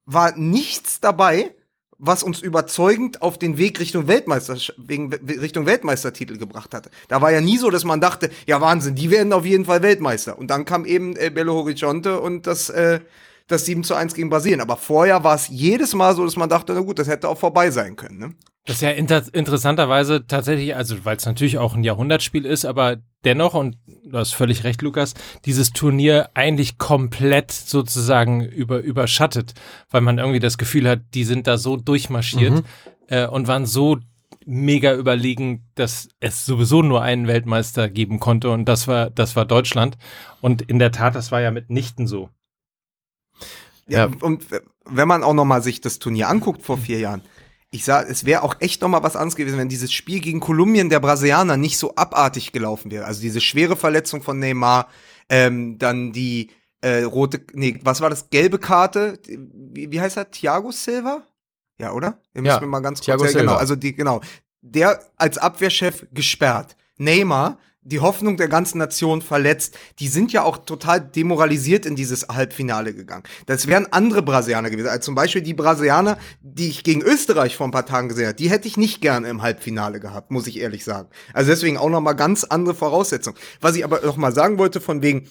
war 0.06 0.36
nichts 0.36 1.00
dabei, 1.00 1.54
was 2.04 2.24
uns 2.24 2.42
überzeugend 2.42 3.22
auf 3.22 3.38
den 3.38 3.58
Weg 3.58 3.78
Richtung 3.78 4.08
Weltmeister, 4.08 4.56
wegen, 4.76 5.14
Richtung 5.14 5.66
Weltmeistertitel 5.66 6.36
gebracht 6.36 6.74
hatte. 6.74 6.90
Da 7.06 7.20
war 7.20 7.30
ja 7.30 7.40
nie 7.40 7.58
so, 7.58 7.70
dass 7.70 7.84
man 7.84 8.00
dachte, 8.00 8.28
ja 8.46 8.60
Wahnsinn, 8.60 8.96
die 8.96 9.10
werden 9.10 9.32
auf 9.32 9.46
jeden 9.46 9.64
Fall 9.64 9.82
Weltmeister. 9.82 10.36
Und 10.36 10.48
dann 10.48 10.64
kam 10.64 10.84
eben 10.84 11.16
äh, 11.16 11.30
Belo 11.30 11.54
Horizonte 11.54 12.20
und 12.20 12.48
das, 12.48 12.70
äh, 12.70 12.98
das 13.46 13.66
7 13.66 13.84
zu 13.84 13.94
1 13.94 14.14
gegen 14.14 14.30
Brasilien. 14.30 14.60
Aber 14.60 14.76
vorher 14.76 15.22
war 15.22 15.36
es 15.36 15.46
jedes 15.46 15.94
Mal 15.94 16.16
so, 16.16 16.24
dass 16.24 16.34
man 16.34 16.48
dachte, 16.48 16.74
na 16.74 16.80
gut, 16.80 16.98
das 16.98 17.06
hätte 17.06 17.28
auch 17.28 17.38
vorbei 17.38 17.70
sein 17.70 17.94
können. 17.94 18.18
Ne? 18.18 18.34
Das 18.66 18.76
ist 18.76 18.82
ja 18.82 18.90
inter 18.90 19.22
interessanterweise 19.32 20.26
tatsächlich, 20.26 20.74
also 20.74 21.04
weil 21.04 21.16
es 21.16 21.26
natürlich 21.26 21.58
auch 21.58 21.74
ein 21.74 21.84
Jahrhundertspiel 21.84 22.46
ist, 22.46 22.64
aber 22.64 22.96
dennoch, 23.24 23.54
und 23.54 23.76
du 24.04 24.18
hast 24.18 24.32
völlig 24.34 24.64
recht, 24.64 24.82
Lukas, 24.82 25.14
dieses 25.44 25.70
Turnier 25.70 26.30
eigentlich 26.34 26.78
komplett 26.78 27.50
sozusagen 27.52 28.40
über, 28.44 28.78
überschattet, 28.80 29.54
weil 29.90 30.00
man 30.00 30.18
irgendwie 30.18 30.40
das 30.40 30.58
Gefühl 30.58 30.88
hat, 30.88 31.00
die 31.14 31.24
sind 31.24 31.46
da 31.46 31.58
so 31.58 31.76
durchmarschiert 31.76 32.52
Mhm. 32.54 32.62
äh, 33.08 33.26
und 33.26 33.48
waren 33.48 33.66
so 33.66 33.98
mega 34.44 34.92
überlegen, 34.94 35.64
dass 35.76 36.08
es 36.18 36.44
sowieso 36.44 36.82
nur 36.82 37.00
einen 37.02 37.28
Weltmeister 37.28 37.88
geben 37.88 38.18
konnte 38.18 38.50
und 38.50 38.64
das 38.64 38.88
war, 38.88 39.08
das 39.10 39.36
war 39.36 39.44
Deutschland. 39.44 39.96
Und 40.40 40.62
in 40.62 40.78
der 40.80 40.90
Tat, 40.90 41.14
das 41.14 41.30
war 41.30 41.40
ja 41.40 41.50
mitnichten 41.52 42.06
so. 42.08 42.28
Ja, 43.88 44.06
Ja. 44.06 44.10
und 44.20 44.46
wenn 44.84 45.08
man 45.08 45.22
auch 45.22 45.34
noch 45.34 45.44
mal 45.44 45.62
sich 45.62 45.80
das 45.80 45.98
Turnier 46.00 46.28
anguckt 46.28 46.62
vor 46.62 46.76
vier 46.78 46.98
Jahren, 46.98 47.22
ich 47.74 47.84
sag, 47.86 48.08
es 48.08 48.26
wäre 48.26 48.42
auch 48.42 48.56
echt 48.60 48.82
noch 48.82 48.88
mal 48.90 49.02
was 49.02 49.16
anderes 49.16 49.34
gewesen, 49.34 49.58
wenn 49.58 49.70
dieses 49.70 49.92
Spiel 49.92 50.20
gegen 50.20 50.40
Kolumbien 50.40 50.90
der 50.90 51.00
Brasilianer 51.00 51.56
nicht 51.56 51.78
so 51.78 51.94
abartig 51.96 52.52
gelaufen 52.52 52.90
wäre. 52.90 53.06
Also 53.06 53.22
diese 53.22 53.40
schwere 53.40 53.76
Verletzung 53.76 54.22
von 54.22 54.38
Neymar, 54.38 54.88
ähm, 55.30 55.78
dann 55.78 56.12
die 56.12 56.50
äh, 56.82 57.02
rote, 57.04 57.40
nee, 57.54 57.80
was 57.82 58.02
war 58.02 58.10
das, 58.10 58.28
gelbe 58.28 58.58
Karte? 58.58 59.18
Wie, 59.26 59.90
wie 59.90 60.00
heißt 60.00 60.18
er? 60.18 60.30
Thiago 60.30 60.70
Silva? 60.70 61.22
Ja, 61.78 61.92
oder? 61.92 62.18
Ihr 62.34 62.42
müsst 62.42 62.54
Ja, 62.56 62.60
mir 62.60 62.66
mal 62.66 62.80
ganz 62.80 62.98
kurz 62.98 63.06
Thiago 63.06 63.24
ja, 63.24 63.30
genau, 63.32 63.40
Silva. 63.40 63.56
also 63.56 63.74
die, 63.74 63.94
genau. 63.94 64.20
Der 64.60 65.00
als 65.16 65.38
Abwehrchef 65.38 66.06
gesperrt. 66.12 66.76
Neymar, 66.98 67.58
die 67.84 68.00
Hoffnung 68.00 68.36
der 68.36 68.48
ganzen 68.48 68.78
Nation 68.78 69.22
verletzt. 69.22 69.76
Die 69.98 70.08
sind 70.08 70.32
ja 70.32 70.44
auch 70.44 70.58
total 70.58 71.00
demoralisiert 71.00 71.84
in 71.84 71.96
dieses 71.96 72.28
Halbfinale 72.28 72.94
gegangen. 72.94 73.24
Das 73.46 73.66
wären 73.66 73.86
andere 73.92 74.22
Brasilianer 74.22 74.70
gewesen. 74.70 74.88
Also 74.88 75.00
zum 75.00 75.14
Beispiel 75.14 75.42
die 75.42 75.54
Brasilianer, 75.54 76.18
die 76.40 76.68
ich 76.68 76.84
gegen 76.84 77.02
Österreich 77.02 77.56
vor 77.56 77.66
ein 77.66 77.72
paar 77.72 77.86
Tagen 77.86 78.08
gesehen 78.08 78.26
habe, 78.26 78.36
die 78.36 78.50
hätte 78.50 78.68
ich 78.68 78.76
nicht 78.76 79.00
gerne 79.00 79.28
im 79.28 79.42
Halbfinale 79.42 80.00
gehabt, 80.00 80.30
muss 80.30 80.46
ich 80.46 80.60
ehrlich 80.60 80.84
sagen. 80.84 81.08
Also 81.34 81.50
deswegen 81.50 81.76
auch 81.76 81.90
noch 81.90 82.00
mal 82.00 82.12
ganz 82.12 82.44
andere 82.44 82.74
Voraussetzungen. 82.74 83.36
Was 83.60 83.74
ich 83.76 83.84
aber 83.84 84.00
noch 84.02 84.16
mal 84.16 84.32
sagen 84.32 84.58
wollte 84.58 84.80
von 84.80 85.02
wegen, 85.02 85.28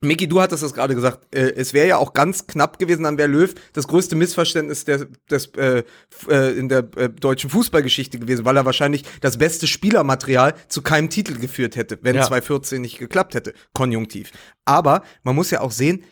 Miki, 0.00 0.28
du 0.28 0.40
hattest 0.40 0.62
das 0.62 0.74
gerade 0.74 0.94
gesagt. 0.94 1.34
Äh, 1.34 1.54
es 1.56 1.74
wäre 1.74 1.88
ja 1.88 1.96
auch 1.96 2.12
ganz 2.12 2.46
knapp 2.46 2.78
gewesen, 2.78 3.02
dann 3.02 3.18
wäre 3.18 3.28
Löw 3.28 3.52
das 3.72 3.88
größte 3.88 4.14
Missverständnis 4.14 4.84
der, 4.84 5.06
des, 5.28 5.46
äh, 5.56 5.82
äh, 6.28 6.56
in 6.56 6.68
der 6.68 6.88
äh, 6.96 7.08
deutschen 7.08 7.50
Fußballgeschichte 7.50 8.20
gewesen, 8.20 8.44
weil 8.44 8.56
er 8.56 8.64
wahrscheinlich 8.64 9.02
das 9.20 9.38
beste 9.38 9.66
Spielermaterial 9.66 10.54
zu 10.68 10.82
keinem 10.82 11.10
Titel 11.10 11.36
geführt 11.38 11.74
hätte, 11.74 11.98
wenn 12.02 12.14
Ja. 12.14 12.22
2014 12.22 12.80
nicht 12.80 12.98
geklappt 12.98 13.34
hätte. 13.34 13.54
Konjunktiv. 13.72 14.30
Aber 14.64 15.02
man 15.24 15.34
muss 15.34 15.50
ja 15.50 15.62
auch 15.62 15.72
sehen, 15.72 16.04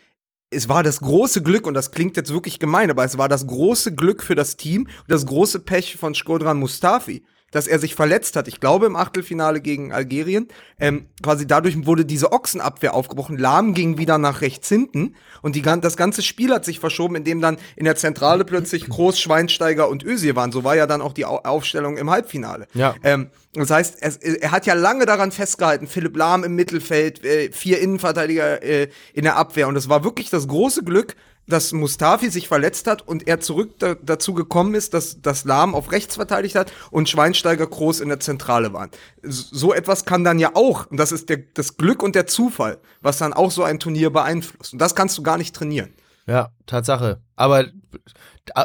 es 0.51 0.69
war 0.69 0.83
das 0.83 1.01
große 1.01 1.43
Glück, 1.43 1.67
und 1.67 1.75
das 1.75 1.91
klingt 1.93 2.17
jetzt 2.17 2.33
wirklich 2.33 2.59
gemein, 2.59 2.91
aber 2.91 3.05
es 3.05 3.19
war 3.19 3.29
das 3.29 3.47
große 3.47 3.95
Glück 3.95 4.23
für 4.23 4.35
das 4.35 4.57
Team 4.57 4.83
und 4.85 5.11
das 5.11 5.27
große 5.27 5.61
Pech 5.61 5.97
von 5.97 6.15
Skodran 6.15 6.59
Mustafi, 6.59 7.25
dass 7.53 7.67
er 7.67 7.79
sich 7.79 7.95
verletzt 7.95 8.37
hat. 8.37 8.49
Ich 8.49 8.61
glaube 8.61 8.87
im 8.87 8.97
Achtelfinale 8.97 9.61
gegen 9.61 9.93
Algerien. 9.93 10.49
Ähm, 10.81 11.07
quasi 11.23 11.47
dadurch 11.47 11.87
wurde 11.87 12.05
diese 12.05 12.33
Ochsenabwehr 12.33 12.95
aufgebrochen. 12.95 13.39
Lahm 13.39 13.73
ging 13.73 13.99
wieder 13.99 14.19
nach 14.19 14.41
rechts 14.41 14.69
hinten 14.69 15.15
und 15.43 15.55
die, 15.55 15.63
das 15.63 15.97
ganze 15.97 16.23
Spiel 16.23 16.53
hat 16.53 16.65
sich 16.65 16.81
verschoben, 16.81 17.15
indem 17.15 17.41
dann 17.41 17.59
in 17.77 17.85
der 17.85 17.97
Zentrale 17.97 18.45
plötzlich 18.45 18.89
Groß, 18.89 19.21
Schweinsteiger 19.21 19.89
und 19.89 20.05
Özil 20.05 20.35
waren. 20.37 20.53
So 20.53 20.65
war 20.65 20.77
ja 20.77 20.87
dann 20.87 21.01
auch 21.01 21.13
die 21.13 21.25
Au 21.25 21.37
Aufstellung 21.37 21.97
im 21.97 22.11
Halbfinale. 22.11 22.67
Ja. 22.75 22.95
Ähm, 23.05 23.31
das 23.53 23.71
heißt, 23.71 23.99
es, 24.01 24.17
er 24.17 24.51
hat 24.51 24.67
ja 24.67 24.75
lange 24.75 25.07
daran 25.07 25.33
festgehalten, 25.33 25.87
Philipp 25.87 26.17
Lahm 26.17 26.45
im 26.45 26.55
Mittelfeld, 26.55 27.25
äh, 27.25 27.51
vier 27.53 27.81
Innenverteidiger 27.81 28.63
äh, 28.63 28.89
in 29.15 29.25
der 29.25 29.37
Abwehr. 29.37 29.69
Und 29.69 29.77
es 29.77 29.89
war 29.89 30.05
wirklich 30.05 30.29
das 30.29 30.49
große 30.49 30.83
Glück, 30.83 31.15
dass 31.47 31.73
Mustafi 31.73 32.31
sich 32.31 32.49
verletzt 32.49 32.87
hat 32.87 33.07
und 33.07 33.29
er 33.29 33.41
zurück 33.41 33.79
da, 33.79 33.95
dazu 33.95 34.35
gekommen 34.35 34.75
ist, 34.75 34.95
dass, 34.95 35.21
dass 35.21 35.45
Lahm 35.45 35.75
auf 35.75 35.93
rechts 35.93 36.17
verteidigt 36.17 36.57
hat 36.57 36.73
und 36.91 37.09
Schweinsteiger 37.09 37.67
groß 37.67 38.01
in 38.01 38.09
der 38.09 38.21
Zentrale 38.21 38.73
waren. 38.73 38.91
So 39.23 39.73
etwas 39.73 40.05
kann 40.05 40.25
dann 40.25 40.39
ja 40.39 40.51
auch, 40.55 40.87
und 40.91 40.99
das 40.99 41.13
ist 41.13 41.29
der, 41.29 41.39
das 41.55 41.77
Glück 41.77 42.03
und 42.03 42.15
der 42.15 42.27
Zufall, 42.27 42.79
was 43.01 43.19
dann 43.19 43.33
auch 43.33 43.51
so 43.51 43.63
ein 43.63 43.79
Turnier 43.79 44.11
beeinflusst. 44.11 44.73
Und 44.73 44.81
das 44.81 44.95
kannst 44.95 45.17
du 45.19 45.23
gar 45.23 45.39
nicht 45.39 45.55
trainieren. 45.55 45.93
Ja, 46.27 46.51
Tatsache. 46.67 47.21
Aber 47.37 47.67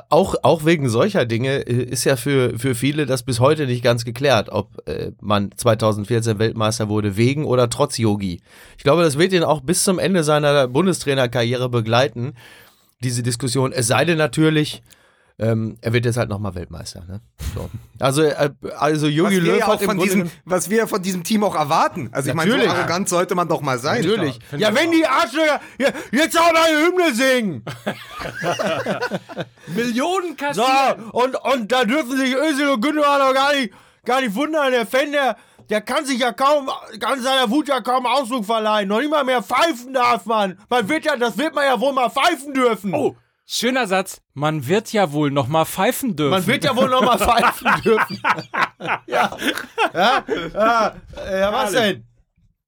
auch, 0.10 0.36
auch 0.44 0.66
wegen 0.66 0.90
solcher 0.90 1.26
Dinge 1.26 1.68
äh, 1.68 1.84
ist 1.84 2.04
ja 2.04 2.16
für, 2.16 2.58
für 2.58 2.76
viele 2.76 3.06
das 3.06 3.24
bis 3.24 3.40
heute 3.40 3.66
nicht 3.66 3.84
ganz 3.84 4.06
geklärt, 4.06 4.50
ob 4.50 4.88
äh, 4.88 5.12
man 5.22 5.52
2014 5.56 6.40
Weltmeister 6.40 6.90
wurde 6.90 7.18
wegen 7.18 7.46
oder 7.46 7.70
trotz 7.70 7.98
Yogi. 7.98 8.42
Ich 8.78 8.84
glaube, 8.84 9.04
das 9.04 9.18
wird 9.18 9.34
ihn 9.34 9.44
auch 9.44 9.62
bis 9.62 9.84
zum 9.84 10.00
Ende 10.00 10.24
seiner 10.24 10.68
Bundestrainerkarriere 10.68 11.70
begleiten, 11.70 12.34
diese 13.04 13.24
Diskussion. 13.24 13.72
Es 13.72 13.88
sei 13.88 14.06
denn 14.06 14.18
natürlich, 14.18 14.82
ähm, 15.42 15.78
er 15.82 15.92
wird 15.92 16.06
jetzt 16.06 16.18
halt 16.18 16.30
nochmal 16.30 16.54
Weltmeister. 16.54 17.04
Ne? 17.08 17.20
So. 17.56 17.70
Also, 18.00 18.22
äh, 18.22 18.52
also 18.78 19.08
Was 19.08 19.14
Jogi 19.14 19.36
wir, 19.36 19.42
Löw 19.42 19.60
ja 19.60 19.68
hat 19.68 19.78
auch 19.78 19.82
im 19.82 19.88
von 19.88 19.98
Grunde 19.98 20.14
diesem, 20.14 20.32
was 20.46 20.70
wir 20.70 20.88
von 20.88 21.02
diesem 21.02 21.24
Team 21.24 21.44
auch 21.44 21.56
erwarten. 21.56 22.10
Also 22.12 22.30
ich 22.30 22.36
meine, 22.36 22.52
so 22.52 22.58
Natürlich. 22.58 22.78
arrogant 22.78 23.10
sollte 23.10 23.34
man 23.34 23.48
doch 23.48 23.62
mal 23.62 23.80
sein. 23.80 24.02
Natürlich. 24.04 24.40
Ja, 24.56 24.76
wenn 24.76 24.90
auch. 24.90 24.94
die 24.94 25.08
Arschlöcher 25.08 25.60
ja, 25.80 25.88
jetzt 26.12 26.38
auch 26.38 26.54
noch 26.54 26.64
eine 26.64 26.86
Hymne 26.86 27.16
singen. 27.16 27.66
Millionen 29.76 30.38
So, 30.54 30.64
und, 31.12 31.36
und 31.36 31.72
da 31.72 31.86
dürfen 31.86 32.18
sich 32.18 32.36
Özil 32.36 32.70
und 32.70 32.82
Gündogan 32.82 33.22
auch 33.22 33.34
gar 33.34 33.56
nicht, 33.56 33.74
gar 34.06 34.22
nicht 34.22 34.36
wundern. 34.36 34.72
Der 34.72 34.86
Fan, 34.86 35.12
der, 35.12 35.38
der 35.72 35.82
kann 35.82 36.06
sich 36.06 36.20
ja 36.20 36.34
kaum, 36.34 36.70
kann 37.00 37.22
seiner 37.22 37.50
Wut 37.50 37.70
ja 37.70 37.80
kaum 37.80 38.06
Ausdruck 38.06 38.46
verleihen. 38.46 38.90
Noch 38.90 39.00
nicht 39.00 39.10
mal 39.10 39.24
mehr 39.24 39.42
pfeifen 39.42 39.94
darf 39.94 40.26
man. 40.26 40.60
Man 40.70 40.90
wird 40.90 41.06
ja, 41.06 41.16
das 41.16 41.38
wird 41.38 41.56
man 41.56 41.64
ja 41.64 41.80
wohl 41.80 41.94
mal 41.94 42.10
pfeifen 42.10 42.54
dürfen. 42.54 42.94
Oh, 42.94 43.16
schöner 43.46 43.88
Satz. 43.88 44.22
Man 44.34 44.68
wird 44.68 44.92
ja 44.92 45.14
wohl 45.14 45.32
noch 45.32 45.48
mal 45.48 45.64
pfeifen 45.64 46.18
dürfen. 46.18 46.32
Man 46.32 46.46
wird 46.46 46.66
ja 46.66 46.76
wohl 46.76 46.90
noch 46.90 47.02
mal 47.02 47.18
pfeifen 47.20 47.82
dürfen. 47.84 48.22
ja. 49.08 49.38
Ja, 49.94 50.26
ja, 50.54 50.96
ja, 51.40 51.54
was 51.54 51.72
denn? 51.72 52.06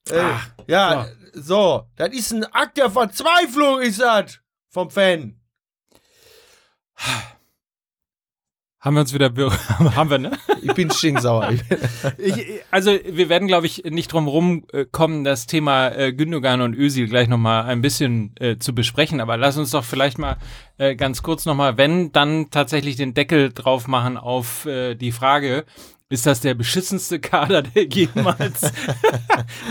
Äh, 0.10 0.24
ja, 0.68 1.06
so. 1.34 1.84
Das 1.98 2.10
ist 2.10 2.32
ein 2.32 2.46
Akt 2.54 2.78
der 2.78 2.90
Verzweiflung, 2.90 3.82
ist 3.82 4.00
das. 4.00 4.40
Vom 4.70 4.90
Fan. 4.90 5.40
Haben 8.84 8.96
wir 8.96 9.00
uns 9.02 9.14
wieder, 9.14 9.30
be- 9.30 9.50
haben 9.96 10.10
wir, 10.10 10.18
ne? 10.18 10.32
Ich 10.62 10.74
bin 10.74 10.92
stinksauer. 10.92 11.54
Ich 12.18 12.34
also 12.70 12.92
wir 12.92 13.30
werden, 13.30 13.48
glaube 13.48 13.66
ich, 13.66 13.84
nicht 13.86 14.12
drum 14.12 14.28
rum 14.28 14.66
äh, 14.74 14.86
kommen, 14.92 15.24
das 15.24 15.48
Thema 15.48 15.88
äh, 15.90 16.12
Gündogan 16.12 16.60
und 16.60 16.76
Özil 16.76 17.08
gleich 17.08 17.30
noch 17.30 17.38
mal 17.38 17.62
ein 17.64 17.82
bisschen 17.82 18.36
äh, 18.40 18.58
zu 18.58 18.76
besprechen. 18.76 19.22
Aber 19.22 19.38
lass 19.38 19.58
uns 19.58 19.72
doch 19.72 19.86
vielleicht 19.86 20.18
mal 20.18 20.36
äh, 20.78 20.96
ganz 20.96 21.24
kurz 21.24 21.46
noch 21.46 21.56
mal, 21.56 21.78
wenn 21.78 22.12
dann 22.12 22.50
tatsächlich 22.52 22.98
den 22.98 23.14
Deckel 23.14 23.54
drauf 23.54 23.88
machen 23.88 24.18
auf 24.18 24.66
äh, 24.66 24.96
die 24.96 25.14
Frage, 25.14 25.64
ist 26.14 26.28
das 26.28 26.42
der 26.42 26.54
beschissenste 26.54 27.20
Kader, 27.20 27.64
der 27.64 27.86
jemals, 27.86 28.62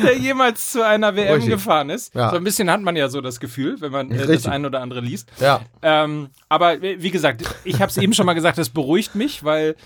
der 0.03 0.19
jemals 0.19 0.73
zu 0.73 0.85
einer 0.85 1.15
WM 1.15 1.35
Richtig. 1.35 1.53
gefahren 1.53 1.89
ist? 1.89 2.15
Ja. 2.15 2.31
So 2.31 2.37
ein 2.37 2.45
bisschen 2.45 2.69
hat 2.69 2.83
man 2.83 2.97
ja 2.97 3.09
so 3.09 3.21
das 3.21 3.39
Gefühl, 3.39 3.81
wenn 3.81 3.93
man 3.93 4.11
äh, 4.11 4.27
das 4.27 4.47
ein 4.47 4.67
oder 4.67 4.81
andere 4.81 5.01
liest. 5.01 5.31
ja. 5.39 5.61
Ähm, 5.83 6.31
aber 6.49 6.83
wie 6.83 7.11
gesagt, 7.11 7.43
ich 7.65 7.81
habe 7.81 7.91
es 7.91 7.97
eben 7.97 8.13
schon 8.13 8.27
mal 8.27 8.35
gesagt, 8.35 8.59
das 8.59 8.71
beruhigt 8.71 9.15
mich, 9.15 9.45
weil 9.45 9.77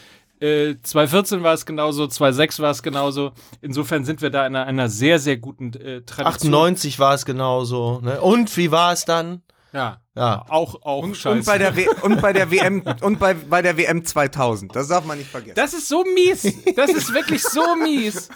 äh, 0.40 0.74
2014 0.82 1.42
war 1.42 1.52
es 1.52 1.66
genauso, 1.66 2.06
2006 2.06 2.60
war 2.60 2.70
es 2.70 2.82
genauso. 2.82 3.32
Insofern 3.60 4.04
sind 4.04 4.22
wir 4.22 4.30
da 4.30 4.46
in 4.46 4.56
einer, 4.56 4.66
einer 4.66 4.88
sehr, 4.88 5.18
sehr 5.18 5.36
guten 5.36 5.74
äh, 5.74 6.02
Tradition. 6.02 6.54
98 6.54 6.98
war 6.98 7.14
es 7.14 7.24
genauso. 7.26 8.00
Ne? 8.02 8.20
Und 8.20 8.56
wie 8.56 8.70
war 8.70 8.92
es 8.92 9.04
dann? 9.04 9.42
Ja, 9.72 10.00
Ja. 10.16 10.44
auch, 10.48 10.82
auch 10.82 11.02
Und, 11.02 11.16
scheiße. 11.16 11.36
und 11.38 11.44
bei 11.46 11.58
der 11.58 11.76
w 11.76 11.86
und 12.02 12.20
bei 12.22 12.32
der 12.32 12.50
WM 12.50 12.82
und 13.02 13.18
bei, 13.18 13.34
bei 13.34 13.60
der 13.62 13.76
WM 13.76 14.04
2000. 14.04 14.74
Das 14.74 14.88
darf 14.88 15.04
man 15.04 15.18
nicht 15.18 15.30
vergessen. 15.30 15.54
das 15.56 15.74
ist 15.74 15.88
so 15.88 16.04
mies. 16.14 16.52
Das 16.74 16.90
ist 16.90 17.12
wirklich 17.12 17.42
so 17.42 17.76
mies. 17.76 18.28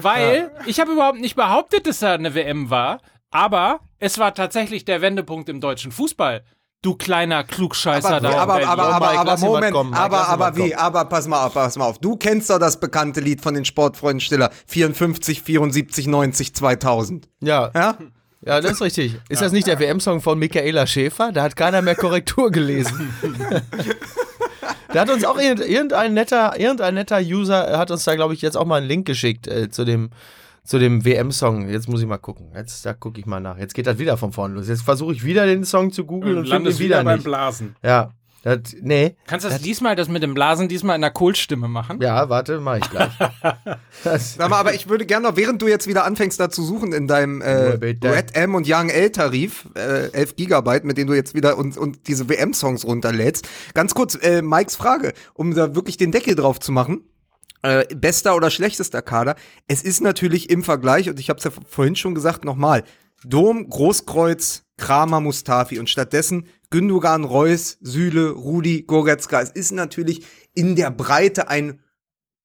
Weil 0.00 0.50
ich 0.66 0.78
habe 0.80 0.92
überhaupt 0.92 1.18
nicht 1.20 1.34
behauptet, 1.36 1.86
dass 1.86 2.00
da 2.00 2.14
eine 2.14 2.34
WM 2.34 2.70
war, 2.70 3.00
aber 3.30 3.80
es 3.98 4.18
war 4.18 4.34
tatsächlich 4.34 4.84
der 4.84 5.00
Wendepunkt 5.00 5.48
im 5.48 5.60
deutschen 5.60 5.90
Fußball. 5.92 6.44
Du 6.82 6.94
kleiner 6.94 7.42
Klugscheißer 7.42 8.08
aber, 8.16 8.20
da. 8.20 8.38
aber, 8.40 8.54
aber, 8.54 8.62
Oh, 8.62 8.92
aber, 8.92 9.10
aber, 9.10 9.24
mal 9.24 9.38
Moment, 9.40 9.72
kommen, 9.74 9.94
aber, 9.94 10.28
aber 10.28 10.54
wie, 10.56 10.70
kommen. 10.70 10.74
aber 10.74 11.04
pass 11.06 11.26
mal 11.26 11.44
auf, 11.44 11.54
pass 11.54 11.76
mal 11.76 11.86
auf. 11.86 11.98
Du 11.98 12.16
kennst 12.16 12.48
doch 12.50 12.60
das 12.60 12.78
bekannte 12.78 13.18
Lied 13.20 13.40
von 13.40 13.54
den 13.54 13.64
Sportfreunden 13.64 14.20
Stiller. 14.20 14.50
54, 14.68 15.42
74, 15.42 16.06
90, 16.06 16.54
2000. 16.54 17.28
Ja. 17.40 17.72
Ja? 17.74 17.98
Ja, 18.44 18.60
das 18.60 18.72
ist 18.72 18.82
richtig. 18.82 19.16
Ist 19.28 19.42
das 19.42 19.52
nicht 19.52 19.66
der 19.66 19.80
WM-Song 19.80 20.20
von 20.20 20.38
Michaela 20.38 20.86
Schäfer? 20.86 21.32
Da 21.32 21.42
hat 21.42 21.56
keiner 21.56 21.82
mehr 21.82 21.96
Korrektur 21.96 22.50
gelesen. 22.52 23.12
da 24.92 25.00
hat 25.00 25.10
uns 25.10 25.24
auch 25.24 25.38
irgend- 25.38 25.60
irgendein 25.68 26.14
netter, 26.14 26.58
irgendein 26.58 26.94
netter 26.94 27.18
User 27.18 27.76
hat 27.78 27.90
uns 27.90 28.04
da, 28.04 28.14
glaube 28.14 28.34
ich, 28.34 28.42
jetzt 28.42 28.56
auch 28.56 28.64
mal 28.64 28.76
einen 28.76 28.86
Link 28.88 29.06
geschickt 29.06 29.46
äh, 29.48 29.68
zu 29.70 29.84
dem, 29.84 30.10
zu 30.64 30.78
dem 30.78 31.04
WM-Song. 31.04 31.68
Jetzt 31.68 31.88
muss 31.88 32.00
ich 32.00 32.06
mal 32.06 32.18
gucken. 32.18 32.52
Jetzt, 32.54 32.86
da 32.86 32.94
gucke 32.94 33.18
ich 33.20 33.26
mal 33.26 33.40
nach. 33.40 33.58
Jetzt 33.58 33.74
geht 33.74 33.86
das 33.86 33.98
wieder 33.98 34.16
von 34.16 34.32
vorne 34.32 34.54
los. 34.54 34.68
Jetzt 34.68 34.82
versuche 34.82 35.12
ich 35.14 35.24
wieder 35.24 35.46
den 35.46 35.64
Song 35.64 35.90
zu 35.92 36.04
googeln 36.04 36.36
und, 36.38 36.44
und 36.44 36.50
finde 36.50 36.70
ihn 36.70 36.78
wieder 36.78 36.84
wieder 36.98 37.04
beim 37.04 37.16
nicht. 37.16 37.24
Blasen. 37.24 37.74
Ja. 37.82 38.12
Das, 38.42 38.60
nee. 38.80 39.16
Kannst 39.26 39.44
du 39.44 39.50
das 39.50 39.60
diesmal, 39.60 39.96
das 39.96 40.08
mit 40.08 40.22
dem 40.22 40.32
Blasen, 40.32 40.68
diesmal 40.68 40.94
in 40.94 41.02
der 41.02 41.10
Kohlstimme 41.10 41.66
machen? 41.66 42.00
Ja, 42.00 42.28
warte, 42.28 42.60
mach 42.60 42.76
ich 42.76 42.88
gleich. 42.88 43.10
das, 44.04 44.34
Sag 44.36 44.50
mal, 44.50 44.58
aber 44.58 44.74
ich 44.74 44.88
würde 44.88 45.06
gerne 45.06 45.28
noch, 45.28 45.36
während 45.36 45.60
du 45.60 45.66
jetzt 45.66 45.86
wieder 45.86 46.04
anfängst 46.04 46.38
da 46.38 46.48
zu 46.48 46.62
suchen 46.62 46.92
in 46.92 47.08
deinem 47.08 47.40
äh. 47.40 47.78
Red 47.80 48.36
M 48.36 48.54
und 48.54 48.66
Young 48.68 48.90
L 48.90 49.10
Tarif, 49.10 49.68
äh, 49.74 50.10
11 50.12 50.36
Gigabyte, 50.36 50.84
mit 50.84 50.98
denen 50.98 51.08
du 51.08 51.14
jetzt 51.14 51.34
wieder 51.34 51.58
und, 51.58 51.76
und 51.76 52.06
diese 52.06 52.28
WM-Songs 52.28 52.84
runterlädst. 52.84 53.48
Ganz 53.74 53.94
kurz, 53.94 54.14
äh, 54.14 54.40
Mikes 54.40 54.76
Frage, 54.76 55.14
um 55.34 55.54
da 55.54 55.74
wirklich 55.74 55.96
den 55.96 56.12
Deckel 56.12 56.34
drauf 56.36 56.60
zu 56.60 56.70
machen. 56.70 57.02
Äh, 57.62 57.86
bester 57.92 58.36
oder 58.36 58.50
schlechtester 58.50 59.02
Kader. 59.02 59.34
Es 59.66 59.82
ist 59.82 60.00
natürlich 60.00 60.48
im 60.48 60.62
Vergleich, 60.62 61.10
und 61.10 61.18
ich 61.18 61.28
habe 61.28 61.38
es 61.38 61.44
ja 61.44 61.50
vorhin 61.68 61.96
schon 61.96 62.14
gesagt, 62.14 62.44
nochmal, 62.44 62.84
Dom, 63.24 63.68
Großkreuz, 63.68 64.62
Kramer, 64.78 65.20
Mustafi 65.20 65.78
und 65.78 65.90
stattdessen 65.90 66.46
Gündogan, 66.70 67.24
Reus, 67.24 67.76
Süle, 67.80 68.30
Rudi, 68.30 68.82
Goretzka. 68.82 69.42
Es 69.42 69.50
ist 69.50 69.72
natürlich 69.72 70.24
in 70.54 70.76
der 70.76 70.90
Breite 70.90 71.48
ein 71.48 71.80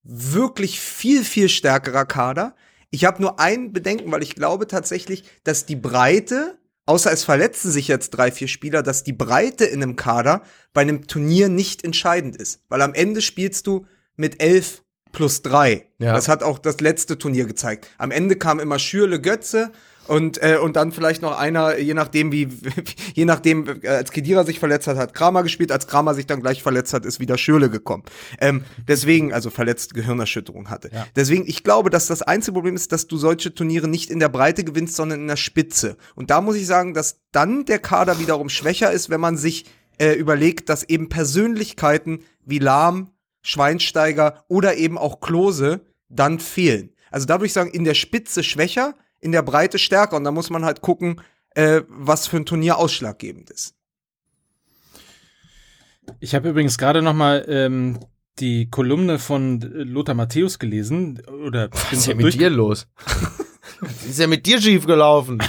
wirklich 0.03 0.79
viel, 0.79 1.23
viel 1.23 1.47
stärkerer 1.47 2.05
Kader. 2.05 2.55
Ich 2.89 3.05
habe 3.05 3.21
nur 3.21 3.39
ein 3.39 3.71
Bedenken, 3.71 4.11
weil 4.11 4.23
ich 4.23 4.35
glaube 4.35 4.67
tatsächlich, 4.67 5.23
dass 5.43 5.65
die 5.65 5.75
Breite, 5.75 6.57
außer 6.85 7.11
es 7.11 7.23
verletzen 7.23 7.71
sich 7.71 7.87
jetzt 7.87 8.11
drei, 8.11 8.31
vier 8.31 8.47
Spieler, 8.47 8.83
dass 8.83 9.03
die 9.03 9.13
Breite 9.13 9.65
in 9.65 9.81
einem 9.81 9.95
Kader 9.95 10.43
bei 10.73 10.81
einem 10.81 11.07
Turnier 11.07 11.49
nicht 11.49 11.83
entscheidend 11.83 12.35
ist. 12.35 12.61
Weil 12.69 12.81
am 12.81 12.93
Ende 12.93 13.21
spielst 13.21 13.67
du 13.67 13.85
mit 14.15 14.41
elf 14.41 14.83
plus 15.11 15.41
drei. 15.41 15.87
Ja. 15.99 16.13
Das 16.13 16.27
hat 16.27 16.43
auch 16.43 16.59
das 16.59 16.81
letzte 16.81 17.17
Turnier 17.17 17.45
gezeigt. 17.45 17.87
Am 17.97 18.11
Ende 18.11 18.35
kam 18.35 18.59
immer 18.59 18.79
Schürle, 18.79 19.21
Götze 19.21 19.71
und, 20.07 20.41
äh, 20.41 20.57
und 20.61 20.75
dann 20.75 20.91
vielleicht 20.91 21.21
noch 21.21 21.37
einer, 21.37 21.77
je 21.77 21.93
nachdem 21.93 22.31
wie, 22.31 22.49
je 23.13 23.25
nachdem, 23.25 23.81
äh, 23.83 23.87
als 23.87 24.11
Kedira 24.11 24.43
sich 24.43 24.59
verletzt 24.59 24.87
hat, 24.87 24.97
hat 24.97 25.13
Kramer 25.13 25.43
gespielt, 25.43 25.71
als 25.71 25.87
Kramer 25.87 26.13
sich 26.13 26.27
dann 26.27 26.41
gleich 26.41 26.61
verletzt 26.61 26.93
hat, 26.93 27.05
ist 27.05 27.19
wieder 27.19 27.37
Schürle 27.37 27.69
gekommen. 27.69 28.03
Ähm, 28.39 28.63
deswegen, 28.87 29.33
also 29.33 29.49
verletzt 29.49 29.93
Gehirnerschütterung 29.93 30.69
hatte. 30.69 30.89
Deswegen, 31.15 31.47
ich 31.47 31.63
glaube, 31.63 31.89
dass 31.89 32.07
das 32.07 32.21
einzige 32.21 32.53
Problem 32.53 32.75
ist, 32.75 32.91
dass 32.91 33.07
du 33.07 33.17
solche 33.17 33.53
Turniere 33.53 33.87
nicht 33.87 34.09
in 34.09 34.19
der 34.19 34.29
Breite 34.29 34.63
gewinnst, 34.63 34.95
sondern 34.95 35.21
in 35.21 35.27
der 35.27 35.37
Spitze. 35.37 35.97
Und 36.15 36.29
da 36.29 36.41
muss 36.41 36.55
ich 36.55 36.67
sagen, 36.67 36.93
dass 36.93 37.21
dann 37.31 37.65
der 37.65 37.79
Kader 37.79 38.19
wiederum 38.19 38.49
schwächer 38.49 38.91
ist, 38.91 39.09
wenn 39.09 39.21
man 39.21 39.37
sich 39.37 39.65
äh, 39.97 40.13
überlegt, 40.13 40.69
dass 40.69 40.83
eben 40.83 41.09
Persönlichkeiten 41.09 42.19
wie 42.45 42.59
Lahm, 42.59 43.11
Schweinsteiger 43.41 44.43
oder 44.47 44.75
eben 44.75 44.97
auch 44.97 45.19
Klose 45.19 45.81
dann 46.09 46.39
fehlen. 46.39 46.91
Also 47.11 47.27
dadurch 47.27 47.53
sagen, 47.53 47.71
in 47.71 47.83
der 47.83 47.93
Spitze 47.93 48.43
schwächer, 48.43 48.95
in 49.23 49.31
der 49.31 49.41
Breite 49.41 49.79
stärker. 49.79 50.17
Und 50.17 50.23
da 50.23 50.31
muss 50.31 50.49
man 50.49 50.65
halt 50.65 50.81
gucken, 50.81 51.21
äh, 51.55 51.81
was 51.87 52.27
für 52.27 52.37
ein 52.37 52.45
Turnier 52.45 52.77
ausschlaggebend 52.77 53.49
ist. 53.49 53.75
Ich 56.19 56.35
habe 56.35 56.49
übrigens 56.49 56.77
gerade 56.77 57.01
noch 57.01 57.13
mal 57.13 57.45
ähm, 57.47 57.99
die 58.39 58.69
Kolumne 58.69 59.19
von 59.19 59.59
Lothar 59.61 60.15
Matthäus 60.15 60.59
gelesen. 60.59 61.21
Oder 61.27 61.69
was 61.71 61.93
ist 61.93 62.07
ja 62.07 62.15
mit 62.15 62.33
dir 62.33 62.49
los? 62.49 62.87
Was 63.79 64.05
ist 64.05 64.19
ja 64.19 64.27
mit 64.27 64.45
dir 64.45 64.61
schief 64.61 64.85
gelaufen? 64.85 65.41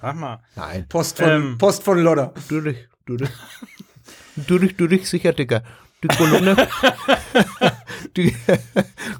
Sag 0.00 0.16
mal. 0.16 0.42
Nein. 0.54 0.86
Post 0.88 1.18
von, 1.18 1.28
Ähm, 1.28 1.58
Post 1.58 1.82
von 1.82 1.98
Lodder. 1.98 2.32
Du 2.48 2.60
dich, 2.60 2.88
du 3.06 3.16
dich. 3.16 3.30
Du 4.36 4.58
dich, 4.58 4.76
du 4.76 4.86
dich, 4.86 5.08
sicher, 5.08 5.32
Dicker. 5.32 5.62
Die 6.02 6.08
Kolumne. 6.08 6.68
die, 8.16 8.34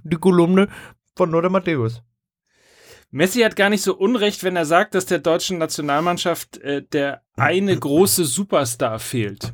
die 0.04 0.16
Kolumne 0.16 0.68
von 1.16 1.30
Lothar 1.30 1.50
Matthäus. 1.50 2.02
Messi 3.12 3.40
hat 3.40 3.56
gar 3.56 3.68
nicht 3.68 3.82
so 3.82 3.94
unrecht, 3.94 4.42
wenn 4.42 4.56
er 4.56 4.64
sagt, 4.64 4.94
dass 4.94 5.06
der 5.06 5.18
deutschen 5.18 5.58
Nationalmannschaft 5.58 6.58
äh, 6.58 6.82
der 6.82 7.22
eine 7.36 7.78
große 7.78 8.24
Superstar 8.24 8.98
fehlt. 8.98 9.52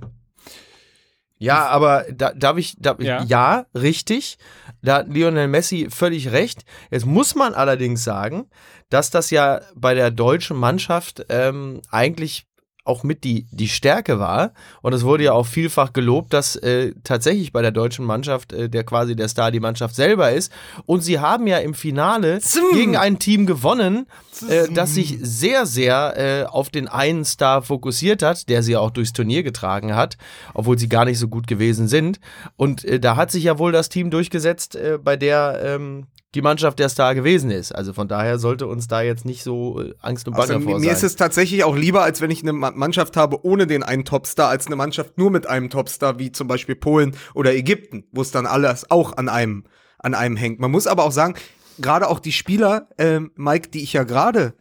Ja, 1.39 1.67
aber 1.67 2.07
da, 2.13 2.33
darf 2.33 2.57
ich, 2.57 2.77
darf 2.79 3.01
Ja. 3.01 3.23
ja, 3.25 3.67
richtig. 3.75 4.39
Da 4.83 4.97
hat 4.99 5.09
Lionel 5.09 5.49
Messi 5.49 5.89
völlig 5.91 6.33
recht. 6.33 6.65
Jetzt 6.91 7.07
muss 7.07 7.35
man 7.35 7.53
allerdings 7.55 8.03
sagen, 8.03 8.49
dass 8.91 9.11
das 9.11 9.31
ja 9.31 9.61
bei 9.75 9.95
der 9.95 10.11
deutschen 10.11 10.57
Mannschaft 10.57 11.27
ähm, 11.29 11.81
eigentlich 11.91 12.48
auch 12.89 13.03
mit 13.03 13.25
die, 13.25 13.47
die 13.51 13.69
Stärke 13.69 14.19
war. 14.19 14.53
Und 14.83 14.93
es 14.93 15.05
wurde 15.05 15.25
ja 15.25 15.33
auch 15.33 15.47
vielfach 15.47 15.93
gelobt, 15.93 16.33
dass 16.33 16.57
äh, 16.57 16.93
tatsächlich 17.05 17.53
bei 17.53 17.63
der 17.63 17.71
deutschen 17.71 18.05
Mannschaft 18.05 18.53
äh, 18.53 18.69
der 18.69 18.85
quasi 18.85 19.15
der 19.15 19.29
Star 19.29 19.51
die 19.51 19.61
Mannschaft 19.61 19.95
selber 19.95 20.33
ist. 20.33 20.51
Und 20.87 21.03
sie 21.03 21.21
haben 21.21 21.47
ja 21.47 21.59
im 21.59 21.75
Finale 21.75 22.41
gegen 22.73 22.97
ein 22.97 23.19
Team 23.19 23.47
gewonnen, 23.47 24.07
äh, 24.49 24.69
das 24.73 24.95
sich 24.95 25.19
sehr, 25.21 25.67
sehr 25.67 26.15
äh, 26.17 26.45
auf 26.47 26.71
den 26.71 26.89
einen 26.89 27.25
Star 27.25 27.63
fokussiert 27.63 28.23
hat, 28.23 28.49
der 28.49 28.63
sie 28.63 28.77
auch 28.77 28.91
durchs 28.91 29.13
Turnier 29.13 29.43
getragen 29.43 29.95
hat, 29.95 30.17
obwohl 30.55 30.79
sie 30.79 30.89
gar 30.89 31.05
nicht 31.05 31.19
so 31.19 31.29
gut 31.29 31.47
gewesen 31.47 31.89
sind. 31.89 32.21
Und 32.57 32.85
äh, 32.85 32.99
da 32.99 33.17
hat 33.17 33.31
sich 33.31 33.45
ja 33.45 33.59
wohl 33.59 33.73
das 33.73 33.89
Team 33.89 34.11
durchgesetzt, 34.11 34.77
äh, 34.77 34.99
bei 35.03 35.17
der 35.17 35.61
ähm, 35.63 36.07
die 36.35 36.43
Mannschaft 36.43 36.79
der 36.79 36.89
Star 36.91 37.15
gewesen 37.15 37.51
ist. 37.51 37.75
Also 37.75 37.95
von 37.95 38.07
daher 38.07 38.39
sollte 38.39 38.67
uns 38.67 38.87
da 38.87 39.01
jetzt 39.01 39.25
nicht 39.25 39.43
so 39.43 39.81
äh, 39.81 39.95
Angst 40.01 40.29
und 40.29 40.35
Bange 40.37 40.55
Also, 40.55 40.61
vor 40.69 40.79
mir 40.79 40.85
sein. 40.87 40.95
ist 40.95 41.03
es 41.03 41.17
tatsächlich 41.17 41.65
auch 41.65 41.75
lieber, 41.75 42.03
als 42.03 42.21
wenn 42.21 42.31
ich 42.31 42.43
eine 42.43 42.53
Ma- 42.53 42.71
Mannschaft 42.71 43.17
habe 43.17 43.45
ohne 43.47 43.67
den 43.67 43.83
einen 43.83 44.05
Topstar, 44.05 44.51
als 44.51 44.67
eine 44.67 44.77
Mannschaft 44.77 45.17
nur 45.17 45.31
mit 45.31 45.47
einem 45.47 45.71
Topstar, 45.71 46.19
wie 46.19 46.31
zum 46.31 46.47
Beispiel 46.47 46.75
Polen 46.77 47.17
oder 47.35 47.55
Ägypten, 47.55 48.05
wo 48.13 48.21
es 48.21 48.31
dann 48.31 48.45
alles 48.47 48.91
auch 48.91 49.17
an 49.17 49.29
einem, 49.31 49.65
an 49.99 50.15
einem 50.15 50.37
hängt. 50.37 50.61
Man 50.61 50.71
muss 50.71 50.87
aber 50.87 51.05
auch 51.05 51.13
sagen, 51.13 51.35
gerade 51.79 52.09
auch 52.09 52.21
die 52.21 52.33
Spieler, 52.33 52.89
ähm, 52.99 53.31
Mike, 53.37 53.71
die 53.71 53.83
ich 53.83 53.95
ja 53.95 54.03
gerade 54.03 54.53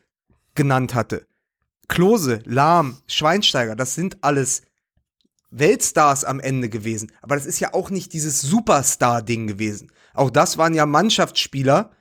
genannt 0.56 0.95
hatte, 0.95 1.27
Klose, 1.89 2.39
Lahm, 2.45 2.97
Schweinsteiger, 3.08 3.75
das 3.75 3.93
sind 3.93 4.17
alles 4.21 4.62
Weltstars 5.49 6.23
am 6.25 6.39
Ende 6.39 6.69
gewesen. 6.69 7.12
Aber 7.21 7.36
das 7.36 7.45
ist 7.45 7.60
ja 7.60 7.73
auch 7.73 7.89
nicht 7.89 8.13
dieses 8.13 8.41
Superstar-Ding 8.41 9.47
gewesen. 9.47 9.91
Auch 10.17 10.30
das 10.30 10.58
waren 10.58 10.73
ja 10.73 10.86
Mannschaftsspieler, 10.86 11.91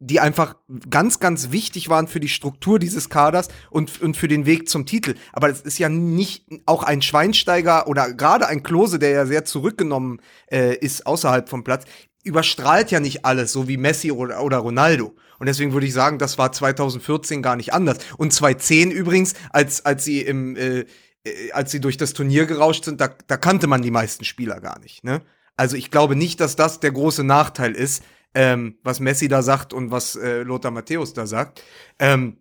die 0.00 0.18
einfach 0.18 0.56
ganz, 0.88 1.20
ganz 1.20 1.50
wichtig 1.50 1.90
waren 1.90 2.08
für 2.08 2.20
die 2.20 2.28
Struktur 2.28 2.78
dieses 2.78 3.10
Kaders 3.10 3.48
und, 3.70 4.00
und 4.00 4.16
für 4.16 4.28
den 4.28 4.46
Weg 4.46 4.68
zum 4.68 4.86
Titel. 4.86 5.14
Aber 5.32 5.50
es 5.50 5.60
ist 5.60 5.78
ja 5.78 5.90
nicht 5.90 6.46
auch 6.64 6.82
ein 6.82 7.02
Schweinsteiger 7.02 7.86
oder 7.86 8.12
gerade 8.14 8.46
ein 8.46 8.62
Klose, 8.62 8.98
der 8.98 9.10
ja 9.10 9.26
sehr 9.26 9.44
zurückgenommen 9.44 10.20
äh, 10.50 10.74
ist 10.74 11.06
außerhalb 11.06 11.50
vom 11.50 11.64
Platz, 11.64 11.84
überstrahlt 12.24 12.90
ja 12.90 13.00
nicht 13.00 13.24
alles, 13.26 13.52
so 13.52 13.68
wie 13.68 13.76
Messi 13.76 14.10
oder, 14.10 14.42
oder 14.42 14.58
Ronaldo. 14.58 15.14
Und 15.38 15.46
deswegen 15.46 15.72
würde 15.72 15.86
ich 15.86 15.92
sagen, 15.92 16.18
das 16.18 16.38
war 16.38 16.50
2014 16.50 17.42
gar 17.42 17.56
nicht 17.56 17.72
anders. 17.74 17.98
Und 18.16 18.32
2010 18.32 18.90
übrigens, 18.90 19.34
als, 19.50 19.84
als 19.84 20.04
sie 20.04 20.22
im, 20.22 20.56
äh, 20.56 20.84
äh, 21.24 21.52
als 21.52 21.70
sie 21.70 21.80
durch 21.80 21.98
das 21.98 22.14
Turnier 22.14 22.46
gerauscht 22.46 22.84
sind, 22.84 23.00
da, 23.00 23.08
da 23.26 23.36
kannte 23.36 23.66
man 23.66 23.82
die 23.82 23.90
meisten 23.90 24.24
Spieler 24.24 24.60
gar 24.60 24.78
nicht. 24.80 25.04
Ne? 25.04 25.22
Also 25.60 25.76
ich 25.76 25.90
glaube 25.90 26.16
nicht, 26.16 26.40
dass 26.40 26.56
das 26.56 26.80
der 26.80 26.90
große 26.90 27.22
Nachteil 27.22 27.72
ist, 27.72 28.02
ähm, 28.34 28.76
was 28.82 28.98
Messi 28.98 29.28
da 29.28 29.42
sagt 29.42 29.74
und 29.74 29.90
was 29.90 30.16
äh, 30.16 30.42
Lothar 30.42 30.70
Matthäus 30.70 31.12
da 31.12 31.26
sagt. 31.26 31.62
Ähm, 31.98 32.38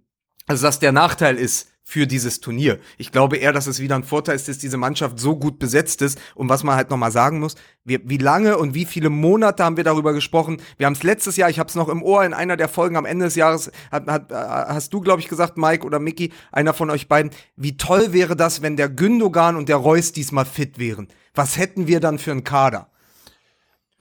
also 0.48 0.66
dass 0.66 0.80
der 0.80 0.94
Nachteil 0.94 1.36
ist 1.36 1.68
für 1.84 2.08
dieses 2.08 2.40
Turnier. 2.40 2.80
Ich 2.98 3.12
glaube 3.12 3.36
eher, 3.36 3.52
dass 3.52 3.68
es 3.68 3.82
wieder 3.82 3.96
ein 3.96 4.06
Vorteil 4.06 4.38
ist, 4.38 4.48
dass 4.48 4.58
diese 4.58 4.78
Mannschaft 4.78 5.20
so 5.20 5.36
gut 5.36 5.60
besetzt 5.60 6.02
ist. 6.02 6.18
Und 6.34 6.48
was 6.48 6.64
man 6.64 6.78
halt 6.78 6.92
noch 6.92 6.96
mal 6.96 7.12
sagen 7.12 7.42
muss, 7.42 7.56
wir, 7.84 8.00
wie 8.06 8.20
lange 8.20 8.58
und 8.58 8.74
wie 8.74 8.86
viele 8.86 9.10
Monate 9.10 9.66
haben 9.66 9.76
wir 9.76 9.84
darüber 9.84 10.14
gesprochen? 10.14 10.62
Wir 10.78 10.86
haben 10.86 10.94
es 10.94 11.04
letztes 11.04 11.36
Jahr, 11.36 11.50
ich 11.50 11.60
habe 11.60 11.68
es 11.68 11.76
noch 11.76 11.90
im 11.90 12.02
Ohr 12.02 12.24
in 12.24 12.34
einer 12.34 12.56
der 12.56 12.70
Folgen 12.70 12.96
am 12.96 13.06
Ende 13.06 13.26
des 13.26 13.36
Jahres, 13.36 13.70
hat, 13.92 14.08
hat, 14.08 14.32
äh, 14.32 14.36
hast 14.36 14.94
du, 14.94 15.02
glaube 15.02 15.20
ich, 15.20 15.28
gesagt, 15.28 15.58
Mike 15.58 15.86
oder 15.86 16.00
Mickey, 16.00 16.32
einer 16.54 16.74
von 16.74 16.90
euch 16.90 17.10
beiden, 17.10 17.32
wie 17.58 17.76
toll 17.76 18.14
wäre 18.14 18.38
das, 18.38 18.62
wenn 18.62 18.78
der 18.78 18.88
Gündogan 18.88 19.58
und 19.58 19.68
der 19.68 19.76
Reus 19.76 20.14
diesmal 20.14 20.46
fit 20.46 20.80
wären? 20.80 21.10
Was 21.34 21.58
hätten 21.58 21.88
wir 21.88 22.00
dann 22.00 22.18
für 22.18 22.32
einen 22.32 22.46
Kader? 22.46 22.90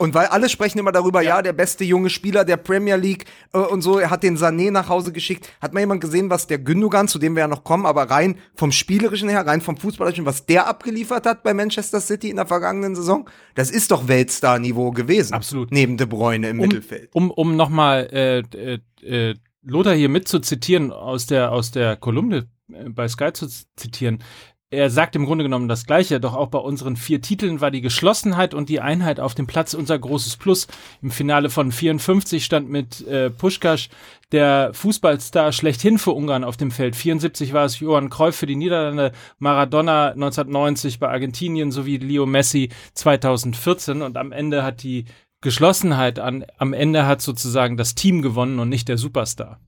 Und 0.00 0.14
weil 0.14 0.28
alle 0.28 0.48
sprechen 0.48 0.78
immer 0.78 0.92
darüber, 0.92 1.22
ja, 1.22 1.42
der 1.42 1.52
beste 1.52 1.82
junge 1.82 2.08
Spieler 2.08 2.44
der 2.44 2.56
Premier 2.56 2.94
League 2.94 3.24
äh, 3.52 3.58
und 3.58 3.82
so, 3.82 3.98
er 3.98 4.10
hat 4.10 4.22
den 4.22 4.38
Sané 4.38 4.70
nach 4.70 4.88
Hause 4.88 5.10
geschickt. 5.12 5.50
Hat 5.60 5.74
mal 5.74 5.80
jemand 5.80 6.00
gesehen, 6.00 6.30
was 6.30 6.46
der 6.46 6.58
Gündogan, 6.58 7.08
zu 7.08 7.18
dem 7.18 7.34
wir 7.34 7.40
ja 7.40 7.48
noch 7.48 7.64
kommen, 7.64 7.84
aber 7.84 8.04
rein 8.04 8.36
vom 8.54 8.70
Spielerischen 8.70 9.28
her, 9.28 9.44
rein 9.44 9.60
vom 9.60 9.76
Fußballerischen, 9.76 10.24
was 10.24 10.46
der 10.46 10.68
abgeliefert 10.68 11.26
hat 11.26 11.42
bei 11.42 11.52
Manchester 11.52 12.00
City 12.00 12.30
in 12.30 12.36
der 12.36 12.46
vergangenen 12.46 12.94
Saison? 12.94 13.28
Das 13.56 13.72
ist 13.72 13.90
doch 13.90 14.06
Weltstar-Niveau 14.06 14.92
gewesen. 14.92 15.34
Absolut. 15.34 15.72
Neben 15.72 15.96
De 15.96 16.06
Bruyne 16.06 16.48
im 16.48 16.60
um, 16.60 16.68
Mittelfeld. 16.68 17.10
Um, 17.12 17.32
um 17.32 17.56
nochmal 17.56 18.08
äh, 18.12 18.38
äh, 18.56 18.78
äh, 19.02 19.34
Lothar 19.62 19.94
hier 19.94 20.08
mitzuzitieren, 20.08 20.92
aus 20.92 21.26
der, 21.26 21.50
aus 21.50 21.72
der 21.72 21.96
Kolumne 21.96 22.46
äh, 22.72 22.88
bei 22.88 23.08
Sky 23.08 23.32
zu 23.32 23.48
zitieren. 23.74 24.22
Er 24.70 24.90
sagt 24.90 25.16
im 25.16 25.24
Grunde 25.24 25.44
genommen 25.44 25.66
das 25.66 25.86
Gleiche, 25.86 26.20
doch 26.20 26.34
auch 26.34 26.48
bei 26.48 26.58
unseren 26.58 26.96
vier 26.96 27.22
Titeln 27.22 27.62
war 27.62 27.70
die 27.70 27.80
Geschlossenheit 27.80 28.52
und 28.52 28.68
die 28.68 28.80
Einheit 28.80 29.18
auf 29.18 29.34
dem 29.34 29.46
Platz 29.46 29.72
unser 29.72 29.98
großes 29.98 30.36
Plus. 30.36 30.66
Im 31.00 31.10
Finale 31.10 31.48
von 31.48 31.72
54 31.72 32.44
stand 32.44 32.68
mit 32.68 33.06
äh, 33.06 33.30
Puschkasch 33.30 33.88
der 34.30 34.74
Fußballstar 34.74 35.52
schlechthin 35.52 35.96
für 35.98 36.10
Ungarn 36.10 36.44
auf 36.44 36.58
dem 36.58 36.70
Feld. 36.70 36.96
74 36.96 37.54
war 37.54 37.64
es 37.64 37.80
Johann 37.80 38.10
Cruyff 38.10 38.36
für 38.36 38.46
die 38.46 38.56
Niederlande, 38.56 39.12
Maradona 39.38 40.08
1990 40.08 40.98
bei 40.98 41.08
Argentinien 41.08 41.72
sowie 41.72 41.96
Leo 41.96 42.26
Messi 42.26 42.68
2014 42.92 44.02
und 44.02 44.18
am 44.18 44.32
Ende 44.32 44.64
hat 44.64 44.82
die 44.82 45.06
Geschlossenheit 45.40 46.18
an, 46.18 46.44
am 46.58 46.74
Ende 46.74 47.06
hat 47.06 47.22
sozusagen 47.22 47.78
das 47.78 47.94
Team 47.94 48.20
gewonnen 48.20 48.58
und 48.58 48.68
nicht 48.68 48.88
der 48.88 48.98
Superstar. 48.98 49.60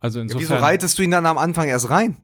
Also 0.00 0.18
Ja, 0.18 0.24
insofern. 0.24 0.42
wieso 0.42 0.54
reitest 0.56 0.98
du 0.98 1.02
ihn 1.04 1.12
dann 1.12 1.26
am 1.26 1.38
Anfang 1.38 1.68
erst 1.68 1.90
rein? 1.90 2.16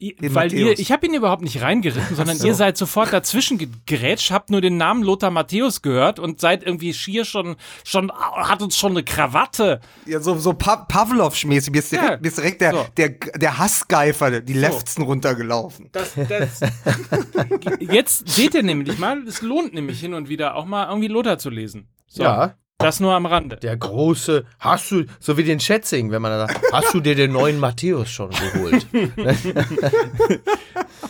Den 0.00 0.32
Weil 0.34 0.46
Matthäus. 0.48 0.60
ihr, 0.60 0.78
ich 0.78 0.92
habe 0.92 1.06
ihn 1.06 1.14
überhaupt 1.14 1.42
nicht 1.42 1.60
reingeritten, 1.60 2.14
sondern 2.14 2.36
ihr 2.44 2.54
seid 2.54 2.76
sofort 2.76 3.12
dazwischen 3.12 3.58
gegrätscht, 3.58 4.30
habt 4.30 4.48
nur 4.48 4.60
den 4.60 4.76
Namen 4.76 5.02
Lothar 5.02 5.32
Matthäus 5.32 5.82
gehört 5.82 6.20
und 6.20 6.40
seid 6.40 6.62
irgendwie 6.62 6.94
schier 6.94 7.24
schon, 7.24 7.56
schon, 7.84 8.12
hat 8.12 8.62
uns 8.62 8.76
schon 8.78 8.92
eine 8.92 9.02
Krawatte. 9.02 9.80
Ja, 10.06 10.20
so, 10.20 10.36
so 10.38 10.52
pa 10.52 10.86
Pavlov-mäßig. 10.88 11.72
Mir 11.72 11.78
ist 11.80 11.90
direkt, 11.90 12.10
Ja, 12.10 12.16
mir 12.20 12.28
ist 12.28 12.38
direkt 12.38 12.60
der, 12.60 12.72
so. 12.72 12.86
der, 12.96 13.08
der 13.08 13.58
Hassgeifer, 13.58 14.40
die 14.40 14.52
Lefzen 14.52 15.02
runtergelaufen. 15.02 15.88
Das, 15.90 16.12
das, 16.28 16.60
jetzt 17.80 18.28
seht 18.28 18.54
ihr 18.54 18.62
nämlich 18.62 18.98
mal, 18.98 19.26
es 19.26 19.42
lohnt 19.42 19.74
nämlich 19.74 19.98
hin 20.00 20.14
und 20.14 20.28
wieder 20.28 20.54
auch 20.54 20.64
mal 20.64 20.86
irgendwie 20.88 21.08
Lothar 21.08 21.38
zu 21.38 21.50
lesen. 21.50 21.88
So, 22.06 22.22
Ja. 22.22 22.54
Das 22.80 23.00
nur 23.00 23.12
am 23.12 23.26
Rande. 23.26 23.56
Der 23.56 23.76
große, 23.76 24.44
hast 24.60 24.92
du, 24.92 25.04
so 25.18 25.36
wie 25.36 25.42
den 25.42 25.58
Schätzing, 25.58 26.12
wenn 26.12 26.22
man 26.22 26.30
da 26.30 26.46
sagt, 26.46 26.60
hast 26.72 26.94
du 26.94 27.00
dir 27.00 27.16
den 27.16 27.32
neuen 27.32 27.58
Matthäus 27.58 28.08
schon 28.08 28.30
geholt? 28.30 28.86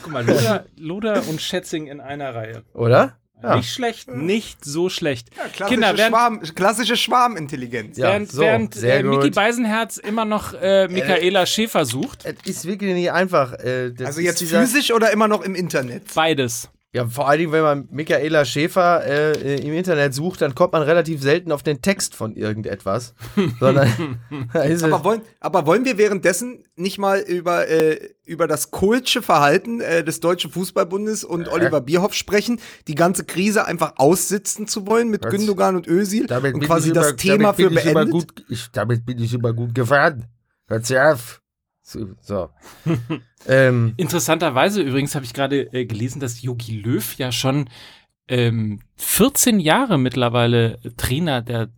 Guck 0.03 0.11
mal, 0.11 0.27
Lothar, 0.27 0.65
Lothar 0.79 1.29
und 1.29 1.43
Schätzing 1.43 1.87
in 1.87 2.01
einer 2.01 2.35
Reihe. 2.35 2.63
Oder? 2.73 3.19
Ja. 3.43 3.57
Nicht 3.57 3.71
schlecht, 3.71 4.09
nicht 4.09 4.65
so 4.65 4.89
schlecht. 4.89 5.31
Klassische, 5.31 5.65
Kinder, 5.67 5.97
während, 5.97 6.17
Schwarm, 6.17 6.41
klassische 6.41 6.97
Schwarmintelligenz. 6.97 7.99
Ja, 7.99 8.09
während, 8.09 8.33
so, 8.33 8.41
während 8.41 8.83
äh, 8.83 9.03
Miki 9.03 9.23
gut. 9.27 9.35
Beisenherz 9.35 9.99
immer 9.99 10.25
noch 10.25 10.55
äh, 10.55 10.89
Michaela 10.89 11.45
Schäfer 11.47 11.85
sucht, 11.85 12.25
Es 12.25 12.35
ist 12.51 12.65
wirklich 12.65 12.95
nicht 12.95 13.13
einfach. 13.13 13.53
äh, 13.53 13.93
das 13.93 14.07
Also 14.09 14.21
ist 14.21 14.25
jetzt 14.27 14.41
dieser- 14.41 14.61
physisch 14.63 14.91
oder 14.91 15.13
immer 15.13 15.29
noch 15.29 15.43
im 15.43 15.55
Internet? 15.55 16.13
beides. 16.15 16.71
Ja, 16.99 17.07
vor 17.07 17.29
allen 17.29 17.39
Dingen, 17.39 17.53
wenn 17.53 17.63
man 17.63 17.89
Michaela 17.93 18.45
Schäfer 18.45 19.07
äh, 19.07 19.65
im 19.65 19.73
Internet 19.73 20.15
sucht, 20.15 20.43
dann 20.43 20.57
kommt 20.57 20.73
man 20.73 20.83
relativ 20.83 21.23
selten 21.23 21.53
auf 21.53 21.63
den 21.63 21.81
Text 21.81 22.17
von 22.17 22.35
irgendetwas. 22.35 23.15
sondern 23.61 24.19
Aber 24.53 25.05
wollen, 25.05 25.23
aber 25.39 25.65
wollen 25.65 25.85
wir 25.85 25.97
währenddessen 25.97 26.65
nicht 26.75 26.99
mal 26.99 27.21
über, 27.21 27.69
äh, 27.69 28.01
über 28.25 28.49
das 28.49 28.73
Kohlsche 28.73 29.23
Verhalten 29.23 29.81
äh, 29.81 30.03
des 30.03 30.19
Deutschen 30.19 30.51
Fußballbundes 30.51 31.23
und 31.23 31.47
Oliver 31.47 31.81
Bierhoff 31.81 32.15
sprechen, 32.15 32.61
die 32.89 32.97
ganze 32.97 33.25
Krise 33.25 33.65
einfach 33.65 33.93
aussitzen 33.99 34.67
zu 34.67 34.89
wollen 34.89 35.09
mit 35.09 35.25
Was? 35.25 35.31
Gündogan 35.31 35.77
und 35.77 35.87
Özil 35.87 36.27
damit 36.27 36.55
und 36.55 36.65
quasi 36.65 36.93
das 36.93 37.11
über, 37.11 37.17
Thema 37.17 37.53
für 37.53 37.71
beendet? 37.71 38.11
gut, 38.11 38.45
ich, 38.49 38.73
Damit 38.73 39.07
bin 39.07 39.21
ich 39.21 39.33
über 39.35 39.53
gut 39.53 39.73
gefahren. 39.73 40.27
Hört 40.67 40.85
sie 40.85 40.99
auf. 40.99 41.41
So. 42.21 42.51
ähm, 43.47 43.95
Interessanterweise 43.97 44.83
übrigens 44.83 45.15
habe 45.15 45.25
ich 45.25 45.33
gerade 45.33 45.73
äh, 45.73 45.87
gelesen, 45.87 46.21
dass 46.21 46.43
Jogi 46.43 46.81
Löw 46.81 47.15
ja 47.17 47.33
schon 47.33 47.71
ähm, 48.29 48.81
14 48.97 49.59
Jahre 49.61 49.97
mittlerweile 49.99 50.79
Trainer 50.97 51.41
der 51.41 51.71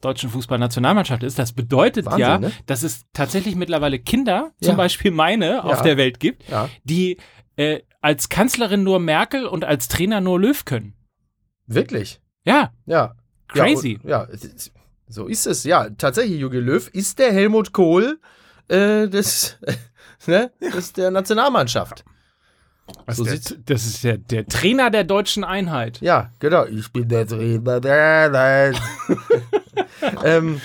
deutschen 0.00 0.30
Fußballnationalmannschaft 0.30 1.22
ist. 1.22 1.38
Das 1.38 1.52
bedeutet 1.52 2.06
Wahnsinn, 2.06 2.20
ja, 2.20 2.38
ne? 2.38 2.52
dass 2.66 2.82
es 2.82 3.04
tatsächlich 3.12 3.54
mittlerweile 3.54 3.98
Kinder, 3.98 4.52
zum 4.60 4.70
Ja. 4.72 4.76
Beispiel 4.76 5.10
meine, 5.10 5.62
auf 5.64 5.78
Ja. 5.78 5.82
der 5.82 5.96
Welt 5.96 6.18
gibt, 6.18 6.48
ja, 6.48 6.68
die 6.84 7.18
äh, 7.56 7.80
als 8.00 8.28
Kanzlerin 8.30 8.82
nur 8.82 8.98
Merkel 9.00 9.44
und 9.46 9.64
als 9.64 9.86
Trainer 9.88 10.20
nur 10.22 10.40
Löw 10.40 10.64
können. 10.64 10.94
wirklich. 11.66 12.20
Ja, 12.44 12.72
Ja. 12.86 13.14
Crazy. 13.48 13.98
Ja, 14.02 14.22
und- 14.22 14.72
so 15.08 15.26
ist 15.26 15.46
es. 15.46 15.64
Ja, 15.64 15.90
tatsächlich, 15.90 16.40
Jogi 16.40 16.56
Löw 16.58 16.88
ist 16.88 17.18
der 17.18 17.32
Helmut 17.34 17.72
Kohl 17.72 18.18
äh, 18.72 19.08
des, 19.08 19.56
ne, 20.26 20.50
des 20.60 20.92
der 20.92 21.10
Nationalmannschaft. 21.10 22.04
So 23.08 23.24
das, 23.24 23.32
sieht's- 23.32 23.56
das 23.64 23.84
ist 23.86 24.04
der, 24.04 24.18
der 24.18 24.46
Trainer 24.46 24.90
der 24.90 25.04
deutschen 25.04 25.44
Einheit. 25.44 26.00
Ja, 26.00 26.30
genau. 26.40 26.64
Ich 26.66 26.92
bin 26.92 27.08
der 27.08 27.26
Trainer 27.26 27.80
der 27.80 28.24
Einheit. 28.26 28.76
ähm, 30.24 30.60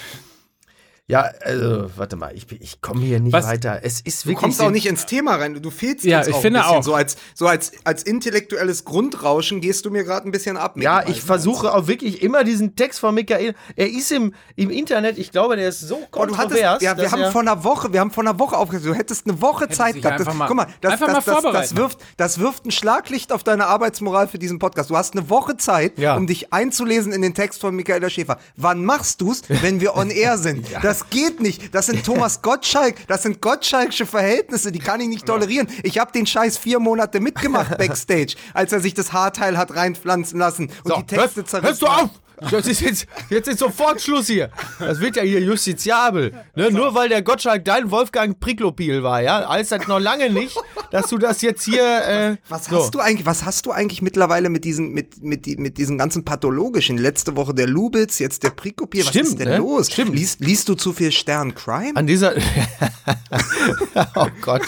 ja, 1.09 1.21
also, 1.41 1.89
warte 1.95 2.17
mal, 2.17 2.33
ich, 2.35 2.45
ich 2.61 2.81
komme 2.81 2.99
hier 3.01 3.19
nicht 3.21 3.31
Was- 3.31 3.45
weiter. 3.45 3.79
Es 3.83 4.01
ist 4.01 4.23
Du 4.25 4.29
wirklich. 4.29 4.37
kommst 4.41 4.61
auch 4.61 4.71
nicht 4.71 4.85
ins 4.87 5.05
Thema 5.05 5.35
rein. 5.35 5.53
Du 5.61 5.71
fehlst 5.71 6.03
Ja, 6.03 6.17
jetzt 6.17 6.27
ich 6.27 6.35
auch 6.35 6.41
finde 6.41 6.59
ein 6.59 6.63
bisschen. 6.65 6.77
auch. 6.79 6.83
So 6.83 6.95
als, 6.95 7.15
so 7.33 7.47
als, 7.47 7.71
als 7.85 8.03
intellektuelles 8.03 8.83
Grundrauschen 8.83 9.61
gehst 9.61 9.85
du 9.85 9.89
mir 9.89 10.03
gerade 10.03 10.27
ein 10.27 10.31
bisschen 10.31 10.57
ab. 10.57 10.75
Ja, 10.77 11.07
ich 11.07 11.21
versuche 11.21 11.73
auch 11.73 11.87
wirklich 11.87 12.21
immer 12.21 12.43
diesen 12.43 12.75
Text 12.75 12.99
von 12.99 13.15
Michael. 13.15 13.55
Er 13.77 13.89
ist 13.89 14.11
im, 14.11 14.33
im 14.57 14.69
Internet, 14.69 15.17
ich 15.17 15.31
glaube, 15.31 15.55
der 15.55 15.69
ist 15.69 15.79
so 15.79 15.95
du 15.99 16.05
kontrovers. 16.11 16.39
hattest, 16.51 16.81
ja, 16.81 16.97
wir 16.97 17.03
dass 17.03 17.11
haben 17.13 17.21
er- 17.21 17.31
vor 17.31 17.41
einer 17.41 17.63
Woche, 17.63 17.93
wir 17.93 18.01
haben 18.01 18.11
vor 18.11 18.23
einer 18.23 18.37
Woche 18.37 18.57
aufgesetzt. 18.57 18.87
Du 18.87 18.93
hättest 18.93 19.27
eine 19.29 19.41
Woche 19.41 19.69
Zeit 19.69 19.93
sich 19.93 20.03
gehabt. 20.03 20.19
Das, 20.19 20.33
mal- 20.33 20.47
guck 20.47 20.57
mal, 20.57 20.67
das, 20.81 20.99
das, 20.99 20.99
mal 20.99 21.13
das, 21.13 21.25
das, 21.53 21.75
wirft, 21.77 21.99
das 22.17 22.39
wirft 22.39 22.65
ein 22.65 22.71
Schlaglicht 22.71 23.31
auf 23.31 23.43
deine 23.45 23.67
Arbeitsmoral 23.67 24.27
für 24.27 24.39
diesen 24.39 24.59
Podcast. 24.59 24.89
Du 24.89 24.97
hast 24.97 25.13
eine 25.15 25.29
Woche 25.29 25.55
Zeit, 25.55 25.97
Ja. 25.97 26.17
um 26.17 26.27
dich 26.27 26.51
einzulesen 26.51 27.13
in 27.13 27.21
den 27.21 27.33
Text 27.33 27.61
von 27.61 27.73
Michaela 27.73 28.09
Schäfer. 28.09 28.37
Wann 28.57 28.83
machst 28.83 29.21
du's, 29.21 29.43
wenn 29.47 29.79
wir 29.79 29.95
on 29.95 30.09
air 30.09 30.37
sind? 30.37 30.67
Das 30.96 30.96
geht 31.09 31.39
nicht. 31.39 31.73
Das 31.73 31.87
sind 31.87 32.05
Thomas 32.05 32.41
Gottschalk, 32.41 32.95
das 33.07 33.23
sind 33.23 33.41
Gottschalksche 33.41 34.05
Verhältnisse, 34.05 34.71
die 34.71 34.79
kann 34.79 34.99
ich 35.01 35.07
nicht 35.07 35.25
tolerieren. 35.25 35.67
Ich 35.83 35.99
habe 35.99 36.11
den 36.11 36.25
Scheiß 36.25 36.57
vier 36.57 36.79
Monate 36.79 37.19
mitgemacht 37.19 37.77
backstage, 37.77 38.35
als 38.53 38.71
er 38.73 38.79
sich 38.79 38.93
das 38.93 39.13
Haarteil 39.13 39.57
hat 39.57 39.75
reinpflanzen 39.75 40.39
lassen 40.39 40.69
und 40.83 40.91
So, 40.91 40.95
die 40.97 41.05
Texte 41.05 41.45
zerrissen 41.45 41.67
hörst 41.67 41.81
du 41.81 41.87
auf! 41.87 42.09
Das 42.39 42.67
ist 42.67 42.81
jetzt, 42.81 43.07
jetzt 43.31 43.47
ist 43.47 43.59
sofort 43.59 43.99
Schluss 43.99 44.27
hier. 44.27 44.51
Das 44.79 44.99
wird 44.99 45.15
ja 45.15 45.23
hier 45.23 45.41
justiziabel. 45.41 46.33
Ne? 46.55 46.69
Nur 46.71 46.93
weil 46.93 47.09
der 47.09 47.23
Gottschalk 47.23 47.65
dein 47.65 47.89
Wolfgang 47.89 48.39
Priklopil 48.39 49.01
war, 49.01 49.21
ja, 49.21 49.49
heißt 49.49 49.71
das 49.71 49.87
noch 49.87 49.99
lange 49.99 50.29
nicht, 50.29 50.55
dass 50.91 51.09
du 51.09 51.17
das 51.17 51.41
jetzt 51.41 51.63
hier. 51.63 51.83
Äh, 51.83 52.37
Was 52.47 52.65
so. 52.65 52.77
hast 52.77 52.93
du 52.93 52.99
eigentlich, 52.99 53.25
was 53.25 53.43
hast 53.43 53.65
du 53.65 53.71
eigentlich 53.71 54.03
mittlerweile 54.03 54.49
mit 54.49 54.65
diesen, 54.65 54.91
mit, 54.91 55.23
mit, 55.23 55.47
mit 55.59 55.77
diesen 55.79 55.97
ganzen 55.97 56.25
pathologischen? 56.25 56.99
Letzte 56.99 57.35
Woche 57.35 57.55
der 57.55 57.67
Lubitz, 57.67 58.19
jetzt 58.19 58.43
der 58.43 58.51
Prikopir. 58.51 59.03
Was 59.03 59.09
Stimmt, 59.09 59.29
ist 59.29 59.39
denn 59.39 59.49
ne? 59.49 59.57
los? 59.57 59.91
Stimmt. 59.91 60.13
Liest, 60.13 60.39
liest 60.39 60.69
du 60.69 60.75
zu 60.75 60.93
viel 60.93 61.11
Stern 61.11 61.55
Crime? 61.55 61.93
An 61.95 62.05
dieser, 62.05 62.35
oh 64.15 64.27
Gott, 64.41 64.61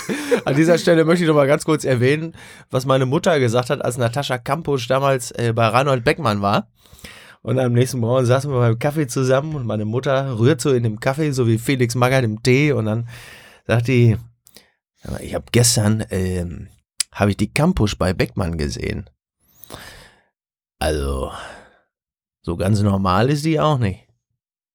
an 0.45 0.55
dieser 0.55 0.79
Stelle 0.79 1.05
möchte 1.05 1.23
ich 1.23 1.27
noch 1.27 1.35
mal 1.35 1.47
ganz 1.47 1.65
kurz 1.65 1.83
erwähnen, 1.83 2.33
was 2.71 2.85
meine 2.85 3.05
Mutter 3.05 3.39
gesagt 3.39 3.69
hat, 3.69 3.85
als 3.85 3.97
Natascha 3.97 4.39
Kampusch 4.39 4.87
damals 4.87 5.29
äh, 5.31 5.53
bei 5.53 5.67
Reinhold 5.67 6.03
Beckmann 6.03 6.41
war. 6.41 6.67
Und 7.41 7.57
am 7.59 7.71
nächsten 7.73 7.99
Morgen 7.99 8.25
saßen 8.25 8.51
wir 8.51 8.59
beim 8.59 8.79
Kaffee 8.79 9.07
zusammen 9.07 9.55
und 9.55 9.65
meine 9.65 9.85
Mutter 9.85 10.37
rührt 10.39 10.59
so 10.61 10.73
in 10.73 10.83
dem 10.83 10.99
Kaffee, 10.99 11.31
so 11.31 11.47
wie 11.47 11.57
Felix 11.57 11.95
Magath 11.95 12.23
im 12.23 12.43
Tee 12.43 12.73
und 12.73 12.85
dann 12.85 13.07
sagt 13.65 13.87
die, 13.87 14.17
"Sag 15.01 15.11
mal, 15.13 15.21
ich 15.23 15.33
habe 15.35 15.45
gestern, 15.51 16.03
ähm, 16.09 16.67
habe 17.11 17.31
ich 17.31 17.37
die 17.37 17.53
Kampusch 17.53 17.97
bei 17.97 18.13
Beckmann 18.13 18.57
gesehen. 18.57 19.09
Also, 20.79 21.31
so 22.41 22.55
ganz 22.57 22.81
normal 22.81 23.29
ist 23.29 23.45
die 23.45 23.59
auch 23.59 23.77
nicht. 23.77 24.07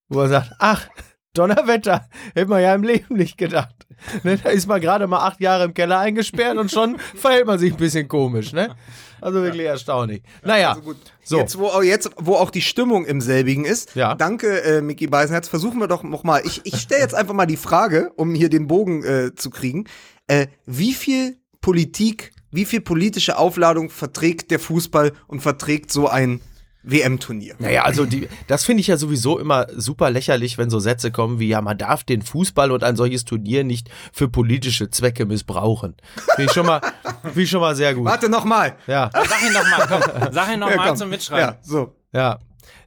Wo 0.07 0.21
er 0.21 0.29
sagt, 0.29 0.51
ach, 0.59 0.87
Donnerwetter, 1.33 2.07
hätte 2.33 2.49
man 2.49 2.61
ja 2.61 2.73
im 2.75 2.83
Leben 2.83 3.15
nicht 3.15 3.37
gedacht. 3.37 3.75
Ne, 4.23 4.37
da 4.37 4.49
ist 4.49 4.67
man 4.67 4.81
gerade 4.81 5.07
mal 5.07 5.25
acht 5.25 5.39
Jahre 5.39 5.63
im 5.65 5.73
Keller 5.73 5.99
eingesperrt 5.99 6.57
und 6.57 6.69
schon 6.71 6.97
verhält 6.99 7.47
man 7.47 7.57
sich 7.59 7.73
ein 7.73 7.77
bisschen 7.77 8.07
komisch, 8.07 8.53
ne? 8.53 8.75
Also 9.21 9.41
wirklich 9.41 9.65
erstaunlich. 9.65 10.21
Naja, 10.43 10.69
Also 10.71 10.81
gut. 10.81 10.97
So. 11.25 11.37
Jetzt, 11.37 11.57
wo, 11.57 11.81
jetzt, 11.81 12.09
wo 12.17 12.35
auch 12.35 12.51
die 12.51 12.61
Stimmung 12.61 13.05
im 13.05 13.19
selbigen 13.19 13.65
ist. 13.65 13.95
Ja. 13.95 14.13
Danke, 14.15 14.61
äh, 14.63 14.81
Micky 14.81 15.07
Beisenherz. 15.07 15.47
Versuchen 15.47 15.79
wir 15.79 15.87
doch 15.87 16.03
noch 16.03 16.23
mal. 16.23 16.41
Ich, 16.45 16.61
ich 16.63 16.77
stelle 16.77 17.01
jetzt 17.01 17.15
einfach 17.15 17.33
mal 17.33 17.47
die 17.47 17.57
Frage, 17.57 18.11
um 18.15 18.35
hier 18.35 18.49
den 18.49 18.67
Bogen 18.67 19.03
äh, 19.03 19.35
zu 19.35 19.49
kriegen. 19.49 19.85
Äh, 20.27 20.47
wie 20.65 20.93
viel 20.93 21.37
Politik, 21.61 22.31
wie 22.51 22.65
viel 22.65 22.81
politische 22.81 23.37
Aufladung 23.37 23.89
verträgt 23.89 24.51
der 24.51 24.59
Fußball 24.59 25.13
und 25.27 25.41
verträgt 25.41 25.91
so 25.91 26.07
ein 26.07 26.41
WM-Turnier? 26.85 27.55
Naja, 27.59 27.83
also 27.83 28.05
die, 28.05 28.27
das 28.47 28.63
finde 28.63 28.81
ich 28.81 28.87
ja 28.87 28.97
sowieso 28.97 29.39
immer 29.39 29.67
super 29.75 30.09
lächerlich, 30.09 30.57
wenn 30.57 30.69
so 30.69 30.79
Sätze 30.79 31.11
kommen 31.11 31.39
wie, 31.39 31.47
ja, 31.47 31.61
man 31.61 31.77
darf 31.77 32.03
den 32.03 32.21
Fußball 32.21 32.71
und 32.71 32.83
ein 32.83 32.95
solches 32.95 33.25
Turnier 33.25 33.63
nicht 33.63 33.89
für 34.13 34.29
politische 34.29 34.89
Zwecke 34.89 35.25
missbrauchen. 35.25 35.95
Finde 36.35 36.49
ich 36.49 36.51
schon 36.53 36.65
mal, 36.65 36.81
finde 37.23 37.41
ich 37.41 37.49
schon 37.49 37.61
mal 37.61 37.75
sehr 37.75 37.93
gut. 37.95 38.05
Warte 38.05 38.29
noch 38.29 38.45
mal. 38.45 38.75
Ja, 38.87 39.09
Sag 39.13 39.41
ihn 39.43 39.53
noch 39.53 39.63
mal, 39.63 39.87
komm. 39.87 40.31
Sag 40.33 40.53
ihn 40.53 40.59
noch 40.59 40.69
Ja, 40.69 40.87
komm. 40.87 40.95
zum 40.95 41.09
Mitschreiben. 41.09 41.55
Ja, 41.55 41.59
so. 41.61 41.95
ja. 42.13 42.39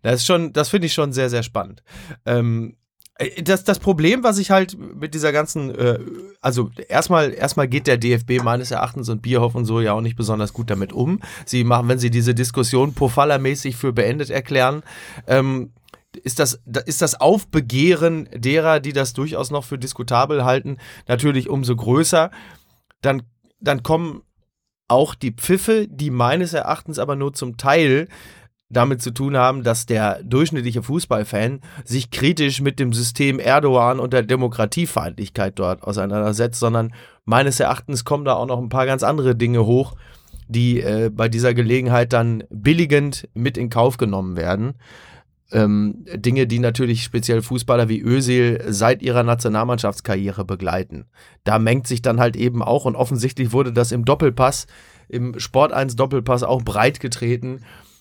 Das 0.03 0.21
ist 0.21 0.27
schon, 0.27 0.53
das 0.53 0.69
finde 0.69 0.87
ich 0.87 0.95
schon 0.95 1.13
sehr, 1.13 1.29
sehr 1.29 1.43
spannend. 1.43 1.83
Ähm, 2.25 2.75
äh, 2.75 2.78
das, 3.43 3.65
das 3.65 3.79
Problem, 3.81 4.23
was 4.23 4.39
ich 4.39 4.51
halt 4.53 4.77
mit 4.79 5.13
dieser 5.15 5.33
ganzen, 5.33 5.75
äh, 5.75 5.99
also 6.41 6.71
erstmal, 6.89 7.33
erstmal 7.33 7.67
geht 7.67 7.87
der 7.89 7.99
DFB 7.99 8.43
meines 8.45 8.71
Erachtens 8.71 9.09
und 9.09 9.23
Bierhoff 9.23 9.55
und 9.57 9.65
so 9.65 9.81
ja 9.81 9.93
auch 9.93 10.01
nicht 10.01 10.17
besonders 10.17 10.53
gut 10.53 10.71
damit 10.71 10.93
um. 10.93 11.21
Sie 11.45 11.65
machen, 11.65 11.89
wenn 11.89 11.99
sie 11.99 12.11
diese 12.11 12.35
Diskussion 12.35 12.95
Pofalla-mäßig 12.95 13.77
für 13.77 13.93
beendet 13.93 14.31
erklären, 14.31 14.83
ähm, 15.27 15.73
ist 16.23 16.39
das, 16.39 16.61
da- 16.65 16.81
ist 16.81 17.03
das 17.03 17.21
Aufbegehren 17.21 18.29
derer, 18.33 18.79
die 18.81 18.93
das 18.93 19.15
durchaus 19.15 19.51
noch 19.51 19.65
für 19.65 19.79
diskutabel 19.79 20.45
halten, 20.45 20.79
natürlich 21.09 21.49
umso 21.49 21.75
größer. 21.75 22.31
Dann, 23.03 23.23
dann 23.61 23.83
kommen 23.83 24.23
auch 24.87 25.15
die 25.15 25.33
Pfiffe, 25.33 25.87
die 25.91 26.11
meines 26.11 26.55
Erachtens 26.55 26.99
aber 26.99 27.15
nur 27.17 27.35
zum 27.35 27.57
Teil 27.57 28.09
damit 28.71 29.01
zu 29.01 29.13
tun 29.13 29.37
haben, 29.37 29.63
dass 29.63 29.87
der 29.87 30.23
durchschnittliche 30.23 30.83
Fußballfan 30.83 31.61
sich 31.85 32.11
kritisch 32.11 32.61
mit 32.61 32.79
dem 32.79 32.93
System 32.93 33.39
Erdogan 33.39 33.99
und 33.99 34.13
der 34.13 34.23
Demokratiefeindlichkeit 34.23 35.59
dort 35.59 35.83
auseinandersetzt, 35.83 36.61
sondern 36.61 36.93
meines 37.25 37.61
Erachtens 37.61 38.05
kommen 38.05 38.25
da 38.25 38.35
auch 38.35 38.47
noch 38.47 38.59
ein 38.59 38.69
paar 38.69 38.87
ganz 38.87 39.03
andere 39.03 39.35
Dinge 39.35 39.65
hoch, 39.65 39.95
die 40.49 40.81
äh, 40.81 41.11
bei 41.13 41.29
dieser 41.29 41.55
Gelegenheit 41.55 42.13
dann 42.13 42.45
billigend 42.51 43.29
mit 43.35 43.57
in 43.57 43.71
Kauf 43.71 43.97
genommen 43.97 44.37
werden. 44.37 44.75
ähm, 45.51 46.05
Dinge, 46.15 46.47
die 46.47 46.59
natürlich 46.59 47.03
speziell 47.03 47.41
Fußballer 47.41 47.89
wie 47.89 48.03
Özil 48.03 48.63
seit 48.69 49.03
ihrer 49.03 49.23
Nationalmannschaftskarriere 49.23 50.45
begleiten. 50.45 51.07
Da 51.45 51.59
mengt 51.59 51.87
sich 51.87 52.03
dann 52.03 52.21
halt 52.21 52.37
eben 52.37 52.63
auch 52.63 52.85
und 52.85 52.97
offensichtlich 52.97 53.53
wurde 53.53 53.73
das 53.73 53.93
im 53.93 54.05
Doppelpass, 54.05 54.67
im 55.09 55.39
Sport 55.39 55.73
1 55.73 55.97
Doppelpass 55.97 56.43
auch 56.43 56.63
breit 56.63 57.01
getreten. 57.01 57.61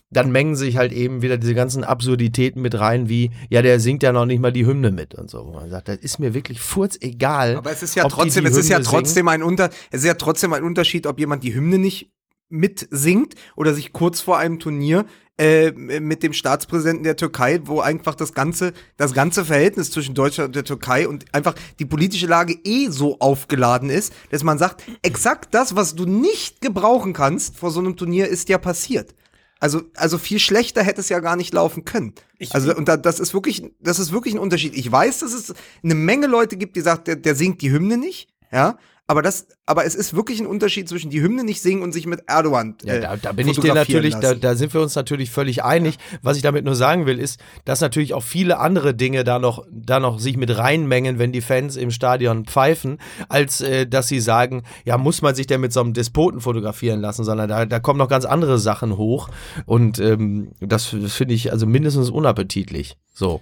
Dann 0.10 0.32
mengen 0.32 0.56
sich 0.56 0.78
halt 0.78 0.94
eben 0.94 1.22
wieder 1.22 1.38
diese 1.38 1.54
ganzen 1.54 1.84
Absurditäten 1.84 2.62
mit 2.62 2.80
rein, 2.80 3.10
wie, 3.10 3.32
ja, 3.50 3.62
der 3.62 3.80
singt 3.80 4.04
ja 4.04 4.14
noch 4.14 4.26
nicht 4.26 4.40
mal 4.40 4.54
die 4.54 4.66
Hymne 4.66 4.92
mit 4.92 5.16
und 5.16 5.30
so. 5.30 5.46
Wo 5.46 5.52
man 5.52 5.70
sagt, 5.70 5.90
das 5.90 5.98
ist 5.98 6.20
mir 6.20 6.34
wirklich 6.34 6.62
furzegal. 6.62 7.58
Aber 7.58 7.72
es 7.72 7.84
ist 7.84 7.96
ja 7.96 8.06
ob 8.06 8.12
die 8.12 8.16
trotzdem, 8.16 8.46
die 8.46 8.52
es 8.52 8.58
ist 8.58 8.70
ja 8.70 8.80
trotzdem 8.80 9.28
ein 9.28 9.44
Unter, 9.44 9.70
es 9.92 10.02
ist 10.02 10.08
ja 10.08 10.14
trotzdem 10.14 10.54
ein 10.54 10.64
Unterschied, 10.64 11.08
ob 11.08 11.20
jemand 11.20 11.44
die 11.44 11.54
Hymne 11.54 11.78
nicht 11.78 12.12
mitsingt 12.50 13.36
oder 13.56 13.74
sich 13.74 13.92
kurz 13.92 14.22
vor 14.22 14.38
einem 14.38 14.60
Turnier 14.60 15.06
äh, 15.38 15.72
mit 15.72 16.24
dem 16.24 16.34
Staatspräsidenten 16.34 17.04
der 17.04 17.16
Türkei, 17.16 17.60
wo 17.66 17.80
einfach 17.80 18.16
das 18.16 18.34
ganze, 18.34 18.74
das 18.96 19.14
ganze 19.14 19.46
Verhältnis 19.46 19.92
zwischen 19.92 20.16
Deutschland 20.16 20.48
und 20.48 20.56
der 20.56 20.64
Türkei 20.64 21.08
und 21.08 21.26
einfach 21.34 21.54
die 21.80 21.86
politische 21.86 22.26
Lage 22.26 22.58
eh 22.64 22.88
so 22.90 23.20
aufgeladen 23.20 23.90
ist, 23.90 24.14
dass 24.32 24.44
man 24.44 24.58
sagt, 24.58 24.84
exakt 25.04 25.54
das, 25.54 25.76
was 25.76 25.96
du 25.96 26.06
nicht 26.06 26.62
gebrauchen 26.62 27.14
kannst 27.14 27.58
vor 27.58 27.72
so 27.72 27.80
einem 27.80 27.98
Turnier, 27.98 28.28
ist 28.28 28.50
ja 28.50 28.58
passiert. 28.58 29.14
Also, 29.60 29.82
also 29.96 30.18
viel 30.18 30.40
schlechter 30.40 30.84
hätte 30.84 31.02
es 31.02 31.10
ja 31.10 31.20
gar 31.20 31.36
nicht 31.36 31.54
laufen 31.54 31.86
können. 31.86 32.14
also, 32.52 32.76
und 32.76 32.88
da, 32.88 32.98
das 32.98 33.20
ist 33.20 33.34
wirklich, 33.34 33.64
das 33.80 34.00
ist 34.00 34.12
wirklich 34.12 34.36
ein 34.36 34.40
Unterschied. 34.40 34.76
Ich 34.76 34.92
weiß, 34.92 35.20
dass 35.20 35.34
es 35.34 35.54
eine 35.84 35.96
Menge 35.96 36.28
Leute 36.28 36.58
gibt, 36.58 36.76
die 36.76 36.82
sagt, 36.82 37.08
der, 37.08 37.16
der 37.16 37.36
singt 37.36 37.62
die 37.62 37.72
Hymne 37.72 37.98
nicht, 37.98 38.30
ja. 38.52 38.78
Aber 39.10 39.22
das, 39.22 39.48
aber 39.66 39.86
es 39.86 39.96
ist 39.96 40.16
wirklich 40.18 40.42
ein 40.42 40.46
Unterschied 40.46 40.90
zwischen 40.90 41.10
die 41.10 41.22
Hymne 41.22 41.46
nicht 41.46 41.62
singen 41.62 41.82
und 41.82 41.94
sich 41.94 42.06
mit 42.06 42.24
Erdogan. 42.28 42.76
Ja, 42.84 42.96
äh, 42.96 43.00
da, 43.00 43.16
da 43.16 43.32
bin 43.32 43.48
ich 43.48 43.56
dir 43.56 43.62
fotografieren 43.62 44.04
natürlich, 44.04 44.16
da, 44.16 44.30
lassen. 44.30 44.42
da 44.42 44.56
sind 44.56 44.74
wir 44.74 44.82
uns 44.82 44.96
natürlich 44.96 45.32
völlig 45.32 45.64
einig. 45.64 45.98
Was 46.22 46.36
ich 46.36 46.44
damit 46.44 46.66
nur 46.66 46.76
sagen 46.76 47.06
will, 47.06 47.18
ist, 47.18 47.40
dass 47.64 47.80
natürlich 47.80 48.14
auch 48.14 48.24
viele 48.24 48.60
andere 48.60 48.94
Dinge 48.94 49.24
da 49.24 49.40
noch, 49.40 49.66
da 49.72 50.02
noch 50.02 50.20
sich 50.20 50.36
mit 50.36 50.58
reinmengen, 50.58 51.20
wenn 51.20 51.32
die 51.32 51.40
Fans 51.40 51.78
im 51.78 51.90
Stadion 51.90 52.44
pfeifen, 52.44 53.00
als 53.30 53.62
äh, 53.62 53.88
dass 53.88 54.10
sie 54.10 54.20
sagen, 54.20 54.64
ja, 54.84 54.98
muss 54.98 55.22
man 55.22 55.36
sich 55.36 55.48
denn 55.48 55.62
mit 55.62 55.72
so 55.72 55.80
einem 55.80 55.94
Despoten 55.94 56.42
fotografieren 56.42 57.00
lassen, 57.00 57.24
sondern 57.24 57.48
da, 57.48 57.66
da 57.66 57.80
kommen 57.80 58.00
noch 58.00 58.10
ganz 58.10 58.26
andere 58.26 58.60
Sachen 58.60 58.98
hoch. 58.98 59.30
Und 59.66 60.00
ähm, 60.00 60.52
das, 60.60 60.94
das 61.02 61.14
finde 61.14 61.34
ich 61.34 61.54
also 61.54 61.66
mindestens 61.66 62.10
unappetitlich. 62.10 62.98
So. 63.14 63.42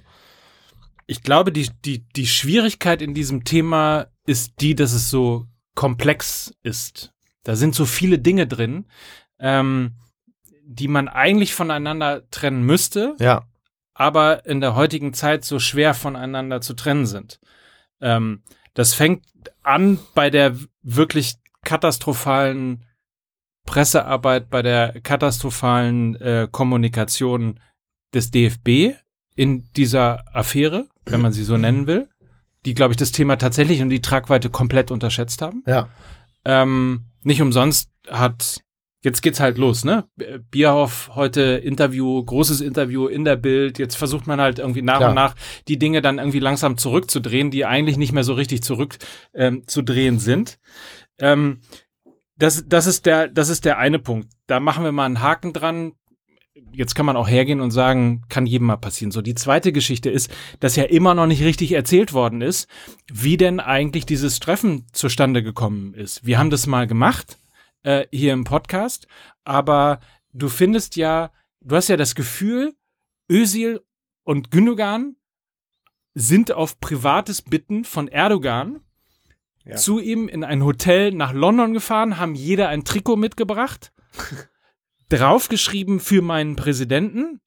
Ich 1.08 1.24
glaube, 1.24 1.52
die, 1.52 1.70
die, 1.86 2.08
die 2.16 2.28
Schwierigkeit 2.28 3.02
in 3.02 3.16
diesem 3.16 3.46
Thema 3.46 4.08
ist 4.28 4.54
die, 4.62 4.76
dass 4.76 4.94
es 4.94 5.10
so 5.10 5.46
komplex 5.76 6.54
ist. 6.64 7.14
Da 7.44 7.56
sind 7.56 7.76
so 7.76 7.86
viele 7.86 8.18
Dinge 8.20 8.48
drin, 8.48 8.86
ähm, 9.40 9.94
die 10.64 10.88
man 10.88 11.08
eigentlich 11.08 11.54
voneinander 11.54 12.28
trennen 12.32 12.64
müsste, 12.64 13.16
Ja. 13.20 13.44
aber 13.94 14.46
in 14.46 14.62
der 14.62 14.76
heutigen 14.76 15.14
Zeit 15.14 15.46
so 15.46 15.60
schwer 15.60 15.94
voneinander 15.94 16.60
zu 16.62 16.74
trennen 16.74 17.06
sind. 17.06 17.40
Ähm, 18.02 18.42
das 18.74 18.94
fängt 18.94 19.26
an 19.62 20.00
bei 20.16 20.30
der 20.30 20.56
wirklich 20.82 21.36
katastrophalen 21.64 22.84
Pressearbeit, 23.66 24.50
bei 24.50 24.62
der 24.62 25.02
katastrophalen 25.02 26.16
äh, 26.18 26.48
Kommunikation 26.52 27.60
des 28.14 28.32
DFB 28.32 28.96
in 29.36 29.70
dieser 29.74 30.24
Affäre, 30.36 30.88
wenn 31.06 31.22
man 31.22 31.34
sie 31.34 31.44
so 31.44 31.58
nennen 31.58 31.88
will, 31.88 32.10
die, 32.66 32.74
glaube 32.74 32.94
ich, 32.94 32.98
das 32.98 33.12
Thema 33.12 33.38
tatsächlich 33.38 33.82
und 33.82 33.90
die 33.90 34.02
Tragweite 34.02 34.50
komplett 34.50 34.92
unterschätzt 34.92 35.42
haben. 35.42 35.64
Ja. 35.68 35.90
Ähm, 36.44 37.06
nicht 37.24 37.42
umsonst 37.42 37.92
hat, 38.10 38.62
jetzt 39.02 39.22
geht's 39.22 39.40
halt 39.40 39.58
los, 39.58 39.86
ne? 39.86 40.06
Bierhoff 40.52 41.12
heute 41.16 41.42
Interview, 41.42 42.24
großes 42.24 42.62
Interview 42.62 43.08
in 43.08 43.24
der 43.24 43.36
Bild. 43.36 43.80
Jetzt 43.80 43.96
versucht 43.96 44.28
man 44.28 44.42
halt 44.42 44.60
irgendwie 44.60 44.82
nach 44.82 44.98
Klar. 44.98 45.10
und 45.10 45.16
nach 45.16 45.36
die 45.68 45.80
Dinge 45.80 46.02
dann 46.02 46.18
irgendwie 46.18 46.40
langsam 46.40 46.78
zurückzudrehen, 46.78 47.52
die 47.52 47.66
eigentlich 47.66 47.98
nicht 47.98 48.12
mehr 48.12 48.24
so 48.24 48.34
richtig 48.34 48.64
zurück 48.64 48.98
ähm, 49.34 49.64
sind. 49.68 50.60
Ähm, 51.20 51.62
das, 52.38 52.66
das 52.68 52.86
ist 52.86 53.06
der, 53.06 53.30
das 53.30 53.50
ist 53.50 53.66
der 53.66 53.78
eine 53.78 54.00
Punkt. 54.00 54.30
Da 54.48 54.60
machen 54.60 54.84
wir 54.84 54.92
mal 54.92 55.06
einen 55.06 55.22
Haken 55.22 55.54
dran. 55.54 55.94
Jetzt 56.72 56.96
kann 56.96 57.06
man 57.06 57.18
auch 57.18 57.28
hergehen 57.28 57.60
und 57.60 57.72
sagen, 57.72 58.24
kann 58.30 58.46
jedem 58.46 58.68
mal 58.68 58.78
passieren. 58.78 59.12
So, 59.12 59.22
die 59.22 59.36
zweite 59.36 59.74
Geschichte 59.74 60.10
ist, 60.10 60.32
dass 60.62 60.78
ja 60.78 60.86
immer 60.86 61.14
noch 61.14 61.26
nicht 61.28 61.44
richtig 61.44 61.74
erzählt 61.74 62.14
worden 62.14 62.42
ist, 62.42 62.70
wie 63.12 63.36
denn 63.36 63.60
eigentlich 63.60 64.06
dieses 64.06 64.40
Treffen 64.40 64.86
zustande 64.94 65.44
gekommen 65.44 65.94
ist. 65.94 66.26
Wir 66.26 66.40
haben 66.40 66.50
das 66.50 66.66
mal 66.66 66.88
gemacht, 66.88 67.40
äh, 67.84 68.08
hier 68.10 68.32
im 68.32 68.46
Podcast, 68.46 69.08
aber 69.44 70.00
du 70.32 70.48
findest 70.48 70.96
ja, 70.96 71.32
du 71.60 71.76
hast 71.76 71.90
ja 71.90 71.98
das 71.98 72.16
Gefühl, 72.16 72.74
Özil 73.30 73.82
und 74.24 74.50
Gündogan 74.50 75.18
sind 76.14 76.54
auf 76.54 76.80
privates 76.80 77.42
Bitten 77.42 77.84
von 77.84 78.08
Erdogan 78.08 78.80
Ja. 79.66 79.76
zu 79.76 80.00
ihm 80.00 80.30
in 80.30 80.46
ein 80.46 80.64
Hotel 80.64 81.12
nach 81.12 81.34
London 81.34 81.74
gefahren, 81.74 82.18
haben 82.18 82.34
jeder 82.36 82.70
ein 82.70 82.86
Trikot 82.86 83.18
mitgebracht, 83.18 83.92
draufgeschrieben 85.10 86.00
für 86.00 86.22
meinen 86.22 86.56
Präsidenten, 86.56 87.40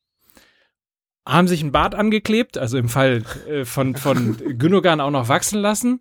haben 1.26 1.48
sich 1.48 1.62
ein 1.62 1.72
Bart 1.72 1.94
angeklebt, 1.94 2.56
also 2.56 2.78
im 2.78 2.88
Fall 2.88 3.22
äh, 3.48 3.64
von, 3.64 3.96
von 3.96 4.36
Gündogan 4.58 5.00
auch 5.00 5.10
noch 5.10 5.28
wachsen 5.28 5.60
lassen 5.60 6.00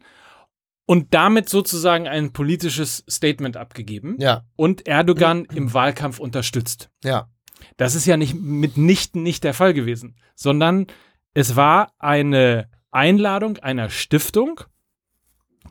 und 0.86 1.14
damit 1.14 1.50
sozusagen 1.50 2.08
ein 2.08 2.32
politisches 2.32 3.04
Statement 3.10 3.58
abgegeben 3.58 4.16
Ja. 4.20 4.46
und 4.56 4.88
Erdogan 4.88 5.44
im 5.46 5.74
Wahlkampf 5.74 6.20
unterstützt. 6.20 6.90
Ja. 7.04 7.30
Das 7.76 7.94
ist 7.96 8.06
ja 8.06 8.16
nicht 8.18 8.36
mitnichten 8.36 9.22
nicht 9.24 9.44
der 9.44 9.54
Fall 9.54 9.74
gewesen, 9.74 10.16
sondern 10.36 10.88
es 11.34 11.56
war 11.56 11.92
eine 12.00 12.70
Einladung 12.92 13.58
einer 13.58 13.90
Stiftung, 13.90 14.62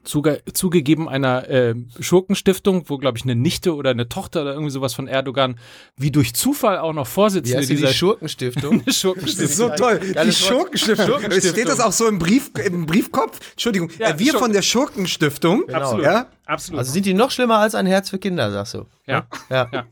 zuge 0.06 0.40
zugegeben 0.52 1.08
einer 1.08 1.48
äh, 1.50 1.74
Schurkenstiftung, 2.00 2.84
wo, 2.88 2.96
glaube 2.96 3.18
ich, 3.18 3.24
eine 3.24 3.34
Nichte 3.36 3.74
oder 3.74 3.90
eine 3.90 4.08
Tochter 4.08 4.42
oder 4.42 4.52
irgendwie 4.52 4.70
sowas 4.70 4.94
von 4.94 5.08
Erdogan 5.08 5.58
wie 5.96 6.10
durch 6.10 6.34
Zufall 6.34 6.78
auch 6.78 6.92
noch 6.94 7.06
Vorsitzende 7.06 7.60
die, 7.66 7.74
dieser 7.76 7.88
die 7.88 7.94
Schurkenstiftung? 7.94 8.82
Das 8.86 8.98
Schurkenstiftung. 9.00 9.44
ist 9.46 9.56
so 9.56 9.68
toll. 9.70 10.00
Die. 10.00 10.32
Schurkenstiftung. 10.32 11.06
Schurkenstiftung. 11.06 11.50
Steht 11.52 11.68
das 11.68 11.80
auch 11.80 11.92
so 11.92 12.06
im, 12.06 12.18
Brief, 12.18 12.50
im 12.64 12.86
Briefkopf? 12.86 13.38
Entschuldigung. 13.52 13.90
Ja, 13.98 14.10
äh, 14.10 14.18
wir 14.18 14.26
Schurken- 14.32 14.38
von 14.38 14.52
der 14.52 14.62
Schurkenstiftung. 14.62 15.68
Absolut. 15.70 16.04
Ja? 16.04 16.26
Absolut. 16.46 16.78
Also 16.78 16.92
sind 16.92 17.04
die 17.06 17.14
noch 17.14 17.30
schlimmer 17.30 17.58
als 17.58 17.74
ein 17.74 17.86
Herz 17.86 18.08
für 18.10 18.18
Kinder, 18.18 18.50
sagst 18.52 18.74
du? 18.74 18.86
ja. 19.06 19.26
Ja. 19.50 19.68
Ja. 19.72 19.84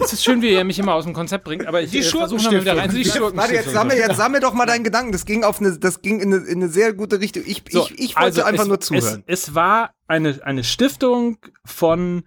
Es 0.00 0.12
ist 0.12 0.24
schön, 0.24 0.42
wie 0.42 0.50
er 0.50 0.64
mich 0.64 0.78
immer 0.78 0.94
aus 0.94 1.04
dem 1.04 1.12
Konzept 1.12 1.44
bringt, 1.44 1.66
aber 1.66 1.82
ich 1.82 1.90
Die 1.90 1.98
äh, 1.98 2.02
versuche 2.02 2.42
mal 2.42 2.60
wieder 2.60 2.76
rein. 2.76 2.90
Die 2.90 3.04
Warte, 3.06 3.54
jetzt 3.54 3.70
sammel, 3.70 3.96
jetzt 3.96 4.16
sammel 4.16 4.40
doch 4.40 4.52
mal 4.52 4.66
deinen 4.66 4.84
Gedanken. 4.84 5.12
Das 5.12 5.24
ging 5.24 5.44
auf 5.44 5.60
eine, 5.60 5.78
das 5.78 6.02
ging 6.02 6.20
in 6.20 6.32
eine, 6.32 6.44
in 6.44 6.62
eine 6.62 6.68
sehr 6.68 6.92
gute 6.92 7.20
Richtung. 7.20 7.42
Ich, 7.46 7.62
So, 7.70 7.84
ich, 7.84 7.98
ich 7.98 8.16
wollte 8.16 8.18
also 8.18 8.42
einfach 8.42 8.62
es, 8.64 8.68
nur 8.68 8.80
zuhören. 8.80 9.22
Es, 9.26 9.48
es 9.48 9.54
war 9.54 9.94
eine, 10.06 10.40
eine 10.44 10.64
Stiftung 10.64 11.38
von 11.64 12.24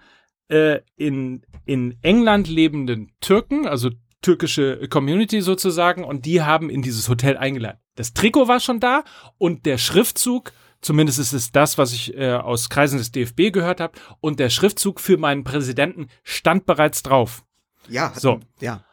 äh, 0.47 0.79
in, 0.95 1.41
in 1.65 1.97
England 2.01 2.47
lebenden 2.47 3.11
Türken, 3.19 3.67
also 3.67 3.89
türkische 4.21 4.87
Community 4.89 5.41
sozusagen, 5.41 6.03
und 6.03 6.25
die 6.25 6.41
haben 6.41 6.69
in 6.69 6.81
dieses 6.81 7.09
Hotel 7.09 7.37
eingeladen. 7.37 7.79
Das 7.95 8.13
Trikot 8.13 8.47
war 8.47 8.59
schon 8.59 8.79
da 8.79 9.03
und 9.37 9.65
der 9.65 9.77
Schriftzug, 9.77 10.51
zumindest 10.81 11.19
ist 11.19 11.33
es 11.33 11.51
das, 11.51 11.77
was 11.77 11.93
ich 11.93 12.15
äh, 12.17 12.33
aus 12.33 12.69
Kreisen 12.69 12.97
des 12.97 13.11
DFB 13.11 13.51
gehört 13.51 13.79
habe, 13.79 13.97
und 14.19 14.39
der 14.39 14.49
Schriftzug 14.49 14.99
für 14.99 15.17
meinen 15.17 15.43
Präsidenten 15.43 16.07
stand 16.23 16.65
bereits 16.65 17.03
drauf. 17.03 17.45
ja, 17.89 18.13
so. 18.15 18.39
Ja. 18.59 18.83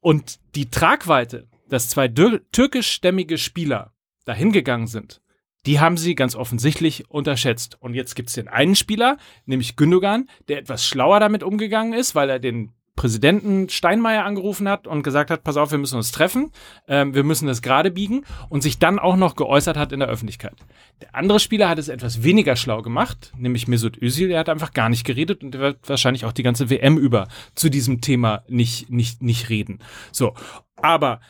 Und 0.00 0.38
die 0.54 0.70
Tragweite, 0.70 1.48
dass 1.68 1.88
zwei 1.88 2.08
türkischstämmige 2.08 3.38
Spieler 3.38 3.92
dahin 4.24 4.52
gegangen 4.52 4.86
sind, 4.86 5.22
die 5.66 5.80
haben 5.80 5.96
sie 5.96 6.14
ganz 6.14 6.34
offensichtlich 6.34 7.10
unterschätzt. 7.10 7.78
Und 7.80 7.94
jetzt 7.94 8.14
gibt's 8.14 8.34
den 8.34 8.48
einen 8.48 8.76
Spieler, 8.76 9.16
nämlich 9.46 9.76
Gündogan, 9.76 10.28
der 10.48 10.58
etwas 10.58 10.86
schlauer 10.86 11.20
damit 11.20 11.42
umgegangen 11.42 11.94
ist, 11.94 12.14
weil 12.14 12.28
er 12.28 12.38
den 12.38 12.72
Präsidenten 12.96 13.68
Steinmeier 13.68 14.24
angerufen 14.24 14.68
hat 14.68 14.86
und 14.86 15.02
gesagt 15.02 15.30
hat, 15.30 15.42
pass 15.42 15.56
auf, 15.56 15.72
wir 15.72 15.78
müssen 15.78 15.96
uns 15.96 16.12
treffen, 16.12 16.52
ähm, 16.86 17.14
wir 17.14 17.24
müssen 17.24 17.48
das 17.48 17.60
gerade 17.60 17.90
biegen 17.90 18.24
und 18.48 18.62
sich 18.62 18.78
dann 18.78 18.98
auch 19.00 19.16
noch 19.16 19.34
geäußert 19.34 19.76
hat 19.76 19.90
in 19.90 19.98
der 19.98 20.08
Öffentlichkeit. 20.08 20.54
Der 21.00 21.14
andere 21.14 21.40
Spieler 21.40 21.68
hat 21.68 21.78
es 21.78 21.88
etwas 21.88 22.22
weniger 22.22 22.54
schlau 22.54 22.82
gemacht, 22.82 23.32
nämlich 23.36 23.66
Mesut 23.66 24.00
Özil, 24.00 24.28
der 24.28 24.38
hat 24.38 24.48
einfach 24.48 24.72
gar 24.72 24.88
nicht 24.88 25.04
geredet 25.04 25.42
und 25.42 25.52
der 25.52 25.60
wird 25.60 25.88
wahrscheinlich 25.88 26.24
auch 26.24 26.32
die 26.32 26.44
ganze 26.44 26.70
WM 26.70 26.96
über 26.96 27.26
zu 27.56 27.68
diesem 27.68 28.00
Thema 28.00 28.44
nicht, 28.48 28.90
nicht, 28.90 29.22
nicht 29.22 29.48
reden. 29.48 29.80
So, 30.12 30.34
aber 30.76 31.20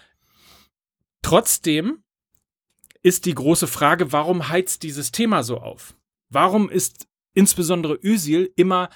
trotzdem 1.23 2.05
ist 3.03 3.25
die 3.25 3.35
große 3.35 3.67
Frage, 3.67 4.12
warum 4.12 4.49
heizt 4.51 4.83
dieses 4.83 5.12
Thema 5.12 5.43
so 5.43 5.59
auf? 5.59 5.95
Warum 6.29 6.69
ist 6.69 7.07
insbesondere 7.33 7.99
Özil 8.03 8.51
immer 8.57 8.91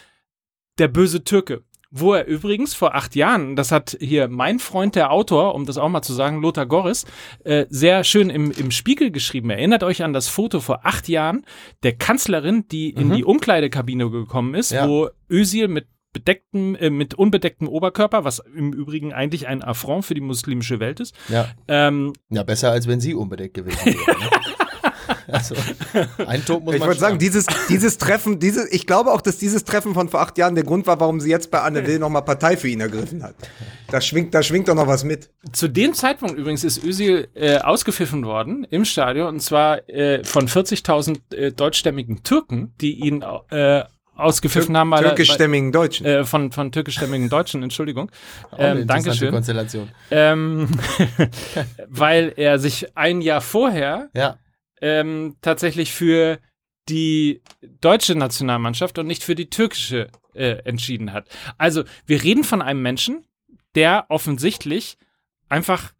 der 0.78 0.88
böse 0.88 1.24
Türke? 1.24 1.64
Wo 1.90 2.12
er 2.12 2.26
übrigens 2.26 2.74
vor 2.74 2.94
acht 2.94 3.16
Jahren, 3.16 3.56
das 3.56 3.72
hat 3.72 3.96
hier 3.98 4.28
mein 4.28 4.58
Freund, 4.58 4.94
der 4.94 5.10
Autor, 5.10 5.54
um 5.54 5.64
das 5.64 5.78
auch 5.78 5.88
mal 5.88 6.02
zu 6.02 6.12
sagen, 6.12 6.42
Lothar 6.42 6.66
Goris, 6.66 7.06
äh, 7.44 7.64
sehr 7.70 8.04
schön 8.04 8.28
im, 8.28 8.50
im 8.50 8.70
Spiegel 8.70 9.10
geschrieben. 9.10 9.48
Erinnert 9.48 9.82
euch 9.82 10.02
an 10.02 10.12
das 10.12 10.28
Foto 10.28 10.60
vor 10.60 10.80
acht 10.84 11.08
Jahren 11.08 11.46
der 11.82 11.96
Kanzlerin, 11.96 12.66
die 12.68 12.90
in 12.90 13.10
die 13.12 13.24
Umkleidekabine 13.24 14.10
gekommen 14.10 14.54
ist, 14.54 14.70
Ja. 14.70 14.86
wo 14.86 15.08
Özil 15.30 15.68
mit 15.68 15.86
bedecktem, 16.12 16.74
äh, 16.74 16.90
mit 16.90 17.14
unbedecktem 17.14 17.68
Oberkörper, 17.68 18.24
was 18.24 18.40
im 18.54 18.72
Übrigen 18.72 19.12
eigentlich 19.12 19.46
ein 19.46 19.62
Affront 19.62 20.04
für 20.04 20.14
die 20.14 20.20
muslimische 20.20 20.80
Welt 20.80 21.00
ist. 21.00 21.14
Ja. 21.28 21.48
Ähm, 21.68 22.12
ja, 22.28 22.42
besser 22.42 22.70
als 22.70 22.86
wenn 22.86 23.00
sie 23.00 23.14
unbedeckt 23.14 23.54
gewesen 23.54 23.78
wäre. 23.86 23.96
Ne? 23.96 24.30
also, 25.26 25.54
ein 26.26 26.44
Tod 26.44 26.64
muss 26.64 26.74
Ich 26.74 26.80
man 26.80 26.88
wollte 26.88 27.00
sagen, 27.00 27.16
sterben. 27.16 27.18
dieses, 27.18 27.46
dieses 27.68 27.98
Treffen, 27.98 28.38
dieses, 28.38 28.70
ich 28.72 28.86
glaube 28.86 29.12
auch, 29.12 29.20
dass 29.20 29.38
dieses 29.38 29.64
Treffen 29.64 29.94
von 29.94 30.08
vor 30.08 30.20
acht 30.20 30.38
Jahren 30.38 30.54
der 30.54 30.64
Grund 30.64 30.86
war, 30.86 31.00
warum 31.00 31.20
sie 31.20 31.30
jetzt 31.30 31.50
bei 31.50 31.60
Anne 31.60 31.86
Will 31.86 31.98
nochmal 31.98 32.22
Partei 32.22 32.56
für 32.56 32.68
ihn 32.68 32.80
ergriffen 32.80 33.22
hat. 33.22 33.34
Da 33.90 34.00
schwingt, 34.00 34.34
da 34.34 34.42
schwingt 34.42 34.68
doch 34.68 34.74
noch 34.74 34.86
was 34.86 35.04
mit. 35.04 35.30
Zu 35.52 35.68
dem 35.68 35.94
Zeitpunkt 35.94 36.36
übrigens 36.38 36.64
ist 36.64 36.84
Özil 36.84 37.28
äh, 37.34 37.58
ausgepfiffen 37.58 38.24
worden 38.24 38.66
im 38.70 38.84
Stadion 38.84 39.28
und 39.28 39.40
zwar 39.40 39.88
äh, 39.88 40.22
von 40.24 40.46
40.000 40.48 41.34
äh, 41.34 41.52
deutschstämmigen 41.52 42.22
Türken, 42.22 42.74
die 42.80 42.94
ihn 43.00 43.24
äh, 43.50 43.84
ausgepfiffen 44.14 44.76
haben, 44.76 44.90
weil 44.90 45.04
er- 45.04 45.10
Türkischstämmigen 45.10 45.70
Deutschen. 45.70 46.04
äh, 46.04 46.24
von, 46.24 46.50
von 46.50 46.72
türkischstämmigen 46.72 47.28
Deutschen, 47.28 47.62
Entschuldigung. 47.62 48.10
Ähm, 48.58 48.84
Dankeschön. 48.86 49.30
Konstellation. 49.30 49.88
Ähm, 50.10 50.68
weil 51.88 52.32
er 52.36 52.58
sich 52.58 52.96
ein 52.96 53.20
Jahr 53.20 53.40
vorher 53.40 54.08
Ja. 54.14 54.36
Ähm, 54.80 55.36
tatsächlich 55.40 55.92
für 55.92 56.38
die 56.88 57.42
deutsche 57.80 58.14
Nationalmannschaft 58.14 58.98
und 58.98 59.06
nicht 59.06 59.22
für 59.22 59.34
die 59.34 59.50
türkische 59.50 60.08
äh, 60.34 60.62
entschieden 60.64 61.12
hat. 61.12 61.28
Also 61.58 61.84
wir 62.06 62.22
reden 62.22 62.44
von 62.44 62.62
einem 62.62 62.82
Menschen, 62.82 63.24
der 63.74 64.06
offensichtlich 64.08 64.96
einfach 65.48 65.92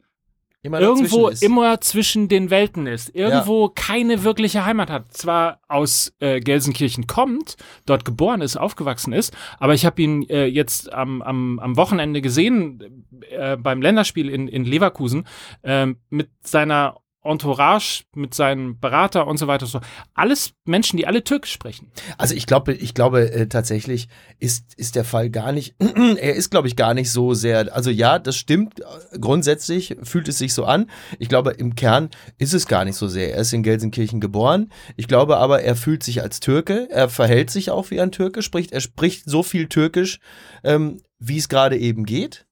Immer 0.63 0.81
irgendwo 0.81 1.29
ist. 1.29 1.43
immer 1.43 1.81
zwischen 1.81 2.29
den 2.29 2.51
Welten 2.51 2.89
ist, 2.89 3.15
irgendwo 3.15 3.69
keine 3.69 4.25
wirkliche 4.25 4.65
Heimat 4.65 4.91
hat. 4.91 5.13
Zwar 5.13 5.61
aus 5.69 6.13
äh, 6.19 6.41
Gelsenkirchen 6.41 7.07
kommt, 7.07 7.57
dort 7.87 8.05
geboren 8.05 8.41
ist, 8.41 8.57
aufgewachsen 8.57 9.13
ist, 9.13 9.37
aber 9.59 9.75
ich 9.75 9.87
habe 9.87 10.03
ihn 10.03 10.29
äh, 10.29 10.47
jetzt 10.47 10.93
am, 10.93 11.23
am, 11.23 11.61
am 11.61 11.77
Wochenende 11.77 12.21
gesehen 12.21 13.07
äh, 13.31 13.57
beim 13.57 13.81
Länderspiel 13.81 14.29
in, 14.29 14.49
in 14.49 14.65
Leverkusen 14.65 15.29
ähm, 15.63 15.99
mit 16.11 16.29
seiner 16.43 16.97
Entourage, 17.29 18.05
mit 18.15 18.35
seinem 18.35 18.79
Berater 18.81 19.27
und 19.27 19.39
so 19.39 19.47
weiter. 19.47 19.65
und 19.67 19.71
So. 19.71 19.81
Alles 20.15 20.53
Menschen, 20.65 20.97
die 20.97 21.07
alle 21.07 21.23
Türkisch 21.23 21.53
sprechen. 21.53 21.91
Also 22.17 22.35
ich 22.35 22.47
glaube, 22.47 22.75
ich 22.75 22.95
glaube 22.95 23.31
äh, 23.31 23.47
tatsächlich 23.47 24.09
ist, 24.39 24.75
ist 24.77 24.97
der 24.97 25.05
Fall 25.05 25.31
gar 25.31 25.53
nicht, 25.53 25.77
er 25.79 26.35
ist 26.35 26.51
glaube 26.51 26.69
ich 26.69 26.77
gar 26.77 26.95
nicht 26.95 27.11
so 27.11 27.35
sehr, 27.35 27.75
also 27.75 27.91
ja, 27.91 28.19
das 28.19 28.37
stimmt, 28.37 28.81
äh, 28.81 29.19
grundsätzlich 29.19 29.97
fühlt 30.03 30.29
es 30.29 30.39
sich 30.39 30.55
so 30.55 30.65
an. 30.65 30.91
Ich 31.19 31.29
glaube, 31.29 31.53
im 31.53 31.75
Kern 31.75 32.11
ist 32.39 32.55
es 32.55 32.67
gar 32.67 32.85
nicht 32.85 32.97
so 32.97 33.09
sehr. 33.09 33.35
Er 33.35 33.43
ist 33.43 33.53
in 33.53 33.63
Gelsenkirchen 33.63 34.21
geboren. 34.21 34.71
Ich 34.97 35.09
glaube 35.09 35.37
aber, 35.37 35.63
er 35.63 35.77
fühlt 35.77 36.03
sich 36.03 36.23
als 36.23 36.41
Türke, 36.41 36.89
er 36.91 37.09
verhält 37.09 37.51
sich 37.51 37.71
auch 37.71 37.91
wie 37.91 38.01
ein 38.01 38.13
Türke, 38.13 38.43
spricht, 38.43 38.73
er 38.73 38.81
spricht 38.81 39.29
so 39.29 39.43
viel 39.43 39.69
Türkisch, 39.69 40.21
ähm, 40.65 41.01
wie 41.19 41.39
es 41.39 41.49
gerade 41.49 41.77
eben 41.77 42.05
geht. 42.05 42.48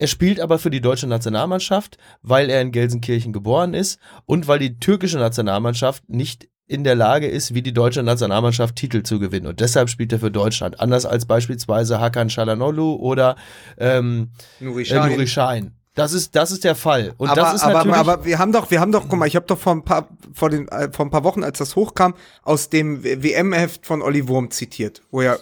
Er 0.00 0.06
spielt 0.06 0.40
aber 0.40 0.58
für 0.58 0.70
die 0.70 0.80
deutsche 0.80 1.06
Nationalmannschaft, 1.06 1.98
weil 2.22 2.48
er 2.48 2.62
in 2.62 2.72
Gelsenkirchen 2.72 3.34
geboren 3.34 3.74
ist 3.74 4.00
und 4.24 4.48
weil 4.48 4.58
die 4.58 4.80
türkische 4.80 5.18
Nationalmannschaft 5.18 6.08
nicht 6.08 6.48
in 6.66 6.84
der 6.84 6.94
Lage 6.94 7.26
ist, 7.26 7.52
wie 7.52 7.60
die 7.60 7.74
deutsche 7.74 8.02
Nationalmannschaft 8.02 8.76
Titel 8.76 9.02
zu 9.02 9.18
gewinnen. 9.18 9.46
Und 9.46 9.60
deshalb 9.60 9.90
spielt 9.90 10.10
er 10.14 10.18
für 10.18 10.30
Deutschland. 10.30 10.80
Anders 10.80 11.04
als 11.04 11.26
beispielsweise 11.26 12.00
Hakan 12.00 12.30
Çalhanoğlu 12.30 12.96
oder 12.96 13.36
ähm, 13.76 14.30
Nuri 14.58 14.84
äh, 14.84 15.06
Nuri 15.06 15.26
Sahin. 15.26 15.72
Das 15.94 16.14
ist, 16.14 16.34
das 16.34 16.50
ist 16.50 16.64
der 16.64 16.76
Fall. 16.76 17.12
Und 17.18 17.28
aber, 17.28 17.42
das 17.42 17.54
ist 17.56 17.62
aber, 17.62 17.84
natürlich. 17.84 17.96
aber 17.96 18.24
wir 18.24 18.38
haben 18.38 18.52
doch, 18.52 18.70
wir 18.70 18.80
haben 18.80 18.92
doch, 18.92 19.06
guck 19.06 19.18
mal, 19.18 19.26
ich 19.26 19.36
habe 19.36 19.44
doch 19.44 19.58
vor 19.58 19.72
ein 19.74 19.84
paar, 19.84 20.08
vor 20.32 20.48
den, 20.48 20.66
äh, 20.68 20.90
vor 20.90 21.04
ein 21.04 21.10
paar 21.10 21.24
Wochen, 21.24 21.44
als 21.44 21.58
das 21.58 21.76
hochkam, 21.76 22.14
aus 22.42 22.70
dem 22.70 23.04
WM-Heft 23.04 23.84
von 23.84 24.00
Olli 24.00 24.28
Wurm 24.28 24.50
zitiert, 24.50 25.02
wo 25.10 25.20
er 25.20 25.38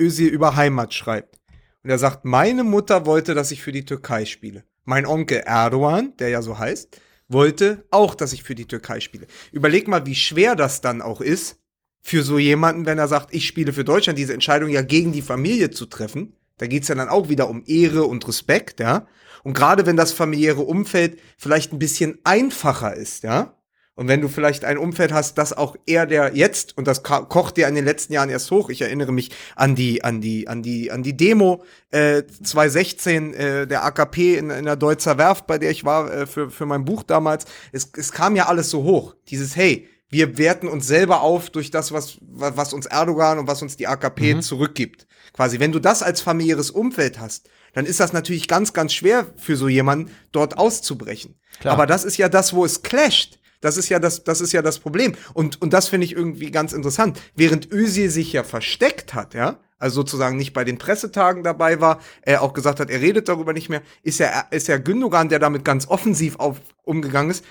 Özil 0.00 0.26
über 0.30 0.56
Heimat 0.56 0.94
schreibt. 0.94 1.39
Und 1.82 1.90
er 1.90 1.98
sagt, 1.98 2.24
meine 2.24 2.64
Mutter 2.64 3.06
wollte, 3.06 3.34
dass 3.34 3.50
ich 3.50 3.62
für 3.62 3.72
die 3.72 3.84
Türkei 3.84 4.24
spiele. 4.24 4.64
Mein 4.84 5.06
Onkel 5.06 5.42
Erdogan, 5.44 6.16
der 6.18 6.28
ja 6.28 6.42
so 6.42 6.58
heißt, 6.58 7.00
wollte 7.28 7.86
auch, 7.90 8.14
dass 8.14 8.32
ich 8.32 8.42
für 8.42 8.54
die 8.54 8.66
Türkei 8.66 9.00
spiele. 9.00 9.26
Überleg 9.52 9.88
mal, 9.88 10.04
wie 10.04 10.14
schwer 10.14 10.56
das 10.56 10.80
dann 10.80 11.00
auch 11.00 11.20
ist, 11.20 11.58
für 12.02 12.22
so 12.22 12.38
jemanden, 12.38 12.86
wenn 12.86 12.98
er 12.98 13.08
sagt, 13.08 13.34
ich 13.34 13.46
spiele 13.46 13.72
für 13.72 13.84
Deutschland, 13.84 14.18
diese 14.18 14.34
Entscheidung 14.34 14.70
ja 14.70 14.82
gegen 14.82 15.12
die 15.12 15.22
Familie 15.22 15.70
zu 15.70 15.86
treffen. 15.86 16.34
Da 16.58 16.66
geht's 16.66 16.88
ja 16.88 16.94
dann 16.94 17.08
auch 17.08 17.28
wieder 17.28 17.48
um 17.48 17.62
Ehre 17.66 18.04
und 18.04 18.26
Respekt, 18.26 18.80
ja. 18.80 19.06
Und 19.42 19.54
gerade 19.54 19.86
wenn 19.86 19.96
das 19.96 20.12
familiäre 20.12 20.60
Umfeld 20.60 21.18
vielleicht 21.38 21.72
ein 21.72 21.78
bisschen 21.78 22.18
einfacher 22.24 22.94
ist, 22.94 23.22
ja. 23.22 23.56
Und 24.00 24.08
wenn 24.08 24.22
du 24.22 24.28
vielleicht 24.28 24.64
ein 24.64 24.78
Umfeld 24.78 25.12
hast, 25.12 25.36
das 25.36 25.52
auch 25.52 25.76
eher 25.84 26.06
der 26.06 26.34
jetzt, 26.34 26.74
und 26.78 26.86
das 26.86 27.02
kocht 27.02 27.58
ja 27.58 27.68
in 27.68 27.74
den 27.74 27.84
letzten 27.84 28.14
Jahren 28.14 28.30
erst 28.30 28.50
hoch, 28.50 28.70
ich 28.70 28.80
erinnere 28.80 29.12
mich 29.12 29.30
an 29.56 29.74
die, 29.74 30.02
an 30.02 30.22
die, 30.22 30.48
an 30.48 30.62
die, 30.62 30.90
an 30.90 31.02
die 31.02 31.14
Demo 31.18 31.62
äh, 31.90 32.22
2016 32.24 33.34
äh, 33.34 33.66
der 33.66 33.84
AKP 33.84 34.38
in, 34.38 34.48
in 34.48 34.64
der 34.64 34.76
Deutzer 34.76 35.18
Werft, 35.18 35.46
bei 35.46 35.58
der 35.58 35.70
ich 35.70 35.84
war 35.84 36.10
äh, 36.10 36.26
für, 36.26 36.50
für 36.50 36.64
mein 36.64 36.86
Buch 36.86 37.02
damals. 37.02 37.44
Es, 37.72 37.90
es 37.94 38.10
kam 38.10 38.36
ja 38.36 38.46
alles 38.46 38.70
so 38.70 38.84
hoch. 38.84 39.16
Dieses, 39.28 39.54
hey, 39.54 39.86
wir 40.08 40.38
werten 40.38 40.66
uns 40.66 40.86
selber 40.86 41.20
auf 41.20 41.50
durch 41.50 41.70
das, 41.70 41.92
was, 41.92 42.16
wa- 42.22 42.52
was 42.56 42.72
uns 42.72 42.86
Erdogan 42.86 43.38
und 43.38 43.48
was 43.48 43.60
uns 43.60 43.76
die 43.76 43.86
AKP 43.86 44.40
zurückgibt. 44.40 45.06
Quasi, 45.34 45.60
wenn 45.60 45.72
du 45.72 45.78
das 45.78 46.02
als 46.02 46.22
familiäres 46.22 46.70
Umfeld 46.70 47.20
hast, 47.20 47.50
dann 47.74 47.84
ist 47.84 48.00
das 48.00 48.14
natürlich 48.14 48.48
ganz, 48.48 48.72
ganz 48.72 48.94
schwer 48.94 49.26
für 49.36 49.56
so 49.56 49.68
jemanden, 49.68 50.10
dort 50.32 50.56
auszubrechen. 50.56 51.38
Klar. 51.60 51.74
Aber 51.74 51.86
das 51.86 52.04
ist 52.04 52.16
ja 52.16 52.30
das, 52.30 52.54
wo 52.54 52.64
es 52.64 52.82
clasht. 52.82 53.38
Das 53.60 53.76
ist 53.76 53.88
ja 53.88 53.98
das, 53.98 54.24
das 54.24 54.40
ist 54.40 54.52
ja 54.52 54.62
das 54.62 54.78
Problem. 54.78 55.14
Und, 55.34 55.60
und 55.60 55.72
das 55.72 55.88
finde 55.88 56.06
ich 56.06 56.12
irgendwie 56.12 56.50
ganz 56.50 56.72
interessant. 56.72 57.20
Während 57.34 57.70
Özil 57.70 58.10
sich 58.10 58.32
ja 58.32 58.42
versteckt 58.42 59.14
hat, 59.14 59.34
ja, 59.34 59.60
also 59.78 59.96
sozusagen 60.02 60.36
nicht 60.36 60.52
bei 60.52 60.64
den 60.64 60.78
Pressetagen 60.78 61.42
dabei 61.42 61.80
war, 61.80 62.00
er 62.22 62.42
auch 62.42 62.52
gesagt 62.52 62.80
hat, 62.80 62.90
er 62.90 63.00
redet 63.00 63.28
darüber 63.28 63.52
nicht 63.52 63.68
mehr, 63.68 63.82
ist 64.02 64.20
ja, 64.20 64.46
ist 64.50 64.68
ja 64.68 64.78
Gündogan, 64.78 65.28
der 65.28 65.38
damit 65.38 65.64
ganz 65.64 65.88
offensiv 65.88 66.36
auf, 66.36 66.60
umgegangen 66.82 67.30
ist 67.30 67.44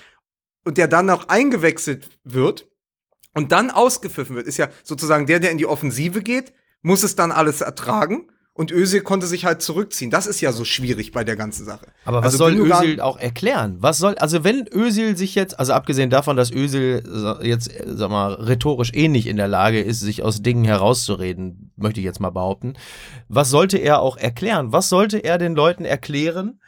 und 0.64 0.78
der 0.78 0.88
dann 0.88 1.10
auch 1.10 1.28
eingewechselt 1.28 2.08
wird 2.24 2.68
und 3.34 3.52
dann 3.52 3.70
ausgepfiffen 3.70 4.36
wird, 4.36 4.46
ist 4.46 4.58
ja 4.58 4.68
sozusagen 4.82 5.26
der, 5.26 5.40
der 5.40 5.50
in 5.50 5.58
die 5.58 5.66
Offensive 5.66 6.22
geht, 6.22 6.52
muss 6.82 7.02
es 7.02 7.16
dann 7.16 7.32
alles 7.32 7.60
ertragen. 7.60 8.30
Und 8.60 8.72
Özil 8.72 9.00
konnte 9.00 9.26
sich 9.26 9.46
halt 9.46 9.62
zurückziehen. 9.62 10.10
Das 10.10 10.26
ist 10.26 10.42
ja 10.42 10.52
so 10.52 10.66
schwierig 10.66 11.12
bei 11.12 11.24
der 11.24 11.34
ganzen 11.34 11.64
Sache. 11.64 11.86
Aber 12.04 12.18
was 12.18 12.34
Also 12.34 12.36
soll 12.36 12.58
Özil 12.58 13.00
auch 13.00 13.18
erklären? 13.18 13.78
Was 13.80 13.96
soll, 13.96 14.16
also 14.16 14.44
wenn 14.44 14.68
Özil 14.70 15.16
sich 15.16 15.34
jetzt, 15.34 15.58
also 15.58 15.72
abgesehen 15.72 16.10
davon, 16.10 16.36
dass 16.36 16.52
Özil 16.52 17.02
jetzt, 17.40 17.72
sag 17.86 18.10
mal, 18.10 18.34
rhetorisch 18.34 18.90
ähnlich 18.92 19.28
in 19.28 19.38
der 19.38 19.48
Lage 19.48 19.80
ist, 19.80 20.00
sich 20.00 20.22
aus 20.22 20.42
Dingen 20.42 20.66
herauszureden, 20.66 21.72
möchte 21.76 22.00
ich 22.00 22.04
jetzt 22.04 22.20
mal 22.20 22.28
behaupten, 22.28 22.74
was 23.28 23.48
sollte 23.48 23.78
er 23.78 24.02
auch 24.02 24.18
erklären? 24.18 24.74
Was 24.74 24.90
sollte 24.90 25.16
er 25.16 25.38
den 25.38 25.54
Leuten 25.54 25.86
erklären, 25.86 26.60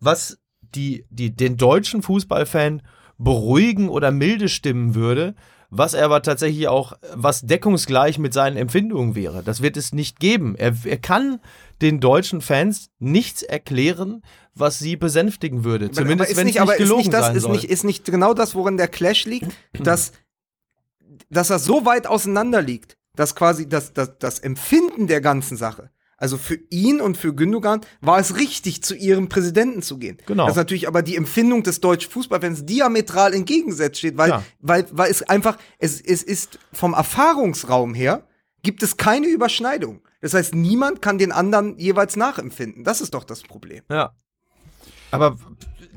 was 0.00 0.38
die, 0.62 1.04
die, 1.10 1.36
den 1.36 1.58
deutschen 1.58 2.00
Fußballfan 2.00 2.80
beruhigen 3.18 3.90
oder 3.90 4.12
milde 4.12 4.48
stimmen 4.48 4.94
würde, 4.94 5.34
was 5.70 5.94
er 5.94 6.04
aber 6.06 6.22
tatsächlich 6.22 6.68
auch, 6.68 6.94
was 7.14 7.42
deckungsgleich 7.42 8.18
mit 8.18 8.32
seinen 8.32 8.56
Empfindungen 8.56 9.14
wäre. 9.14 9.42
Das 9.42 9.62
wird 9.62 9.76
es 9.76 9.92
nicht 9.92 10.18
geben. 10.18 10.54
Er, 10.56 10.74
er 10.84 10.96
kann 10.96 11.40
den 11.82 12.00
deutschen 12.00 12.40
Fans 12.40 12.90
nichts 12.98 13.42
erklären, 13.42 14.22
was 14.54 14.78
sie 14.78 14.96
besänftigen 14.96 15.64
würde. 15.64 15.90
Zumindest 15.90 16.30
ist 16.30 16.36
wenn 16.36 16.46
es 16.46 16.54
nicht 16.54 16.60
aber 16.60 16.74
ist 16.74 16.78
gelogen 16.78 17.02
nicht 17.02 17.12
das, 17.12 17.26
sein 17.26 17.36
ist 17.36 17.42
soll. 17.42 17.52
nicht, 17.52 17.64
ist 17.64 17.84
nicht 17.84 18.04
genau 18.06 18.34
das, 18.34 18.54
worin 18.54 18.76
der 18.76 18.88
Clash 18.88 19.26
liegt, 19.26 19.48
dass, 19.78 20.12
dass 21.30 21.50
er 21.50 21.58
so 21.58 21.84
weit 21.84 22.06
auseinander 22.06 22.62
liegt, 22.62 22.96
dass 23.14 23.34
quasi 23.34 23.68
das, 23.68 23.92
das, 23.92 24.18
das 24.18 24.38
Empfinden 24.38 25.06
der 25.06 25.20
ganzen 25.20 25.56
Sache, 25.56 25.90
also 26.18 26.36
für 26.36 26.58
ihn 26.68 27.00
und 27.00 27.16
für 27.16 27.32
Gündogan, 27.34 27.80
war 28.00 28.18
es 28.18 28.36
richtig, 28.36 28.82
zu 28.82 28.94
ihrem 28.94 29.28
Präsidenten 29.28 29.82
zu 29.82 29.98
gehen. 29.98 30.18
Genau. 30.26 30.46
Das 30.46 30.56
natürlich 30.56 30.86
aber 30.88 31.00
die 31.02 31.16
Empfindung 31.16 31.62
des 31.62 31.80
deutschen 31.80 32.10
Fußballfans 32.10 32.66
diametral 32.66 33.32
entgegengesetzt 33.32 33.98
steht, 33.98 34.18
weil, 34.18 34.30
Ja. 34.30 34.42
weil, 34.60 34.84
weil 34.90 35.10
es 35.10 35.22
einfach, 35.22 35.56
es, 35.78 36.00
es 36.00 36.22
ist 36.22 36.58
vom 36.72 36.92
Erfahrungsraum 36.92 37.94
her, 37.94 38.26
gibt 38.62 38.82
es 38.82 38.96
keine 38.96 39.28
Überschneidung. 39.28 40.02
Das 40.20 40.34
heißt, 40.34 40.54
niemand 40.54 41.00
kann 41.00 41.18
den 41.18 41.30
anderen 41.30 41.78
jeweils 41.78 42.16
nachempfinden. 42.16 42.82
Das 42.82 43.00
ist 43.00 43.14
doch 43.14 43.24
das 43.24 43.42
Problem. 43.42 43.84
Ja. 43.88 44.12
Aber 45.10 45.36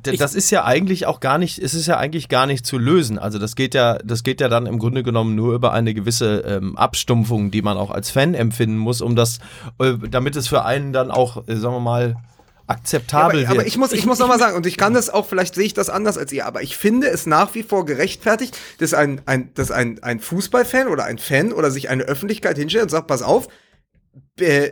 das 0.03 0.36
ist 0.36 0.49
ja 0.49 0.64
eigentlich 0.66 1.05
auch 1.05 1.20
gar 1.20 1.38
nicht, 1.38 1.59
es 1.59 1.74
ist 1.74 1.88
ja 1.88 1.97
eigentlich 1.97 2.30
gar 2.30 2.47
nicht 2.47 2.66
zu 2.66 2.78
lösen. 2.78 3.20
Also 3.20 3.39
das 3.39 3.55
geht 3.55 3.74
ja, 3.74 3.97
das 3.99 4.24
geht 4.24 4.41
ja 4.41 4.49
dann 4.49 4.66
im 4.66 4.80
Grunde 4.80 5.03
genommen 5.03 5.36
nur 5.36 5.53
über 5.53 5.74
eine 5.74 5.93
gewisse 5.93 6.39
ähm, 6.39 6.78
Abstumpfung, 6.78 7.51
die 7.51 7.62
man 7.62 7.78
auch 7.78 7.91
als 7.91 8.09
Fan 8.09 8.34
empfinden 8.34 8.78
muss, 8.78 9.01
um 9.01 9.16
das, 9.16 9.39
äh, 9.80 9.93
damit 10.09 10.36
es 10.36 10.47
für 10.47 10.66
einen 10.66 10.93
dann 10.93 11.12
auch, 11.12 11.47
äh, 11.47 11.55
sagen 11.55 11.76
wir 11.76 11.80
mal, 11.80 12.16
akzeptabel 12.68 13.41
aber, 13.41 13.49
wird. 13.49 13.49
aber 13.49 13.68
ich 13.68 13.78
muss, 13.78 13.91
ich 13.91 14.05
muss 14.05 14.20
noch 14.20 14.28
mal 14.28 14.39
sagen, 14.39 14.55
und 14.55 14.66
ich 14.66 14.78
kann 14.78 14.93
das 14.93 15.09
auch, 15.09 15.26
vielleicht 15.26 15.55
sehe 15.55 15.66
ich 15.66 15.74
das 15.74 15.89
anders 15.89 16.18
als 16.18 16.32
ihr, 16.32 16.45
aber 16.45 16.62
ich 16.62 16.78
finde 16.78 17.07
es 17.07 17.26
nach 17.26 17.53
wie 17.53 17.64
vor 17.64 17.86
gerechtfertigt, 17.86 18.57
dass 18.80 18.93
ein, 18.93 19.22
ein, 19.26 19.53
dass 19.53 19.72
ein, 19.72 20.01
ein 20.03 20.20
Fußballfan 20.20 20.88
oder 20.88 21.03
ein 21.03 21.18
Fan 21.18 21.51
oder 21.51 21.70
sich 21.70 21.89
eine 21.89 22.03
Öffentlichkeit 22.03 22.57
hinstellt 22.57 22.84
und 22.84 22.89
sagt, 22.89 23.07
pass 23.07 23.22
auf, 23.22 23.49
äh, 24.39 24.72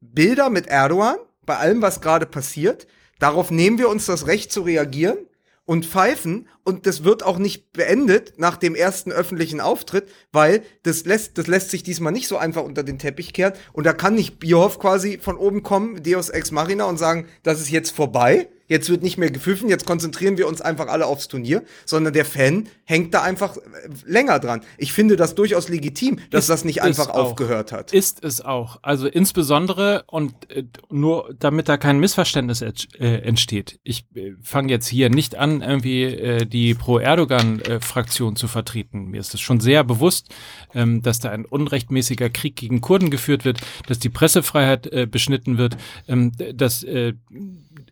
Bilder 0.00 0.50
mit 0.50 0.66
Erdogan, 0.66 1.16
bei 1.46 1.56
allem, 1.56 1.82
was 1.82 2.00
gerade 2.00 2.26
passiert, 2.26 2.86
darauf 3.18 3.50
nehmen 3.50 3.78
wir 3.78 3.88
uns 3.88 4.06
das 4.06 4.26
Recht 4.26 4.52
zu 4.52 4.62
reagieren 4.62 5.18
und 5.66 5.86
pfeifen 5.86 6.48
und 6.62 6.86
das 6.86 7.04
wird 7.04 7.22
auch 7.22 7.38
nicht 7.38 7.72
beendet 7.72 8.34
nach 8.36 8.56
dem 8.56 8.74
ersten 8.74 9.12
öffentlichen 9.12 9.60
Auftritt, 9.60 10.08
weil 10.32 10.62
das 10.82 11.04
lässt, 11.04 11.38
das 11.38 11.46
lässt 11.46 11.70
sich 11.70 11.82
diesmal 11.82 12.12
nicht 12.12 12.28
so 12.28 12.36
einfach 12.36 12.62
unter 12.62 12.82
den 12.82 12.98
Teppich 12.98 13.32
kehren. 13.32 13.54
Und 13.72 13.84
da 13.84 13.92
kann 13.92 14.14
nicht 14.14 14.38
Bierhoff 14.38 14.78
quasi 14.78 15.18
von 15.18 15.36
oben 15.36 15.62
kommen, 15.62 16.02
Deus 16.02 16.28
Ex 16.28 16.50
Machina 16.50 16.84
und 16.84 16.98
sagen, 16.98 17.26
das 17.42 17.60
ist 17.60 17.70
jetzt 17.70 17.90
vorbei, 17.90 18.48
jetzt 18.68 18.88
wird 18.90 19.02
nicht 19.02 19.18
mehr 19.18 19.30
gepfiffen, 19.30 19.68
jetzt 19.68 19.86
konzentrieren 19.86 20.38
wir 20.38 20.48
uns 20.48 20.60
einfach 20.60 20.88
alle 20.88 21.06
aufs 21.06 21.28
Turnier, 21.28 21.62
sondern 21.84 22.12
der 22.12 22.24
Fan 22.24 22.68
hängt 22.84 23.14
da 23.14 23.22
einfach 23.22 23.56
äh, 23.56 23.60
länger 24.06 24.38
dran. 24.38 24.62
Ich 24.78 24.92
finde 24.92 25.16
das 25.16 25.34
durchaus 25.34 25.68
legitim, 25.68 26.18
dass 26.30 26.44
Ist 26.44 26.50
das 26.50 26.64
nicht 26.64 26.82
einfach 26.82 27.08
auch. 27.08 27.30
aufgehört 27.30 27.72
hat. 27.72 27.92
Ist 27.92 28.24
es 28.24 28.40
auch. 28.40 28.78
Also 28.82 29.06
insbesondere 29.06 30.04
und 30.06 30.50
äh, 30.50 30.64
nur 30.90 31.34
damit 31.38 31.68
da 31.68 31.76
kein 31.76 31.98
Missverständnis 31.98 32.62
äh, 32.62 32.72
entsteht. 32.98 33.78
Ich 33.82 34.06
äh, 34.14 34.32
fange 34.42 34.70
jetzt 34.70 34.88
hier 34.88 35.10
nicht 35.10 35.36
an, 35.36 35.60
irgendwie 35.60 36.04
äh, 36.04 36.46
die 36.46 36.74
Pro-Erdogan-Fraktion 36.74 38.36
zu 38.36 38.48
vertreten. 38.48 39.06
Mir 39.10 39.20
ist 39.20 39.34
es 39.34 39.40
schon 39.40 39.60
sehr 39.60 39.84
bewusst, 39.84 40.28
ähm, 40.74 41.02
dass 41.02 41.20
da 41.20 41.30
ein 41.30 41.44
unrechtmäßiger 41.44 42.30
Krieg 42.30 42.56
gegen 42.56 42.80
Kurden 42.80 43.10
geführt 43.10 43.44
wird, 43.44 43.60
dass 43.86 43.98
die 43.98 44.08
Pressefreiheit 44.08 44.86
äh, 44.86 45.06
beschnitten 45.06 45.58
wird, 45.58 45.76
ähm, 46.08 46.32
dass 46.54 46.84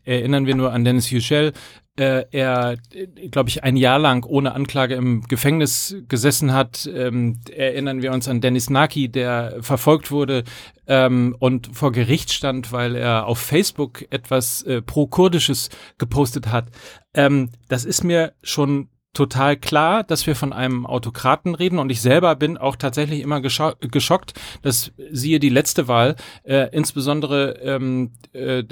erinnern 0.04 0.46
wir 0.46 0.54
nur 0.54 0.72
an 0.72 0.84
Dennis 0.84 1.10
Yücel, 1.10 1.52
äh, 1.96 2.24
er, 2.30 2.76
glaube 3.30 3.50
ich, 3.50 3.64
ein 3.64 3.76
Jahr 3.76 3.98
lang 3.98 4.24
ohne 4.24 4.54
Anklage 4.54 4.94
im 4.94 5.22
Gefängnis 5.24 5.96
gesessen 6.08 6.52
hat. 6.54 6.88
Ähm, 6.92 7.40
erinnern 7.54 8.00
wir 8.00 8.12
uns 8.12 8.28
an 8.28 8.40
Dennis 8.40 8.70
Naki, 8.70 9.10
der 9.10 9.58
verfolgt 9.60 10.10
wurde 10.10 10.44
ähm, 10.86 11.36
und 11.38 11.76
vor 11.76 11.92
Gericht 11.92 12.32
stand, 12.32 12.72
weil 12.72 12.96
er 12.96 13.26
auf 13.26 13.38
Facebook 13.38 14.06
etwas 14.10 14.62
äh, 14.62 14.80
pro-kurdisches 14.80 15.68
gepostet 15.98 16.46
hat. 16.46 16.68
Ähm, 17.12 17.50
das 17.68 17.84
ist 17.84 18.04
mir 18.04 18.32
schon 18.42 18.88
total 19.12 19.56
klar, 19.58 20.04
dass 20.04 20.26
wir 20.26 20.34
von 20.34 20.52
einem 20.52 20.86
Autokraten 20.86 21.54
reden 21.54 21.78
und 21.78 21.90
ich 21.90 22.00
selber 22.00 22.34
bin 22.34 22.56
auch 22.56 22.76
tatsächlich 22.76 23.20
immer 23.20 23.42
gescho 23.42 23.72
geschockt, 23.80 24.32
dass 24.62 24.92
siehe 25.10 25.38
die 25.38 25.50
letzte 25.50 25.86
Wahl, 25.86 26.16
äh, 26.44 26.68
insbesondere 26.72 27.58
ähm, 27.62 28.12
äh, 28.32 28.64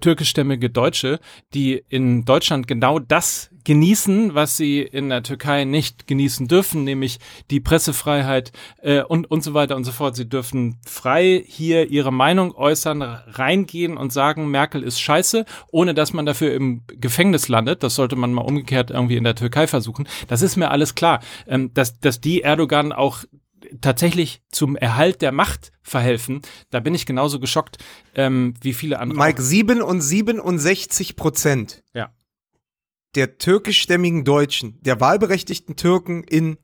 türkischstämmige 0.00 0.70
Deutsche, 0.70 1.20
die 1.54 1.82
in 1.88 2.24
Deutschland 2.24 2.66
genau 2.66 2.98
das 2.98 3.50
genießen, 3.64 4.34
was 4.34 4.56
sie 4.56 4.80
in 4.80 5.10
der 5.10 5.22
Türkei 5.22 5.64
nicht 5.64 6.06
genießen 6.06 6.48
dürfen, 6.48 6.84
nämlich 6.84 7.18
die 7.50 7.60
Pressefreiheit 7.60 8.52
äh, 8.82 9.02
und, 9.02 9.30
und 9.30 9.42
so 9.42 9.54
weiter 9.54 9.76
und 9.76 9.84
so 9.84 9.92
fort. 9.92 10.16
Sie 10.16 10.28
dürfen 10.28 10.78
frei 10.86 11.44
hier 11.46 11.90
ihre 11.90 12.12
Meinung 12.12 12.54
äußern, 12.54 13.02
reingehen 13.02 13.96
und 13.96 14.12
sagen, 14.12 14.50
Merkel 14.50 14.82
ist 14.82 15.00
scheiße, 15.00 15.44
ohne 15.70 15.94
dass 15.94 16.12
man 16.12 16.26
dafür 16.26 16.54
im 16.54 16.82
Gefängnis 16.86 17.48
landet. 17.48 17.82
Das 17.82 17.94
sollte 17.94 18.16
man 18.16 18.32
mal 18.32 18.42
umgekehrt 18.42 18.90
irgendwie 18.90 19.16
in 19.16 19.24
der 19.24 19.34
Türkei 19.34 19.66
versuchen. 19.66 20.08
Das 20.28 20.42
ist 20.42 20.56
mir 20.56 20.70
alles 20.70 20.94
klar. 20.94 21.20
Ähm, 21.46 21.72
dass, 21.74 22.00
dass 22.00 22.20
die 22.20 22.42
Erdogan 22.42 22.92
auch 22.92 23.24
tatsächlich 23.80 24.42
zum 24.50 24.76
Erhalt 24.76 25.22
der 25.22 25.32
Macht 25.32 25.72
verhelfen, 25.82 26.40
da 26.70 26.80
bin 26.80 26.94
ich 26.94 27.06
genauso 27.06 27.40
geschockt 27.40 27.78
ähm, 28.14 28.54
wie 28.60 28.72
viele 28.72 28.98
andere. 28.98 29.18
Mike, 29.18 29.42
7 29.42 29.80
und 29.82 30.00
67 30.00 31.16
Prozent 31.16 31.82
Ja. 31.94 32.12
der 33.14 33.38
türkischstämmigen 33.38 34.24
Deutschen, 34.24 34.78
der 34.82 35.00
wahlberechtigten 35.00 35.76
Türken 35.76 36.22
in 36.24 36.58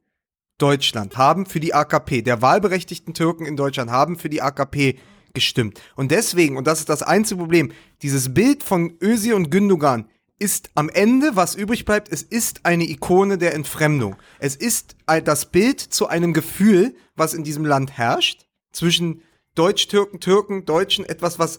Deutschland 0.59 1.17
haben 1.19 1.45
für 1.47 1.61
die 1.61 1.75
AKP, 1.75 2.23
der 2.23 2.41
wahlberechtigten 2.41 3.15
Türken 3.15 3.45
in 3.47 3.57
Deutschland 3.57 3.91
haben 3.91 4.17
für 4.17 4.31
die 4.31 4.41
AKP 4.43 4.99
gestimmt. 5.35 5.83
Und 5.97 6.13
deswegen, 6.13 6.57
und 6.57 6.67
das 6.67 6.79
ist 6.79 6.89
das 6.89 7.03
einzige 7.03 7.41
Problem, 7.41 7.73
dieses 8.03 8.33
Bild 8.33 8.63
von 8.63 8.97
Özil 9.03 9.35
und 9.35 9.51
Gündogan 9.51 10.09
ist 10.39 10.71
am 10.75 10.89
Ende, 10.89 11.37
was 11.37 11.55
übrig 11.55 11.85
bleibt, 11.85 12.13
es 12.13 12.23
ist 12.23 12.61
eine 12.65 12.85
Ikone 12.85 13.39
der 13.39 13.55
Entfremdung. 13.55 14.17
Es 14.39 14.55
ist 14.55 14.97
das 15.25 15.51
Bild 15.51 15.81
zu 15.81 16.09
einem 16.09 16.33
Gefühl, 16.33 16.95
was 17.15 17.35
in 17.35 17.45
diesem 17.45 17.65
Land 17.65 17.93
herrscht, 17.93 18.47
zwischen 18.73 19.23
Deutsch-Türken, 19.55 20.21
Türken, 20.21 20.67
Deutschen, 20.67 21.07
etwas, 21.07 21.39
was 21.39 21.59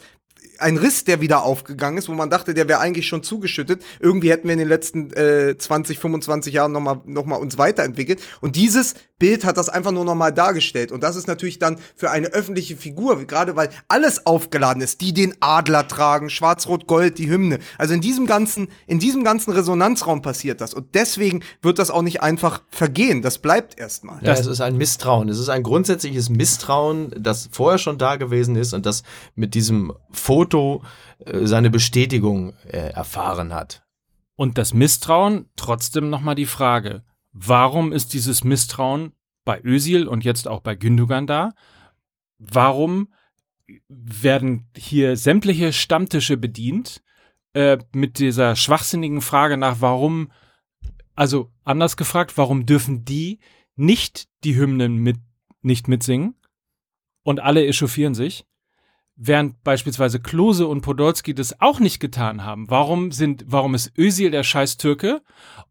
ein 0.60 0.78
Riss, 0.78 1.04
der 1.04 1.22
wieder 1.22 1.44
aufgegangen 1.44 1.98
ist, 1.98 2.10
wo 2.10 2.14
man 2.14 2.30
dachte, 2.30 2.54
der 2.54 2.68
wäre 2.68 2.80
eigentlich 2.80 3.08
schon 3.08 3.24
zugeschüttet. 3.24 3.84
Irgendwie 4.00 4.32
hätten 4.32 4.48
wir 4.48 4.54
in 4.54 4.60
den 4.60 4.68
letzten 4.68 5.12
äh, 5.14 5.58
20, 5.58 6.00
25 6.00 6.54
Jahren 6.54 6.72
nochmal 6.72 7.02
noch 7.06 7.26
mal 7.26 7.36
uns 7.36 7.58
weiterentwickelt. 7.58 8.22
Und 8.42 8.56
dieses 8.56 8.96
Bild 9.20 9.46
hat 9.46 9.58
das 9.58 9.70
einfach 9.70 9.92
nur 9.92 10.06
nochmal 10.06 10.32
dargestellt. 10.32 10.92
Und 10.92 11.02
das 11.02 11.16
ist 11.16 11.28
natürlich 11.28 11.58
dann 11.58 11.78
für 11.96 12.12
eine 12.12 12.28
öffentliche 12.28 12.78
Figur, 12.78 13.26
gerade 13.26 13.56
weil 13.56 13.70
alles 13.88 14.26
aufgeladen 14.26 14.82
ist, 14.82 15.02
die 15.02 15.14
den 15.14 15.36
Adler 15.40 15.88
tragen, 15.88 16.30
Schwarz-Rot-Gold, 16.30 17.18
die 17.18 17.30
Hymne. 17.30 17.60
Also 17.78 17.94
in 17.94 18.02
diesem 18.02 18.28
ganzen, 18.28 18.68
in 18.86 19.00
diesem 19.00 19.24
ganzen 19.24 19.52
Resonanzraum 19.52 20.22
passiert 20.22 20.62
das. 20.62 20.74
Und 20.74 20.94
deswegen 20.94 21.44
wird 21.62 21.80
das 21.80 21.90
auch 21.90 22.04
nicht 22.04 22.22
einfach 22.22 22.62
vergehen. 22.70 23.22
Das 23.22 23.40
bleibt 23.40 23.80
erstmal. 23.80 24.24
Ja, 24.24 24.34
es 24.34 24.46
ist 24.46 24.62
ein 24.62 24.78
Misstrauen. 24.78 25.30
Es 25.30 25.40
ist 25.40 25.50
ein 25.50 25.64
grundsätzliches 25.64 26.30
Misstrauen, 26.30 27.14
das 27.18 27.50
vorher 27.52 27.80
schon 27.80 27.98
da 27.98 28.18
gewesen 28.18 28.56
ist 28.56 28.74
und 28.74 28.86
das 28.86 29.02
mit 29.36 29.56
diesem 29.56 29.94
Foto 30.12 30.84
äh, 31.26 31.46
seine 31.48 31.72
Bestätigung 31.72 32.54
äh, 32.68 32.92
erfahren 32.92 33.54
hat. 33.54 33.84
Und 34.36 34.60
das 34.60 34.76
Misstrauen, 34.76 35.50
trotzdem 35.56 36.12
nochmal 36.12 36.36
die 36.36 36.46
Frage, 36.46 37.02
warum 37.40 37.92
ist 37.94 38.14
dieses 38.14 38.44
Misstrauen 38.44 39.14
bei 39.46 39.62
Özil 39.64 40.08
und 40.08 40.24
jetzt 40.24 40.48
auch 40.48 40.62
bei 40.62 40.76
Gündogan 40.76 41.28
da? 41.28 41.54
Warum 42.40 43.14
werden 43.88 44.68
hier 44.76 45.18
sämtliche 45.18 45.74
Stammtische 45.74 46.38
bedient 46.38 47.04
äh, 47.54 47.78
mit 47.94 48.20
dieser 48.20 48.56
schwachsinnigen 48.56 49.22
Frage 49.22 49.58
nach, 49.58 49.82
warum, 49.82 50.32
also 51.16 51.52
anders 51.64 51.98
gefragt, 51.98 52.38
warum 52.38 52.66
dürfen 52.66 53.06
die 53.06 53.40
nicht 53.76 54.28
die 54.44 54.56
Hymnen 54.56 54.98
mit, 54.98 55.18
nicht 55.62 55.88
mitsingen 55.88 56.36
und 57.24 57.40
alle 57.40 57.66
echauffieren 57.66 58.16
sich? 58.16 58.46
Während 59.18 59.64
beispielsweise 59.64 60.20
Klose 60.20 60.68
und 60.68 60.82
Podolski 60.82 61.34
das 61.34 61.60
auch 61.60 61.80
nicht 61.80 62.00
getan 62.00 62.46
haben. 62.46 62.70
Warum 62.70 63.12
sind, 63.12 63.46
warum 63.48 63.76
ist 63.76 63.92
Özil 63.98 64.32
der 64.32 64.44
scheiß 64.44 64.78
Türke? 64.78 65.22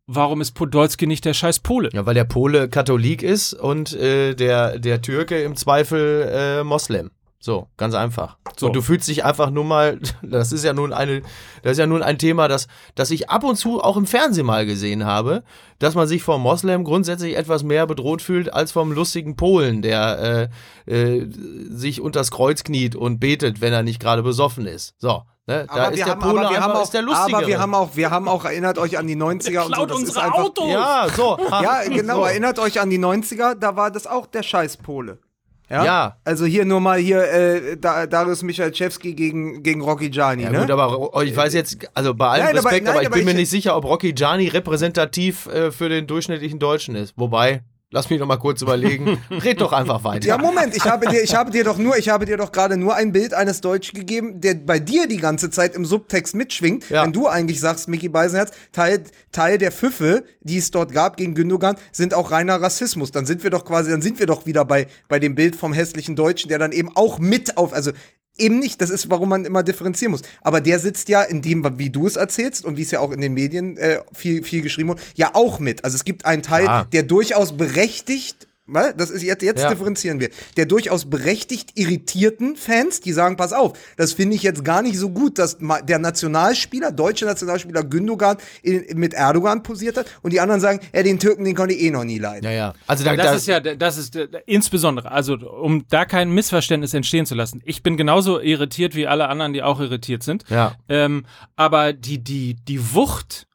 Warum 0.06 0.40
ist 0.40 0.52
Podolski 0.52 1.06
nicht 1.06 1.24
der 1.24 1.34
scheiß 1.34 1.60
Pole? 1.60 1.88
Ja, 1.92 2.06
weil 2.06 2.14
der 2.14 2.24
Pole 2.24 2.68
Katholik 2.68 3.22
ist 3.22 3.54
und 3.54 3.92
äh, 3.94 4.34
der, 4.34 4.78
der 4.78 5.00
Türke 5.00 5.40
im 5.42 5.56
Zweifel 5.56 6.28
äh, 6.30 6.64
Moslem. 6.64 7.10
So, 7.38 7.68
ganz 7.76 7.94
einfach. 7.94 8.38
So. 8.56 8.66
Und 8.66 8.76
du 8.76 8.82
fühlst 8.82 9.06
dich 9.08 9.24
einfach 9.24 9.50
nur 9.50 9.64
mal, 9.64 10.00
das 10.22 10.52
ist 10.52 10.64
ja 10.64 10.72
nun 10.72 10.92
eine, 10.92 11.22
das 11.62 11.72
ist 11.72 11.78
ja 11.78 11.86
nun 11.86 12.02
ein 12.02 12.18
Thema, 12.18 12.48
das, 12.48 12.66
das 12.94 13.10
ich 13.10 13.30
ab 13.30 13.44
und 13.44 13.56
zu 13.56 13.80
auch 13.82 13.96
im 13.96 14.06
Fernsehen 14.06 14.46
mal 14.46 14.66
gesehen 14.66 15.04
habe, 15.04 15.42
dass 15.78 15.94
man 15.94 16.08
sich 16.08 16.22
vom 16.22 16.40
Moslem 16.40 16.84
grundsätzlich 16.84 17.36
etwas 17.36 17.62
mehr 17.62 17.86
bedroht 17.86 18.22
fühlt 18.22 18.52
als 18.52 18.72
vom 18.72 18.92
lustigen 18.92 19.36
Polen, 19.36 19.82
der 19.82 20.50
äh, 20.86 20.92
äh, 20.92 21.26
sich 21.70 22.00
unters 22.00 22.30
Kreuz 22.30 22.64
kniet 22.64 22.96
und 22.96 23.20
betet, 23.20 23.60
wenn 23.60 23.72
er 23.72 23.82
nicht 23.82 24.00
gerade 24.00 24.22
besoffen 24.22 24.66
ist. 24.66 24.94
So. 24.98 25.22
Ne? 25.48 25.64
Da 25.72 25.86
ist 25.86 26.04
der 26.04 26.16
Pole 26.16 26.40
aber 26.40 26.50
wir 26.50 26.60
haben 26.60 26.72
auch, 26.72 26.82
ist 26.82 26.94
der 26.94 27.02
lustigere. 27.02 27.36
aber 27.36 27.46
wir 27.46 27.60
haben 27.60 27.74
auch, 27.74 27.90
wir 27.94 28.10
haben 28.10 28.26
auch, 28.26 28.44
erinnert 28.44 28.78
euch 28.78 28.98
an 28.98 29.06
die 29.06 29.14
90er 29.14 29.66
und 29.66 29.76
so. 29.76 29.86
Das 29.86 29.96
ist 29.96 30.08
unsere 30.08 30.24
einfach, 30.24 30.38
Autos! 30.40 30.68
ja, 30.68 31.06
so. 31.14 31.38
Ja, 31.48 31.82
genau, 31.84 32.16
So. 32.22 32.24
erinnert 32.24 32.58
euch 32.58 32.80
an 32.80 32.90
die 32.90 32.98
90er, 32.98 33.54
da 33.54 33.76
war 33.76 33.92
das 33.92 34.08
auch 34.08 34.26
der 34.26 34.42
scheiß 34.42 34.78
Pole. 34.78 35.20
Ja. 35.68 35.84
Ja. 35.84 36.16
Also 36.24 36.44
hier 36.44 36.64
nur 36.64 36.80
mal 36.80 36.98
hier 36.98 37.22
äh, 37.22 37.76
da, 37.76 38.06
Darius 38.06 38.42
Michalczewski 38.44 39.14
gegen, 39.14 39.62
gegen 39.64 39.80
Rocky 39.80 40.10
Gianni, 40.10 40.44
Ja 40.44 40.50
ne? 40.50 40.60
gut, 40.60 40.70
aber 40.70 41.14
oh, 41.14 41.20
ich 41.22 41.36
weiß 41.36 41.54
jetzt, 41.54 41.78
also 41.92 42.14
bei 42.14 42.28
allem 42.28 42.44
Nein, 42.44 42.56
aber- 42.58 42.64
Respekt, 42.66 42.84
nein, 42.84 42.92
aber 42.94 43.02
ich 43.02 43.08
aber 43.08 43.16
bin 43.16 43.24
mir 43.24 43.30
ich- 43.32 43.36
nicht 43.38 43.50
sicher, 43.50 43.76
ob 43.76 43.84
Rocky 43.84 44.12
Gianni 44.12 44.46
repräsentativ 44.48 45.46
äh, 45.46 45.72
für 45.72 45.88
den 45.88 46.06
durchschnittlichen 46.06 46.58
Deutschen 46.60 46.94
ist. 46.94 47.14
Wobei, 47.16 47.62
lass 47.90 48.10
mich 48.10 48.18
noch 48.18 48.26
mal 48.26 48.36
kurz 48.36 48.62
überlegen. 48.62 49.18
Red 49.30 49.60
doch 49.60 49.72
einfach 49.72 50.02
weiter. 50.04 50.26
Ja, 50.26 50.38
Moment, 50.38 50.76
ich 50.76 50.84
habe 50.84 51.06
dir, 51.06 51.22
ich 51.22 51.34
habe 51.34 51.50
dir 51.50 51.64
doch 51.64 51.78
nur, 51.78 51.96
ich 51.96 52.08
habe 52.08 52.24
dir 52.26 52.36
doch 52.36 52.52
gerade 52.52 52.76
nur 52.76 52.94
ein 52.94 53.12
Bild 53.12 53.32
eines 53.34 53.60
Deutschen 53.60 53.98
gegeben, 53.98 54.40
der 54.40 54.54
bei 54.54 54.78
dir 54.78 55.06
die 55.06 55.16
ganze 55.18 55.50
Zeit 55.50 55.74
im 55.74 55.84
Subtext 55.84 56.34
mitschwingt, 56.34 56.88
Ja. 56.90 57.04
wenn 57.04 57.12
du 57.12 57.26
eigentlich 57.28 57.60
sagst, 57.60 57.88
Mickey 57.88 58.08
Beisenherz, 58.08 58.52
Teil, 58.72 59.04
Teil 59.32 59.58
der 59.58 59.72
Pfiffe, 59.72 60.24
die 60.40 60.58
es 60.58 60.70
dort 60.70 60.92
gab 60.92 61.16
gegen 61.16 61.34
Gündogan, 61.34 61.76
sind 61.92 62.14
auch 62.14 62.30
reiner 62.30 62.60
Rassismus. 62.60 63.10
Dann 63.12 63.26
sind 63.26 63.42
wir 63.42 63.50
doch 63.50 63.64
quasi, 63.64 63.90
dann 63.90 64.02
sind 64.02 64.18
wir 64.18 64.26
doch 64.26 64.46
wieder 64.46 64.64
bei, 64.64 64.86
bei 65.08 65.18
dem 65.18 65.34
Bild 65.34 65.56
vom 65.56 65.72
hässlichen 65.72 66.16
Deutschen, 66.16 66.48
der 66.48 66.58
dann 66.58 66.72
eben 66.72 66.90
auch 66.96 67.18
mit 67.18 67.56
auf, 67.56 67.72
also 67.72 67.92
Eben 68.38 68.58
nicht, 68.58 68.80
das 68.80 68.90
ist, 68.90 69.10
warum 69.10 69.28
man 69.30 69.44
immer 69.44 69.62
differenzieren 69.62 70.12
muss. 70.12 70.22
Aber 70.42 70.60
der 70.60 70.78
sitzt 70.78 71.08
ja 71.08 71.22
in 71.22 71.42
dem, 71.42 71.66
wie 71.78 71.90
du 71.90 72.06
es 72.06 72.16
erzählst 72.16 72.64
und 72.64 72.76
wie 72.76 72.82
es 72.82 72.90
ja 72.90 73.00
auch 73.00 73.12
in 73.12 73.20
den 73.20 73.32
Medien 73.34 73.76
äh, 73.78 74.00
viel, 74.12 74.42
viel 74.44 74.62
geschrieben 74.62 74.90
wurde, 74.90 75.02
ja 75.14 75.30
auch 75.34 75.58
mit. 75.58 75.84
Also 75.84 75.94
es 75.94 76.04
gibt 76.04 76.24
einen 76.26 76.42
Teil, 76.42 76.64
Ja. 76.66 76.84
der 76.84 77.02
durchaus 77.02 77.56
berechtigt, 77.56 78.46
das 78.66 79.10
ist 79.10 79.22
jetzt, 79.22 79.42
jetzt 79.42 79.62
Ja. 79.62 79.68
differenzieren 79.68 80.18
wir, 80.20 80.30
der 80.56 80.66
durchaus 80.66 81.08
berechtigt 81.08 81.72
irritierten 81.76 82.56
Fans, 82.56 83.00
die 83.00 83.12
sagen, 83.12 83.36
pass 83.36 83.52
auf, 83.52 83.78
das 83.96 84.12
finde 84.12 84.34
ich 84.36 84.42
jetzt 84.42 84.64
gar 84.64 84.82
nicht 84.82 84.98
so 84.98 85.10
gut, 85.10 85.38
dass 85.38 85.58
der 85.84 85.98
Nationalspieler, 85.98 86.90
deutsche 86.92 87.24
Nationalspieler 87.26 87.84
Gündogan 87.84 88.36
in, 88.62 88.84
mit 88.98 89.14
Erdogan 89.14 89.62
posiert 89.62 89.96
hat 89.96 90.06
und 90.22 90.32
die 90.32 90.40
anderen 90.40 90.60
sagen, 90.60 90.80
ja, 90.94 91.02
den 91.02 91.18
Türken, 91.18 91.44
den 91.44 91.54
konnte 91.54 91.74
ich 91.74 91.82
eh 91.82 91.90
noch 91.90 92.04
nie 92.04 92.18
leiden. 92.18 92.44
ja, 92.44 92.50
ja. 92.50 92.74
Also 92.86 93.04
da, 93.04 93.14
Das 93.16 93.26
da, 93.26 93.34
ist 93.34 93.46
ja, 93.46 93.60
das 93.60 93.98
ist 93.98 94.16
äh, 94.16 94.28
insbesondere, 94.46 95.10
also 95.12 95.34
um 95.34 95.84
da 95.88 96.04
kein 96.04 96.30
Missverständnis 96.30 96.92
entstehen 96.94 97.26
zu 97.26 97.34
lassen. 97.34 97.60
Ich 97.64 97.82
bin 97.82 97.96
genauso 97.96 98.40
irritiert 98.40 98.94
wie 98.94 99.06
alle 99.06 99.28
anderen, 99.28 99.52
die 99.52 99.62
auch 99.62 99.80
irritiert 99.80 100.22
sind. 100.22 100.44
Ja. 100.48 100.74
Ähm, 100.88 101.24
aber 101.54 101.92
die, 101.92 102.18
die, 102.22 102.54
die 102.54 102.94
Wucht 102.94 103.46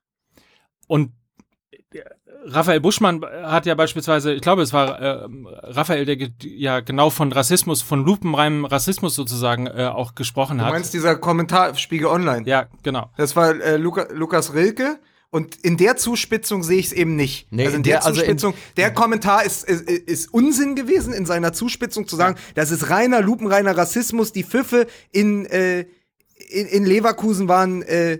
und 0.88 1.12
Raphael 2.46 2.80
Buschmann 2.80 3.24
hat 3.44 3.66
ja 3.66 3.76
beispielsweise, 3.76 4.34
ich 4.34 4.42
glaube, 4.42 4.62
es 4.64 4.74
war 4.74 5.00
äh, 5.00 5.28
Raphael, 5.64 6.06
der 6.06 6.18
ja 6.44 6.80
genau 6.80 7.10
von 7.10 7.32
Rassismus, 7.32 7.82
von 7.82 8.04
lupenreinem 8.04 8.66
Rassismus 8.66 9.14
sozusagen 9.16 9.68
äh, 9.68 9.86
auch 9.94 10.16
gesprochen 10.16 10.58
Du 10.58 10.64
hat. 10.66 10.72
meinst 10.74 10.94
dieser 10.94 11.16
Kommentar 11.16 11.76
Spiegel 11.76 12.08
Online? 12.08 12.44
ja, 12.48 12.68
genau. 12.84 13.10
Das 13.18 13.36
war 13.36 13.52
äh, 13.62 13.78
Luca, 13.78 14.08
Lukas 14.14 14.54
Rilke. 14.54 15.00
Und 15.34 15.56
in 15.64 15.78
der 15.78 15.96
Zuspitzung 15.96 16.62
sehe 16.62 16.80
ich 16.80 16.88
es 16.88 16.92
eben 16.92 17.16
nicht. 17.16 17.48
Nee, 17.52 17.64
also 17.66 17.78
in 17.78 17.84
der, 17.84 18.00
der- 18.00 18.06
also 18.06 18.20
in- 18.22 18.38
Zuspitzung, 18.38 18.54
der 18.76 18.94
Kommentar 18.94 19.46
ist, 19.46 19.64
ist, 19.64 19.90
ist 19.90 20.34
Unsinn 20.34 20.76
gewesen 20.76 21.14
in 21.14 21.26
seiner 21.26 21.54
Zuspitzung 21.54 22.06
zu 22.06 22.18
sagen, 22.18 22.36
das 22.56 22.70
ist 22.70 22.90
reiner, 22.90 23.22
lupenreiner 23.22 23.78
Rassismus. 23.78 24.34
Die 24.34 24.44
Pfiffe 24.44 24.88
in, 25.14 25.46
äh, 25.46 25.86
in, 26.50 26.66
in 26.68 26.86
Leverkusen 26.86 27.48
waren 27.48 27.82
äh, 27.84 28.20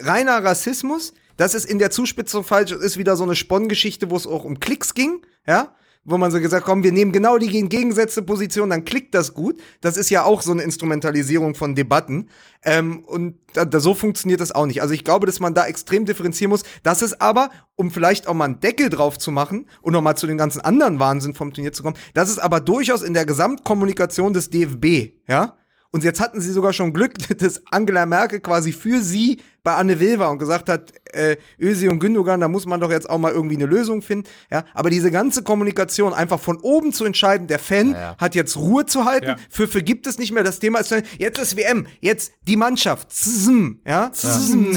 reiner 0.00 0.42
Rassismus. 0.42 1.12
Das 1.38 1.54
ist 1.54 1.64
in 1.64 1.78
der 1.78 1.90
Zuspitzung 1.90 2.44
falsch. 2.44 2.72
Ist 2.72 2.98
wieder 2.98 3.16
so 3.16 3.24
eine 3.24 3.36
Sponngeschichte, 3.36 4.10
wo 4.10 4.16
es 4.16 4.26
auch 4.26 4.44
um 4.44 4.60
Klicks 4.60 4.92
ging, 4.92 5.24
ja. 5.46 5.74
Wo 6.04 6.16
man 6.16 6.30
so 6.30 6.40
gesagt, 6.40 6.64
komm, 6.64 6.84
wir 6.84 6.92
nehmen 6.92 7.12
genau 7.12 7.36
die 7.36 7.48
gegengesetzte 7.48 8.22
Position, 8.22 8.70
dann 8.70 8.84
klickt 8.84 9.14
das 9.14 9.34
gut. 9.34 9.60
Das 9.82 9.98
ist 9.98 10.08
ja 10.08 10.24
auch 10.24 10.40
so 10.40 10.52
eine 10.52 10.62
Instrumentalisierung 10.62 11.54
von 11.54 11.74
Debatten. 11.74 12.30
Ähm, 12.64 13.04
und 13.04 13.36
da, 13.52 13.66
da, 13.66 13.78
so 13.78 13.94
funktioniert 13.94 14.40
das 14.40 14.52
auch 14.52 14.64
nicht. 14.64 14.80
Also 14.80 14.94
ich 14.94 15.04
glaube, 15.04 15.26
dass 15.26 15.38
man 15.38 15.52
da 15.54 15.66
extrem 15.66 16.06
differenzieren 16.06 16.50
muss. 16.50 16.62
Das 16.82 17.02
ist 17.02 17.20
aber, 17.20 17.50
um 17.76 17.90
vielleicht 17.90 18.26
auch 18.26 18.32
mal 18.34 18.46
einen 18.46 18.60
Deckel 18.60 18.88
drauf 18.88 19.18
zu 19.18 19.30
machen 19.30 19.66
und 19.82 19.92
noch 19.92 20.00
mal 20.00 20.16
zu 20.16 20.26
den 20.26 20.38
ganzen 20.38 20.62
anderen 20.62 20.98
Wahnsinn 20.98 21.34
vom 21.34 21.52
Turnier 21.52 21.72
zu 21.72 21.82
kommen, 21.82 21.96
das 22.14 22.30
ist 22.30 22.38
aber 22.38 22.60
durchaus 22.60 23.02
in 23.02 23.12
der 23.12 23.26
Gesamtkommunikation 23.26 24.32
des 24.32 24.48
DFB, 24.50 25.12
ja. 25.28 25.58
Und 25.90 26.04
jetzt 26.04 26.20
hatten 26.20 26.40
sie 26.40 26.52
sogar 26.52 26.72
schon 26.72 26.92
Glück, 26.92 27.14
dass 27.38 27.62
Angela 27.70 28.06
Merkel 28.06 28.40
quasi 28.40 28.72
für 28.72 29.00
sie 29.02 29.40
bei 29.62 29.74
Anne 29.74 30.00
Will 30.00 30.18
war 30.18 30.30
und 30.30 30.38
gesagt 30.38 30.68
hat, 30.68 30.92
äh, 31.12 31.36
Ösi 31.58 31.88
und 31.88 31.98
Gündogan, 31.98 32.40
da 32.40 32.48
muss 32.48 32.66
man 32.66 32.80
doch 32.80 32.90
jetzt 32.90 33.08
auch 33.08 33.18
mal 33.18 33.32
irgendwie 33.32 33.56
eine 33.56 33.66
Lösung 33.66 34.02
finden. 34.02 34.28
Ja, 34.50 34.64
aber 34.74 34.90
diese 34.90 35.10
ganze 35.10 35.42
Kommunikation 35.42 36.12
einfach 36.14 36.38
von 36.40 36.58
oben 36.58 36.92
zu 36.92 37.04
entscheiden, 37.04 37.46
der 37.48 37.58
Fan 37.58 37.92
Ja, 37.92 37.98
ja. 38.00 38.16
hat 38.18 38.34
jetzt 38.34 38.56
Ruhe 38.56 38.86
zu 38.86 39.04
halten, 39.04 39.26
Ja. 39.26 39.36
für, 39.50 39.68
für 39.68 39.82
gibt 39.82 40.06
es 40.06 40.18
nicht 40.18 40.32
mehr. 40.32 40.44
Das 40.44 40.58
Thema 40.58 40.78
ist, 40.80 40.94
jetzt 41.18 41.38
ist 41.38 41.56
WM, 41.56 41.86
jetzt 42.00 42.32
die 42.46 42.56
Mannschaft, 42.56 43.12
Zism, 43.12 43.72
ja, 43.86 44.10
Zism. 44.12 44.72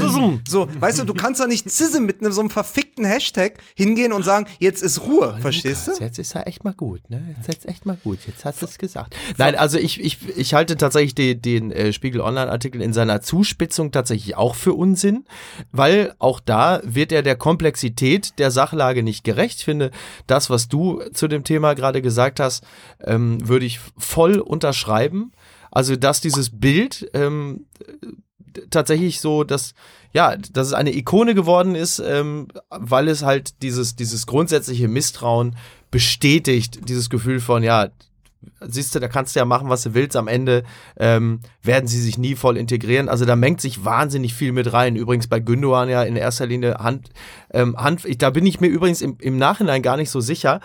So, 0.47 0.67
weißt 0.79 0.99
du, 0.99 1.03
du 1.05 1.13
kannst 1.13 1.39
doch 1.41 1.47
nicht 1.47 1.69
Zism 1.69 2.03
mit 2.05 2.21
einem 2.21 2.31
so 2.31 2.41
einem 2.41 2.49
verfickten 2.49 3.05
Hashtag 3.05 3.59
hingehen 3.75 4.13
und 4.13 4.23
sagen, 4.23 4.47
jetzt 4.59 4.81
ist 4.83 5.01
Ruhe, 5.03 5.37
verstehst 5.41 5.87
du? 5.87 5.91
Lukas, 5.91 5.99
Jetzt 6.07 6.19
ist 6.19 6.35
er 6.35 6.47
echt 6.47 6.63
mal 6.63 6.73
gut, 6.73 7.09
ne? 7.09 7.35
Jetzt 7.37 7.49
ist 7.59 7.67
echt 7.67 7.85
mal 7.85 7.97
gut. 8.03 8.19
Jetzt 8.27 8.43
hast 8.45 8.61
du 8.61 8.65
es 8.65 8.77
gesagt. 8.77 9.15
Nein, 9.37 9.55
also 9.55 9.77
ich, 9.77 9.99
ich, 10.03 10.17
ich 10.37 10.53
halte 10.53 10.75
tatsächlich 10.77 11.15
den, 11.15 11.41
den 11.41 11.71
äh, 11.71 11.93
Spiegel 11.93 12.21
Online-Artikel 12.21 12.81
in 12.81 12.93
seiner 12.93 13.21
Zuspitzung 13.21 13.91
tatsächlich 13.91 14.35
auch 14.35 14.55
für 14.55 14.70
Unsinn, 14.73 15.25
weil 15.71 16.13
auch 16.19 16.39
da 16.39 16.81
wird 16.83 17.11
er 17.11 17.23
der 17.23 17.35
Komplexität 17.35 18.39
der 18.39 18.51
Sachlage 18.51 19.03
nicht 19.03 19.23
gerecht. 19.23 19.59
Ich 19.59 19.65
finde, 19.65 19.91
das, 20.27 20.49
was 20.49 20.67
du 20.67 21.01
zu 21.13 21.27
dem 21.27 21.43
Thema 21.43 21.73
gerade 21.73 22.01
gesagt 22.01 22.39
hast, 22.39 22.63
ähm, 23.03 23.47
würde 23.47 23.65
ich 23.65 23.79
voll 23.97 24.39
unterschreiben. 24.39 25.31
Also, 25.71 25.95
dass 25.95 26.21
dieses 26.21 26.49
Bild 26.49 27.09
ähm, 27.13 27.65
tatsächlich 28.69 29.21
so, 29.21 29.43
dass 29.43 29.73
ja, 30.13 30.35
dass 30.35 30.67
es 30.67 30.73
eine 30.73 30.93
Ikone 30.93 31.35
geworden 31.35 31.75
ist, 31.75 31.99
ähm, 31.99 32.49
weil 32.69 33.07
es 33.07 33.23
halt 33.23 33.61
dieses 33.61 33.95
dieses 33.95 34.27
grundsätzliche 34.27 34.89
Misstrauen 34.89 35.55
bestätigt, 35.89 36.89
dieses 36.89 37.09
Gefühl 37.09 37.39
von 37.39 37.63
ja, 37.63 37.89
siehst 38.61 38.93
du, 38.95 38.99
da 38.99 39.07
kannst 39.07 39.35
du 39.35 39.39
ja 39.39 39.45
machen, 39.45 39.69
was 39.69 39.83
du 39.83 39.93
willst. 39.93 40.15
Am 40.15 40.27
Ende 40.27 40.63
ähm, 40.97 41.39
werden 41.63 41.87
sie 41.87 42.01
sich 42.01 42.17
nie 42.17 42.35
voll 42.35 42.57
integrieren. 42.57 43.09
Also 43.09 43.25
da 43.25 43.35
mengt 43.35 43.61
sich 43.61 43.85
wahnsinnig 43.85 44.33
viel 44.33 44.51
mit 44.51 44.73
rein. 44.73 44.95
Übrigens 44.95 45.27
bei 45.27 45.39
Gündogan 45.39 45.89
ja 45.89 46.03
in 46.03 46.15
erster 46.15 46.45
Linie 46.45 46.75
Hand, 46.75 47.09
ähm, 47.53 47.77
Hand. 47.77 48.05
Ich, 48.05 48.17
da 48.17 48.29
bin 48.29 48.45
ich 48.45 48.59
mir 48.59 48.67
übrigens 48.67 49.01
im, 49.01 49.17
im 49.19 49.37
Nachhinein 49.37 49.81
gar 49.81 49.97
nicht 49.97 50.09
so 50.09 50.21
sicher 50.21 50.59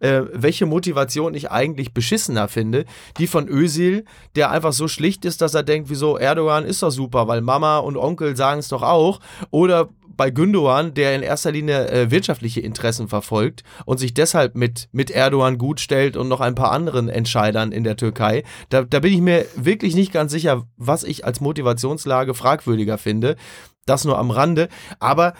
äh, 0.00 0.22
welche 0.32 0.66
Motivation 0.66 1.34
ich 1.34 1.50
eigentlich 1.50 1.94
beschissener 1.94 2.48
finde. 2.48 2.84
Die 3.18 3.26
von 3.26 3.48
Özil, 3.48 4.04
der 4.34 4.50
einfach 4.50 4.72
so 4.72 4.88
schlicht 4.88 5.24
ist, 5.24 5.40
dass 5.40 5.54
er 5.54 5.62
denkt, 5.62 5.88
wieso 5.88 6.18
Erdogan 6.18 6.64
ist 6.64 6.82
doch 6.82 6.90
super, 6.90 7.28
weil 7.28 7.40
Mama 7.40 7.78
und 7.78 7.96
Onkel 7.96 8.36
sagen 8.36 8.60
es 8.60 8.68
doch 8.68 8.82
auch. 8.82 9.20
Oder 9.50 9.88
bei 10.16 10.30
Gündogan, 10.30 10.94
der 10.94 11.14
in 11.14 11.22
erster 11.22 11.52
Linie 11.52 11.88
äh, 11.88 12.10
wirtschaftliche 12.10 12.60
Interessen 12.60 13.08
verfolgt 13.08 13.62
und 13.84 13.98
sich 13.98 14.14
deshalb 14.14 14.54
mit, 14.54 14.88
mit 14.92 15.10
Erdogan 15.10 15.58
gut 15.58 15.80
stellt 15.80 16.16
und 16.16 16.28
noch 16.28 16.40
ein 16.40 16.54
paar 16.54 16.72
anderen 16.72 17.08
Entscheidern 17.08 17.72
in 17.72 17.84
der 17.84 17.96
Türkei. 17.96 18.44
Da, 18.68 18.82
da 18.82 19.00
bin 19.00 19.12
ich 19.12 19.20
mir 19.20 19.46
wirklich 19.56 19.94
nicht 19.94 20.12
ganz 20.12 20.32
sicher, 20.32 20.64
was 20.76 21.04
ich 21.04 21.24
als 21.24 21.40
Motivationslage 21.40 22.34
fragwürdiger 22.34 22.98
finde. 22.98 23.36
Das 23.84 24.04
nur 24.04 24.18
am 24.18 24.30
Rande. 24.30 24.68
Aber 24.98 25.34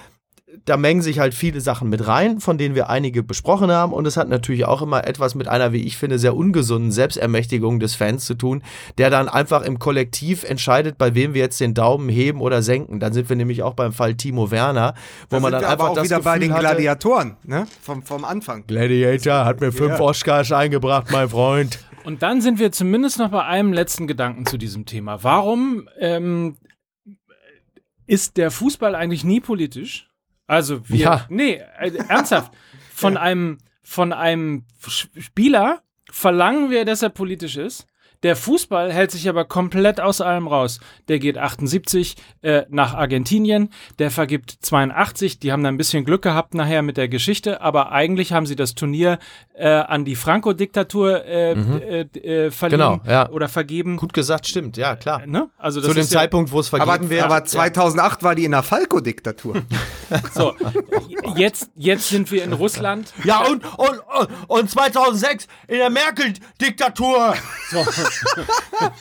da 0.65 0.77
mengen 0.77 1.03
sich 1.03 1.19
halt 1.19 1.35
viele 1.35 1.61
Sachen 1.61 1.89
mit 1.89 2.07
rein, 2.07 2.39
von 2.39 2.57
denen 2.57 2.77
wir 2.77 2.89
einige 2.89 3.25
besprochen 3.25 3.71
haben. 3.71 3.93
Und 3.93 4.07
es 4.07 4.17
hat 4.17 4.29
natürlich 4.29 4.65
auch 4.65 4.81
immer 4.81 5.07
etwas 5.07 5.35
mit 5.35 5.49
einer, 5.49 5.73
wie 5.73 5.83
ich 5.83 5.97
finde, 5.97 6.21
sehr 6.21 6.37
ungesunden 6.37 6.93
Selbstermächtigung 6.93 7.81
des 7.81 7.97
Fans 7.97 8.27
zu 8.27 8.35
tun, 8.35 8.63
der 8.97 9.11
dann 9.11 9.29
einfach 9.29 9.63
im 9.63 9.81
Kollektiv 9.81 10.45
entscheidet, 10.45 10.99
bei 10.99 11.15
wem 11.17 11.35
wir 11.35 11.41
jetzt 11.41 11.61
den 11.61 11.75
Daumen 11.75 12.09
heben 12.09 12.41
oder 12.41 12.63
senken. 12.63 13.01
Dann 13.01 13.13
sind 13.13 13.29
wir 13.29 13.35
nämlich 13.35 13.65
auch 13.65 13.75
beim 13.75 13.93
Fall 13.93 14.15
Timo 14.15 14.53
Werner, 14.53 14.95
wo 15.31 15.37
Da 15.37 15.41
man 15.41 15.53
dann 15.53 15.63
wir 15.63 15.69
einfach 15.69 15.85
aber 15.85 15.91
auch 15.91 15.97
das 15.97 16.05
wieder 16.05 16.21
bei 16.21 16.35
Gefühl 16.35 16.49
den 16.49 16.55
hatte, 16.55 16.63
Gladiatoren, 16.63 17.37
ne? 17.43 17.67
Vom, 17.83 18.03
vom 18.05 18.25
Anfang. 18.25 18.65
Gladiator 18.69 19.45
hat 19.45 19.61
mir 19.61 19.73
fünf 19.73 19.99
Ja. 19.99 20.01
Oscars 20.01 20.53
eingebracht, 20.53 21.11
mein 21.11 21.29
Freund. 21.29 21.81
Und 22.05 22.23
dann 22.23 22.41
sind 22.41 22.61
wir 22.61 22.71
zumindest 22.71 23.19
noch 23.19 23.31
bei 23.31 23.45
einem 23.45 23.73
letzten 23.73 24.07
Gedanken 24.07 24.47
zu 24.47 24.59
diesem 24.59 24.87
Thema. 24.87 25.25
Warum 25.25 25.89
ähm, 25.99 26.57
ist 28.07 28.37
der 28.37 28.53
Fußball 28.53 28.95
eigentlich 28.95 29.25
nie 29.25 29.41
politisch? 29.41 30.09
Also 30.47 30.89
wir, 30.89 30.99
Ja. 30.99 31.27
nee, 31.29 31.55
äh, 31.79 31.93
ernsthaft, 32.09 32.53
von 32.95 33.17
einem 33.17 33.59
von 33.83 34.13
einem 34.13 34.65
Spieler 34.89 35.83
verlangen 36.11 36.71
wir, 36.71 36.85
dass 36.85 37.03
er 37.03 37.11
politisch 37.11 37.57
ist. 37.57 37.87
Der 38.23 38.37
Fußball 38.37 38.93
hält 38.93 39.11
sich 39.11 39.29
aber 39.29 39.45
komplett 39.45 40.01
aus 40.01 40.21
allem 40.21 40.49
raus. 40.49 40.81
Der 41.09 41.19
geht 41.19 41.39
78 41.39 42.17
äh, 42.43 42.63
nach 42.69 42.95
Argentinien, 42.95 43.71
der 43.99 44.11
vergibt 44.11 44.57
82. 44.61 45.39
Die 45.39 45.53
haben 45.53 45.63
da 45.63 45.69
ein 45.69 45.77
bisschen 45.77 46.05
Glück 46.05 46.23
gehabt 46.23 46.55
nachher 46.55 46.83
mit 46.83 46.97
der 46.97 47.09
Geschichte, 47.09 47.61
aber 47.61 47.93
eigentlich 47.93 48.33
haben 48.33 48.47
sie 48.47 48.57
das 48.57 48.75
Turnier 48.75 49.19
äh, 49.55 49.69
an 49.69 50.05
die 50.05 50.17
Franco-Diktatur 50.17 51.25
äh, 51.25 51.53
äh, 51.53 52.01
äh, 52.19 52.51
verliehen 52.51 52.79
Genau, 52.79 53.01
ja. 53.07 53.29
oder 53.31 53.49
vergeben. 53.49 53.97
Gut 53.97 54.13
gesagt, 54.13 54.47
stimmt, 54.47 54.77
ja, 54.77 54.97
klar. 54.97 55.27
Ne? 55.27 55.49
Also 55.59 55.81
das 55.81 55.89
Zu 55.89 55.95
dem 55.95 56.03
ja, 56.03 56.09
Zeitpunkt, 56.09 56.53
wo 56.53 56.61
es 56.61 56.69
vergeben 56.69 56.91
Aber, 56.91 57.11
wird. 57.11 57.23
aber 57.23 57.45
2008 57.45 58.23
war 58.23 58.35
die 58.35 58.45
in 58.45 58.51
der 58.53 58.63
Falco-Diktatur. 58.63 59.63
so. 60.35 60.55
Jetzt, 61.37 61.71
jetzt 61.75 62.09
sind 62.09 62.31
wir 62.31 62.45
in 62.45 62.53
Russland. 62.53 63.13
Ja, 63.25 63.45
und, 63.47 63.65
und, 63.79 64.01
und, 64.19 64.29
und 64.49 64.71
2006 64.71 65.47
in 65.69 65.79
der 65.79 65.91
Merkel-Diktatur. 65.91 67.35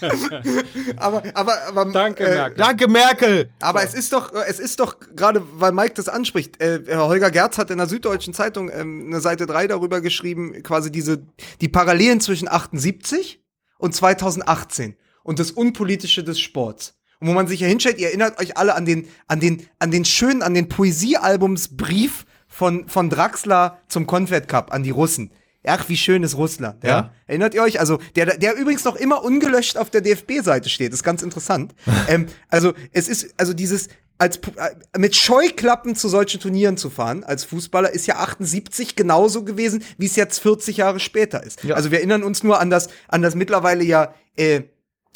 aber, 0.98 1.24
aber, 1.34 1.68
aber, 1.68 1.86
Danke, 1.86 2.26
äh, 2.26 2.36
Merkel. 2.36 2.58
Danke, 2.58 2.88
Merkel. 2.88 3.50
Aber 3.60 3.84
es 3.84 3.94
ist 3.94 4.14
doch, 4.14 4.34
es 4.48 4.60
ist 4.60 4.80
doch 4.80 4.98
gerade, 5.16 5.42
weil 5.54 5.72
Mike 5.72 5.94
das 5.96 6.10
anspricht, 6.10 6.62
äh, 6.62 6.82
Herr 6.86 7.08
Holger 7.08 7.32
Gerz 7.32 7.58
hat 7.58 7.72
in 7.72 7.78
der 7.78 7.88
Süddeutschen 7.88 8.34
Zeitung 8.34 8.70
ähm, 8.70 9.06
eine 9.08 9.22
Seite 9.22 9.46
3 9.46 9.68
darüber 9.68 10.02
geschrieben, 10.02 10.64
quasi 10.64 10.92
diese, 10.92 11.24
die 11.62 11.70
Parallelen 11.70 12.22
zwischen 12.22 12.48
78 12.48 13.44
und 13.78 13.94
2018 13.96 14.96
und 15.24 15.40
das 15.40 15.52
Unpolitische 15.52 16.24
des 16.24 16.40
Sports. 16.40 16.96
Und 17.20 17.28
wo 17.28 17.34
man 17.34 17.48
sich 17.48 17.62
ja 17.62 17.68
hinstellt, 17.68 17.98
ihr 17.98 18.08
erinnert 18.08 18.40
euch 18.40 18.58
alle 18.58 18.76
an 18.76 18.86
den, 18.86 19.08
an 19.28 19.40
den, 19.40 19.68
an 19.80 19.92
den 19.92 20.06
schönen, 20.06 20.42
an 20.42 20.54
den 20.54 20.70
Poesiealbumsbrief 20.70 22.26
von, 22.48 22.88
von 22.88 23.10
Draxler 23.10 23.80
zum 23.88 24.08
Confed 24.08 24.48
Cup 24.48 24.74
an 24.74 24.84
die 24.84 24.92
Russen. 24.92 25.32
Ach, 25.68 25.90
wie 25.90 25.98
schön 25.98 26.24
ist 26.24 26.36
Russland, 26.38 26.84
ja? 26.84 26.90
Ja. 26.90 27.12
Erinnert 27.28 27.54
ihr 27.54 27.64
euch? 27.64 27.80
Also, 27.80 28.00
der, 28.16 28.38
der 28.38 28.56
übrigens 28.56 28.84
noch 28.84 28.96
immer 28.96 29.24
ungelöscht 29.24 29.78
auf 29.78 29.90
der 29.90 30.02
DFB-Seite 30.02 30.70
steht, 30.70 30.94
ist 30.94 31.04
ganz 31.04 31.22
interessant. 31.22 31.74
ähm, 32.08 32.28
also, 32.50 32.74
es 32.92 33.08
ist, 33.08 33.34
also 33.38 33.54
dieses, 33.54 33.90
als, 34.18 34.38
äh, 34.38 35.00
mit 35.00 35.16
Scheuklappen 35.16 35.96
zu 35.96 36.08
solchen 36.08 36.40
Turnieren 36.40 36.78
zu 36.78 36.90
fahren, 36.90 37.24
als 37.24 37.44
Fußballer, 37.46 37.90
ist 37.92 38.06
ja 38.08 38.18
78 38.18 38.96
genauso 38.96 39.44
gewesen, 39.44 39.84
wie 39.98 40.06
es 40.06 40.16
jetzt 40.16 40.40
40 40.40 40.78
Jahre 40.78 41.00
später 41.00 41.44
ist. 41.44 41.64
Ja. 41.64 41.76
Also, 41.76 41.92
wir 41.92 42.00
erinnern 42.00 42.24
uns 42.24 42.44
nur 42.44 42.60
an 42.60 42.70
das, 42.70 42.90
an 43.08 43.22
das 43.22 43.36
mittlerweile 43.36 43.84
ja, 43.84 44.14
äh, 44.36 44.62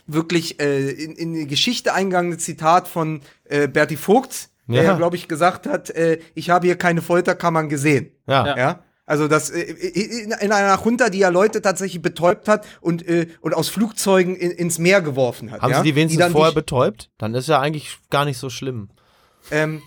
wirklich 0.07 0.59
äh, 0.59 0.89
in, 0.89 1.15
in 1.15 1.33
die 1.33 1.47
Geschichte 1.47 1.93
eingegangene 1.93 2.37
Zitat 2.37 2.87
von 2.87 3.21
äh, 3.45 3.67
Berti 3.67 3.95
Vogt, 3.97 4.49
der, 4.67 4.83
Ja. 4.83 4.93
glaube 4.95 5.15
ich, 5.15 5.27
gesagt 5.27 5.65
hat, 5.65 5.89
äh, 5.91 6.19
ich 6.35 6.49
habe 6.51 6.67
hier 6.67 6.75
keine 6.75 7.01
Folterkammern 7.01 7.69
gesehen. 7.69 8.11
Ja. 8.27 8.55
Ja. 8.57 8.83
Also 9.09 9.27
das 9.27 9.49
äh, 9.49 9.61
in, 9.61 10.31
in 10.31 10.51
einer 10.51 10.79
Junta, 10.85 11.09
die 11.09 11.17
ja 11.17 11.29
Leute 11.29 11.63
tatsächlich 11.63 11.99
betäubt 11.99 12.47
hat 12.47 12.67
und, 12.79 13.07
äh, 13.07 13.25
und 13.41 13.55
aus 13.55 13.67
Flugzeugen 13.67 14.35
in, 14.35 14.51
ins 14.51 14.77
Meer 14.77 15.01
geworfen 15.01 15.49
hat. 15.49 15.63
Haben 15.63 15.71
ja? 15.71 15.77
Sie 15.77 15.83
die 15.83 15.95
wenigstens 15.95 16.19
dann 16.19 16.31
vorher 16.31 16.51
die, 16.51 16.55
betäubt? 16.55 17.09
Dann 17.17 17.33
ist 17.33 17.49
ja 17.49 17.59
eigentlich 17.59 17.97
gar 18.11 18.23
nicht 18.25 18.37
so 18.37 18.51
schlimm. 18.51 18.89
ähm, 19.49 19.81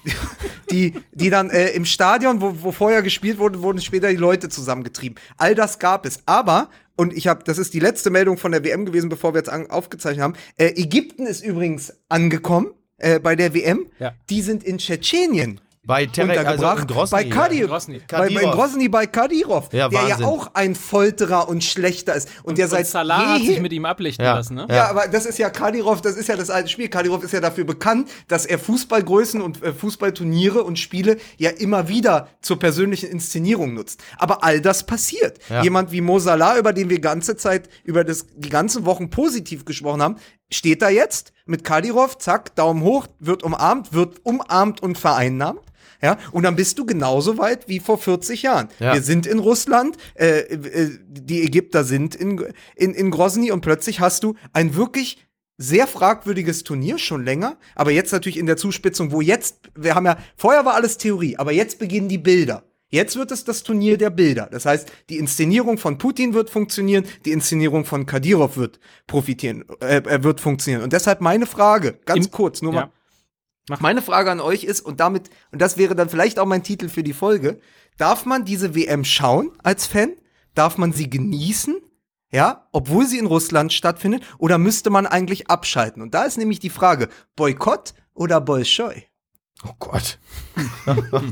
die, 0.72 0.94
die 1.12 1.30
dann 1.30 1.50
äh, 1.50 1.68
im 1.68 1.84
Stadion, 1.84 2.40
wo, 2.40 2.52
wo 2.62 2.72
vorher 2.72 3.00
gespielt 3.02 3.38
wurde, 3.38 3.62
wurden 3.62 3.80
später 3.80 4.08
die 4.08 4.16
Leute 4.16 4.48
zusammengetrieben. 4.48 5.16
All 5.36 5.54
das 5.54 5.78
gab 5.78 6.04
es. 6.04 6.24
Aber, 6.26 6.68
und 6.96 7.12
ich 7.12 7.28
habe, 7.28 7.44
das 7.44 7.58
ist 7.58 7.74
die 7.74 7.80
letzte 7.80 8.10
Meldung 8.10 8.38
von 8.38 8.50
der 8.50 8.64
WM 8.64 8.84
gewesen, 8.86 9.08
bevor 9.08 9.34
wir 9.34 9.38
jetzt 9.38 9.50
an, 9.50 9.70
aufgezeichnet 9.70 10.24
haben. 10.24 10.34
Äh, 10.56 10.72
Ägypten 10.80 11.28
ist 11.28 11.44
übrigens 11.44 11.94
angekommen 12.08 12.72
äh, 12.96 13.20
bei 13.20 13.36
der 13.36 13.54
WM. 13.54 13.86
Ja. 14.00 14.14
Die 14.30 14.42
sind 14.42 14.64
in 14.64 14.78
Tschetschenien 14.78 15.60
Bei 15.84 16.06
Terek, 16.06 16.38
also 16.38 16.64
untergebracht. 16.64 16.80
in 16.82 16.86
Grosny, 16.86 17.10
bei 17.10 17.24
Kadi 17.28 17.60
ja. 17.60 17.66
Grosny. 17.66 18.00
Bei. 18.08 18.28
Grosny 18.28 18.88
bei 18.88 19.06
Kadirov, 19.06 19.68
Ja, 19.72 19.88
der 19.88 20.06
ja 20.06 20.18
auch 20.24 20.50
ein 20.54 20.76
Folterer 20.76 21.48
und 21.48 21.64
Schlechter 21.64 22.14
ist. 22.14 22.28
Und, 22.44 22.56
der 22.56 22.66
und 22.66 22.70
seit 22.70 22.86
Salah 22.86 23.34
hat 23.34 23.40
sich 23.40 23.60
mit 23.60 23.72
ihm 23.72 23.84
ablichten 23.84 24.24
Ja. 24.24 24.36
lassen, 24.36 24.54
ne? 24.54 24.68
Ja, 24.70 24.88
aber 24.88 25.08
das 25.08 25.26
ist 25.26 25.38
ja 25.38 25.50
Kadirov, 25.50 26.00
das 26.00 26.14
ist 26.14 26.28
ja 26.28 26.36
das 26.36 26.50
alte 26.50 26.68
Spiel. 26.68 26.88
Kadirov 26.88 27.24
ist 27.24 27.32
ja 27.32 27.40
dafür 27.40 27.64
bekannt, 27.64 28.08
dass 28.28 28.46
er 28.46 28.60
Fußballgrößen 28.60 29.40
und 29.42 29.60
äh, 29.64 29.72
Fußballturniere 29.72 30.62
und 30.62 30.78
Spiele 30.78 31.16
ja 31.36 31.50
immer 31.50 31.88
wieder 31.88 32.28
zur 32.42 32.60
persönlichen 32.60 33.10
Inszenierung 33.10 33.74
nutzt. 33.74 34.00
Aber 34.18 34.44
all 34.44 34.60
das 34.60 34.86
passiert. 34.86 35.40
Ja. 35.50 35.64
Jemand 35.64 35.90
wie 35.90 36.00
Mo 36.00 36.20
Salah, 36.20 36.58
über 36.58 36.72
den 36.72 36.90
wir 36.90 37.00
ganze 37.00 37.36
Zeit, 37.36 37.68
über 37.82 38.04
das, 38.04 38.26
die 38.36 38.50
ganzen 38.50 38.84
Wochen 38.86 39.10
positiv 39.10 39.64
gesprochen 39.64 40.00
haben, 40.00 40.16
steht 40.48 40.80
da 40.82 40.90
jetzt 40.90 41.32
mit 41.44 41.64
Kadirov, 41.64 42.18
zack, 42.18 42.54
Daumen 42.54 42.82
hoch, 42.82 43.08
wird 43.18 43.42
umarmt, 43.42 43.92
wird 43.92 44.20
umarmt 44.24 44.80
und 44.80 44.96
vereinnahmt. 44.96 45.60
Ja, 46.02 46.18
und 46.32 46.42
dann 46.42 46.56
bist 46.56 46.78
du 46.78 46.84
genauso 46.84 47.38
weit 47.38 47.68
wie 47.68 47.78
vor 47.78 47.96
40 47.96 48.42
Jahren. 48.42 48.68
Ja. 48.80 48.94
Wir 48.94 49.02
sind 49.02 49.24
in 49.26 49.38
Russland, 49.38 49.96
äh, 50.14 50.40
äh, 50.40 50.90
die 51.08 51.42
Ägypter 51.42 51.84
sind 51.84 52.14
in, 52.16 52.44
in, 52.74 52.92
in 52.94 53.10
Grozny 53.12 53.52
und 53.52 53.60
plötzlich 53.60 54.00
hast 54.00 54.24
du 54.24 54.34
ein 54.52 54.74
wirklich 54.74 55.24
sehr 55.58 55.86
fragwürdiges 55.86 56.64
Turnier, 56.64 56.98
schon 56.98 57.24
länger, 57.24 57.56
aber 57.76 57.92
jetzt 57.92 58.10
natürlich 58.12 58.36
in 58.38 58.46
der 58.46 58.56
Zuspitzung, 58.56 59.12
wo 59.12 59.20
jetzt, 59.20 59.60
wir 59.76 59.94
haben 59.94 60.06
ja, 60.06 60.16
vorher 60.36 60.64
war 60.64 60.74
alles 60.74 60.98
Theorie, 60.98 61.36
aber 61.36 61.52
jetzt 61.52 61.78
beginnen 61.78 62.08
die 62.08 62.18
Bilder. 62.18 62.64
Jetzt 62.88 63.16
wird 63.16 63.30
es 63.30 63.44
das 63.44 63.62
Turnier 63.62 63.96
der 63.96 64.10
Bilder. 64.10 64.48
Das 64.50 64.66
heißt, 64.66 64.90
die 65.08 65.16
Inszenierung 65.18 65.78
von 65.78 65.96
Putin 65.98 66.34
wird 66.34 66.50
funktionieren, 66.50 67.04
die 67.24 67.30
Inszenierung 67.32 67.84
von 67.86 68.04
Kadyrov 68.06 68.56
wird 68.58 68.80
profitieren, 69.06 69.64
äh, 69.80 69.98
äh, 69.98 70.22
wird 70.24 70.40
funktionieren. 70.40 70.82
Und 70.82 70.92
deshalb 70.92 71.20
meine 71.22 71.46
Frage, 71.46 71.98
ganz 72.04 72.26
Im- 72.26 72.32
kurz, 72.32 72.60
nur 72.60 72.74
Ja. 72.74 72.80
mal. 72.80 72.92
Meine 73.80 74.02
Frage 74.02 74.30
an 74.30 74.40
euch 74.40 74.64
ist, 74.64 74.80
und 74.80 75.00
damit, 75.00 75.30
und 75.52 75.62
das 75.62 75.76
wäre 75.76 75.94
dann 75.94 76.08
vielleicht 76.08 76.38
auch 76.38 76.46
mein 76.46 76.64
Titel 76.64 76.88
für 76.88 77.02
die 77.02 77.12
Folge, 77.12 77.60
darf 77.96 78.26
man 78.26 78.44
diese 78.44 78.74
WM 78.74 79.04
schauen 79.04 79.52
als 79.62 79.86
Fan? 79.86 80.12
Darf 80.54 80.78
man 80.78 80.92
sie 80.92 81.08
genießen? 81.08 81.76
Ja, 82.30 82.66
obwohl 82.72 83.06
sie 83.06 83.18
in 83.18 83.26
Russland 83.26 83.72
stattfindet? 83.72 84.24
Oder 84.38 84.58
müsste 84.58 84.90
man 84.90 85.06
eigentlich 85.06 85.48
abschalten? 85.50 86.02
Und 86.02 86.14
da 86.14 86.24
ist 86.24 86.38
nämlich 86.38 86.58
die 86.60 86.70
Frage, 86.70 87.08
Boykott 87.36 87.94
oder 88.14 88.40
Bolschoi? 88.40 89.04
Oh 89.64 89.74
Gott. 89.78 90.18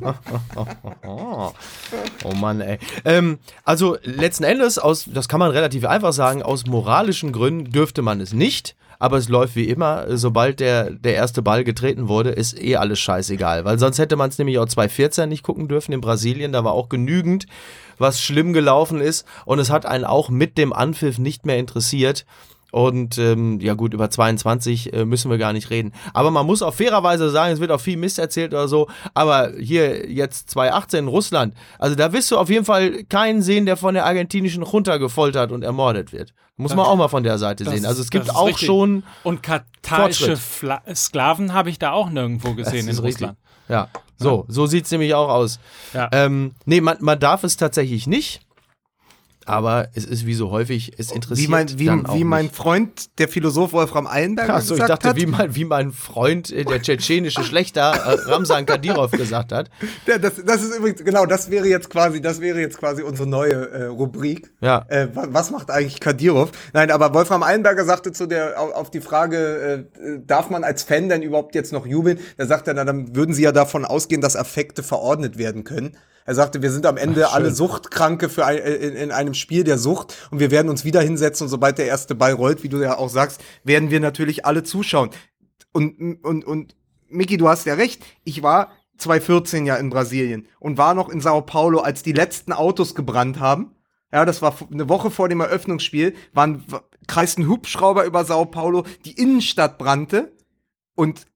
oh 1.05 2.35
Mann, 2.37 2.61
ey. 2.61 2.79
Ähm, 3.05 3.39
also 3.65 3.97
letzten 4.03 4.45
Endes, 4.45 4.79
aus, 4.79 5.09
das 5.13 5.29
kann 5.29 5.41
man 5.41 5.51
relativ 5.51 5.85
einfach 5.85 6.13
sagen, 6.13 6.43
aus 6.43 6.67
moralischen 6.67 7.33
Gründen 7.33 7.73
dürfte 7.73 8.03
man 8.03 8.21
es 8.21 8.33
nicht. 8.33 8.77
Aber 9.01 9.17
es 9.17 9.31
läuft 9.31 9.57
wie 9.57 9.65
immer, 9.65 10.05
sobald 10.17 10.61
der, 10.61 10.91
der 10.91 11.15
erste 11.15 11.41
Ball 11.41 11.65
getreten 11.65 12.07
wurde, 12.07 12.31
ist 12.31 12.63
eh 12.63 12.77
alles 12.77 13.01
scheißegal. 13.01 13.65
Weil 13.65 13.79
sonst 13.79 13.99
hätte 13.99 14.15
man 14.15 14.29
es 14.29 14.37
nämlich 14.37 14.59
auch 14.59 14.67
2014 14.67 15.27
nicht 15.27 15.43
gucken 15.43 15.69
dürfen 15.69 15.93
in 15.93 16.03
Brasilien. 16.03 16.53
Da 16.53 16.65
war 16.65 16.73
auch 16.73 16.91
genügend, 16.91 17.47
was 17.97 18.21
schlimm 18.21 18.53
gelaufen 18.53 19.01
ist. 19.01 19.27
Und 19.47 19.59
es 19.59 19.71
hat 19.71 19.87
einen 19.87 20.05
auch 20.05 20.29
mit 20.29 20.59
dem 20.59 20.75
Anpfiff 20.75 21.19
nicht 21.19 21.47
mehr 21.47 21.57
interessiert. 21.57 22.27
Und 22.73 23.19
ähm, 23.19 23.61
ja 23.61 23.75
gut, 23.75 23.95
über 23.95 24.11
22 24.11 24.93
äh, 24.93 25.05
müssen 25.05 25.31
wir 25.31 25.39
gar 25.39 25.53
nicht 25.53 25.71
reden. 25.71 25.93
Aber 26.13 26.31
man 26.31 26.47
muss 26.47 26.63
auch 26.63 26.75
fairerweise 26.75 27.31
sagen, 27.31 27.53
es 27.53 27.61
wird 27.61 27.71
auch 27.71 27.81
viel 27.81 27.97
Mist 27.97 28.19
erzählt 28.19 28.53
oder 28.53 28.69
so. 28.69 28.89
Aber 29.15 29.53
hier 29.59 30.11
jetzt 30.11 30.51
2018 30.51 31.01
in 31.01 31.09
Russland, 31.09 31.55
also 31.79 31.97
da 31.97 32.13
wirst 32.13 32.31
du 32.31 32.39
auf 32.39 32.51
jeden 32.51 32.65
Fall 32.65 33.05
keinen 33.05 33.43
sehen, 33.43 33.67
der 33.67 33.77
von 33.77 33.95
der 33.95 34.07
argentinischen 34.07 34.65
Junta 34.65 34.97
gefoltert 34.99 35.53
und 35.53 35.63
ermordet 35.63 36.13
wird. 36.13 36.33
Muss 36.57 36.75
man 36.75 36.85
auch 36.85 36.97
mal 36.97 37.09
von 37.09 37.23
der 37.23 37.39
Seite 37.39 37.65
Das 37.65 37.73
sehen. 37.73 37.87
Also 37.87 38.03
es 38.03 38.11
gibt 38.11 38.35
auch 38.35 38.49
richtig. 38.49 38.67
schon 38.67 39.03
Und 39.25 39.43
katarische. 39.43 40.37
Fla 40.37 40.83
Sklaven 40.95 41.55
habe 41.55 41.71
ich 41.71 41.79
da 41.79 41.93
auch 41.93 42.11
nirgendwo 42.11 42.55
gesehen 42.55 42.87
in 42.87 42.99
richtig. 42.99 43.05
Russland. 43.05 43.39
Ja, 43.69 43.89
so, 44.19 44.45
so 44.49 44.67
sieht's 44.67 44.91
nämlich 44.91 45.15
auch 45.15 45.31
aus. 45.31 45.59
Ja. 45.95 46.11
Ähm, 46.13 46.53
nee, 46.67 46.83
man, 46.83 46.99
man 47.01 47.19
darf 47.19 47.45
es 47.45 47.57
tatsächlich 47.57 48.07
nicht. 48.07 48.43
Aber 49.47 49.89
es 49.95 50.05
ist 50.05 50.27
wie 50.27 50.35
so 50.35 50.51
häufig, 50.51 50.93
es 50.99 51.11
interessiert 51.11 51.49
Wie 51.49 51.51
mein, 51.51 51.79
wie, 51.79 51.87
dann 51.87 52.07
auch 52.07 52.15
wie 52.15 52.25
mein 52.25 52.45
nicht. 52.47 52.55
Freund, 52.57 53.19
der 53.19 53.27
Philosoph 53.27 53.73
Wolfram 53.73 54.07
Eilenberger 54.07 54.55
Achso, 54.55 54.75
ich 54.75 54.81
gesagt 54.81 54.91
dachte, 55.05 55.09
hat. 55.09 55.17
wie 55.17 55.27
mein, 55.27 55.55
wie 55.57 55.65
mein 55.65 55.93
Freund, 55.93 56.53
äh, 56.53 56.65
der 56.65 56.83
tschetschenische 56.83 57.43
Schlechter 57.43 57.93
äh, 57.95 58.31
Ramsan 58.31 58.67
Kadyrov 58.67 59.11
gesagt 59.13 59.53
hat. 59.53 59.71
Ja, 60.07 60.19
das, 60.19 60.35
das 60.45 60.63
ist 60.63 60.77
übrigens, 60.77 61.03
genau, 61.05 61.25
das 61.27 61.51
wäre 61.51 61.67
jetzt 61.67 61.89
quasi, 61.91 62.21
das 62.21 62.41
wäre 62.41 62.61
jetzt 62.61 62.79
quasi 62.79 63.03
unsere 63.03 63.29
neue 63.29 63.71
äh, 63.71 63.85
Rubrik. 63.87 64.51
Ja. 64.61 64.85
Äh, 64.89 65.09
wa- 65.15 65.29
was 65.31 65.51
macht 65.51 65.71
eigentlich 65.71 66.01
Kadyrov? 66.01 66.51
Nein, 66.73 66.91
aber 66.91 67.13
Wolfram 67.15 67.43
Eilenberger 67.43 67.85
sagte 67.85 68.13
zu 68.13 68.27
der, 68.27 68.61
auf, 68.61 68.73
auf 68.73 68.91
die 68.91 69.01
Frage, 69.01 69.87
äh, 69.99 70.01
äh, 70.01 70.21
darf 70.27 70.51
man 70.51 70.65
als 70.65 70.83
Fan 70.83 71.09
denn 71.09 71.23
überhaupt 71.23 71.55
jetzt 71.55 71.73
noch 71.73 71.87
jubeln? 71.87 72.19
Da 72.37 72.47
sagt 72.47 72.69
er, 72.69 72.75
na, 72.75 72.85
dann 72.85 73.15
würden 73.17 73.35
sie 73.35 73.43
ja 73.43 73.53
davon 73.53 73.85
ausgehen, 73.85 74.21
dass 74.21 74.37
Affekte 74.37 74.83
verordnet 74.83 75.39
werden 75.39 75.65
können. 75.65 75.97
Er 76.31 76.37
sagte, 76.37 76.63
wir 76.63 76.71
sind 76.71 76.87
am 76.87 76.97
Ende 76.97 77.33
alle 77.33 77.51
Suchtkranke 77.51 78.29
für 78.29 78.47
ein, 78.47 78.57
äh, 78.57 78.77
in, 78.77 78.95
in 78.95 79.11
einem 79.11 79.35
Spiel 79.35 79.65
der 79.65 79.79
Sucht 79.79 80.15
und 80.31 80.39
wir 80.39 80.53
werden 80.53 80.69
uns 80.69 80.85
wieder 80.85 81.01
hinsetzen 81.01 81.47
und 81.47 81.49
sobald 81.49 81.77
der 81.77 81.87
erste 81.87 82.15
Ball 82.15 82.35
rollt, 82.35 82.63
wie 82.63 82.69
du 82.69 82.81
ja 82.81 82.99
auch 82.99 83.09
sagst, 83.09 83.43
werden 83.65 83.91
wir 83.91 83.99
natürlich 83.99 84.47
alle 84.47 84.63
zuschauen. 84.63 85.11
Und, 85.73 86.23
und, 86.23 86.45
und 86.45 86.77
Miki, 87.09 87.37
du 87.37 87.49
hast 87.49 87.67
ja 87.67 87.75
recht. 87.75 88.05
Ich 88.23 88.45
war 88.45 88.71
2014 88.99 89.67
ja 89.67 89.75
in 89.75 89.91
Brasilien 89.91 90.47
und 90.61 90.79
war 90.79 90.95
noch 90.95 91.09
in 91.09 91.21
Sao 91.21 91.41
Paulo, 91.41 91.81
als 91.81 92.05
die 92.05 92.13
letzten 92.13 92.53
Autos 92.53 92.95
gebrannt 92.95 93.41
haben. 93.41 93.75
Ja, 94.13 94.25
das 94.25 94.41
war 94.41 94.55
eine 94.71 94.89
Woche 94.89 95.11
vor 95.11 95.29
dem 95.29 95.41
Eröffnungsspiel, 95.41 96.15
waren, 96.33 96.65
kreisten 97.09 97.49
Hubschrauber 97.49 98.05
über 98.05 98.25
Sao 98.25 98.45
Paulo, 98.45 98.85
die 99.05 99.21
Innenstadt 99.21 99.79
brannte 99.79 100.31
und 100.95 101.27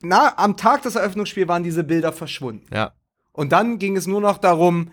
na, 0.00 0.38
am 0.38 0.56
Tag 0.56 0.82
des 0.82 0.94
Eröffnungsspiels 0.94 1.48
waren 1.48 1.64
diese 1.64 1.82
Bilder 1.82 2.12
verschwunden. 2.12 2.66
Ja. 2.72 2.92
Und 3.34 3.52
dann 3.52 3.78
ging 3.78 3.96
es 3.96 4.06
nur 4.06 4.20
noch 4.20 4.38
darum, 4.38 4.92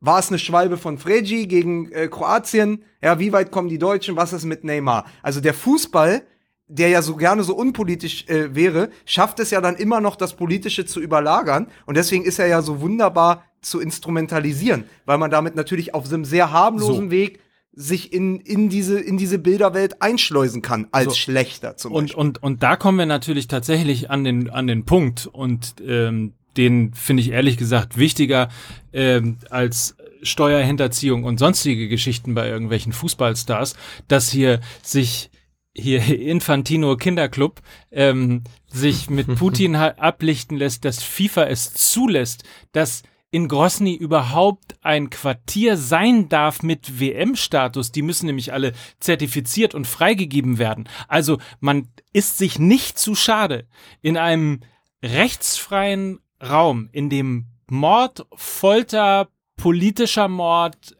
war 0.00 0.18
es 0.18 0.28
eine 0.28 0.38
Schwalbe 0.38 0.76
von 0.76 0.98
Fregi 0.98 1.46
gegen 1.46 1.90
äh, 1.90 2.06
Kroatien? 2.08 2.84
Ja, 3.02 3.18
wie 3.18 3.32
weit 3.32 3.50
kommen 3.50 3.68
die 3.68 3.78
Deutschen? 3.78 4.14
Was 4.14 4.32
ist 4.32 4.44
mit 4.44 4.62
Neymar? 4.62 5.06
Also 5.22 5.40
der 5.40 5.54
Fußball, 5.54 6.22
der 6.68 6.90
ja 6.90 7.00
so 7.00 7.16
gerne 7.16 7.42
so 7.44 7.56
unpolitisch 7.56 8.28
äh, 8.28 8.54
wäre, 8.54 8.90
schafft 9.06 9.40
es 9.40 9.50
ja 9.50 9.60
dann 9.62 9.76
immer 9.76 10.00
noch, 10.00 10.16
das 10.16 10.34
Politische 10.36 10.84
zu 10.84 11.00
überlagern. 11.00 11.68
Und 11.86 11.96
deswegen 11.96 12.24
ist 12.24 12.38
er 12.38 12.46
ja 12.46 12.60
so 12.60 12.82
wunderbar 12.82 13.44
zu 13.62 13.80
instrumentalisieren, 13.80 14.84
weil 15.06 15.16
man 15.16 15.30
damit 15.30 15.56
natürlich 15.56 15.94
auf 15.94 16.06
so 16.06 16.14
einem 16.14 16.26
sehr 16.26 16.52
harmlosen 16.52 17.06
So. 17.06 17.10
Weg 17.10 17.40
sich 17.72 18.12
in, 18.12 18.40
in, 18.40 18.68
diese, 18.68 19.00
in 19.00 19.16
diese 19.18 19.38
Bilderwelt 19.38 20.00
einschleusen 20.02 20.62
kann, 20.62 20.88
als 20.92 21.14
So. 21.14 21.14
schlechter 21.14 21.76
zum 21.76 21.92
Und, 21.92 22.04
Beispiel. 22.04 22.20
und, 22.20 22.42
und 22.42 22.62
da 22.62 22.76
kommen 22.76 22.98
wir 22.98 23.06
natürlich 23.06 23.48
tatsächlich 23.48 24.10
an 24.10 24.24
den, 24.24 24.50
an 24.50 24.66
den 24.66 24.84
Punkt 24.84 25.26
und 25.26 25.74
ähm, 25.86 26.32
den 26.56 26.94
finde 26.94 27.22
ich 27.22 27.30
ehrlich 27.30 27.56
gesagt 27.56 27.98
wichtiger 27.98 28.48
ähm, 28.92 29.38
als 29.50 29.96
Steuerhinterziehung 30.22 31.24
und 31.24 31.38
sonstige 31.38 31.88
Geschichten 31.88 32.34
bei 32.34 32.48
irgendwelchen 32.48 32.92
Fußballstars, 32.92 33.76
dass 34.08 34.30
hier 34.30 34.60
sich 34.82 35.30
hier 35.74 36.02
Infantino 36.20 36.96
Kinderclub 36.96 37.60
ähm, 37.92 38.42
sich 38.66 39.10
mit 39.10 39.34
Putin 39.36 39.76
ablichten 39.76 40.56
lässt, 40.56 40.84
dass 40.84 41.02
FIFA 41.02 41.44
es 41.44 41.72
zulässt, 41.74 42.44
dass 42.72 43.02
in 43.30 43.48
Grosny 43.48 43.94
überhaupt 43.94 44.76
ein 44.82 45.10
Quartier 45.10 45.76
sein 45.76 46.28
darf 46.28 46.62
mit 46.62 47.00
WM-Status. 47.00 47.92
Die 47.92 48.02
müssen 48.02 48.26
nämlich 48.26 48.52
alle 48.52 48.72
zertifiziert 49.00 49.74
und 49.74 49.86
freigegeben 49.86 50.58
werden. 50.58 50.88
Also 51.08 51.38
man 51.60 51.88
ist 52.12 52.38
sich 52.38 52.58
nicht 52.58 52.98
zu 52.98 53.14
schade, 53.14 53.66
in 54.00 54.16
einem 54.16 54.60
rechtsfreien 55.02 56.20
Raum, 56.42 56.88
in 56.92 57.10
dem 57.10 57.46
Mord, 57.68 58.26
Folter, 58.34 59.28
politischer 59.56 60.28
Mord, 60.28 60.96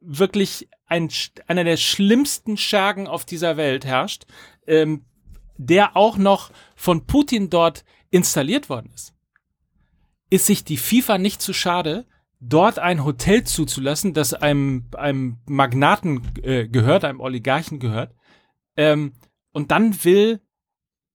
wirklich 0.00 0.68
ein, 0.86 1.08
einer 1.46 1.64
der 1.64 1.76
schlimmsten 1.76 2.56
Schergen 2.56 3.06
auf 3.06 3.24
dieser 3.24 3.56
Welt 3.56 3.84
herrscht, 3.84 4.24
ähm, 4.66 5.04
der 5.56 5.96
auch 5.96 6.16
noch 6.16 6.50
von 6.74 7.06
Putin 7.06 7.50
dort 7.50 7.84
installiert 8.10 8.68
worden 8.68 8.90
ist 8.94 9.14
ist 10.30 10.46
sich 10.46 10.64
die 10.64 10.76
FIFA 10.76 11.18
nicht 11.18 11.42
zu 11.42 11.52
schade, 11.52 12.06
dort 12.38 12.78
ein 12.78 13.04
Hotel 13.04 13.44
zuzulassen, 13.44 14.14
das 14.14 14.32
einem, 14.32 14.86
einem 14.96 15.38
Magnaten 15.46 16.22
äh, 16.42 16.68
gehört, 16.68 17.04
einem 17.04 17.20
Oligarchen 17.20 17.80
gehört, 17.80 18.14
ähm, 18.76 19.12
und 19.52 19.72
dann 19.72 20.04
will 20.04 20.40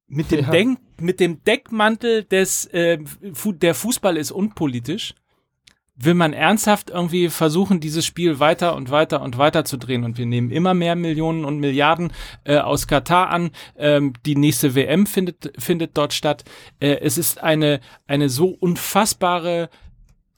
mit 0.07 0.29
dem, 0.31 0.41
Ja. 0.41 0.51
Denk, 0.51 0.79
mit 0.99 1.19
dem 1.19 1.43
Deckmantel 1.43 2.23
des, 2.23 2.65
äh, 2.67 2.99
Fu 3.33 3.51
der 3.51 3.75
Fußball 3.75 4.17
ist 4.17 4.31
unpolitisch, 4.31 5.13
will 5.95 6.13
man 6.13 6.33
ernsthaft 6.33 6.89
irgendwie 6.89 7.29
versuchen, 7.29 7.79
dieses 7.79 8.05
Spiel 8.05 8.39
weiter 8.39 8.75
und 8.75 8.91
weiter 8.91 9.21
und 9.21 9.37
weiter 9.37 9.63
zu 9.63 9.77
drehen. 9.77 10.03
Und 10.03 10.17
wir 10.17 10.25
nehmen 10.25 10.51
immer 10.51 10.73
mehr 10.73 10.95
Millionen 10.95 11.45
und 11.45 11.59
Milliarden 11.59 12.11
äh, 12.43 12.57
aus 12.57 12.87
Katar 12.87 13.29
an. 13.29 13.51
Ähm, 13.77 14.13
die 14.25 14.35
nächste 14.35 14.75
WM 14.75 15.05
findet, 15.05 15.53
findet 15.57 15.97
dort 15.97 16.13
statt. 16.13 16.43
Äh, 16.79 16.97
es 17.01 17.17
ist 17.17 17.41
eine, 17.41 17.79
eine 18.07 18.29
so 18.29 18.49
unfassbare 18.49 19.69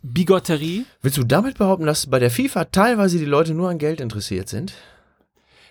Bigotterie. 0.04 0.86
Willst 1.02 1.18
du 1.18 1.24
damit 1.24 1.58
behaupten, 1.58 1.88
dass 1.88 2.06
bei 2.06 2.20
der 2.20 2.30
FIFA 2.30 2.66
teilweise 2.66 3.18
die 3.18 3.26
Leute 3.26 3.54
nur 3.56 3.70
an 3.70 3.80
Geld 3.80 4.00
interessiert 4.00 4.48
sind? 4.50 4.74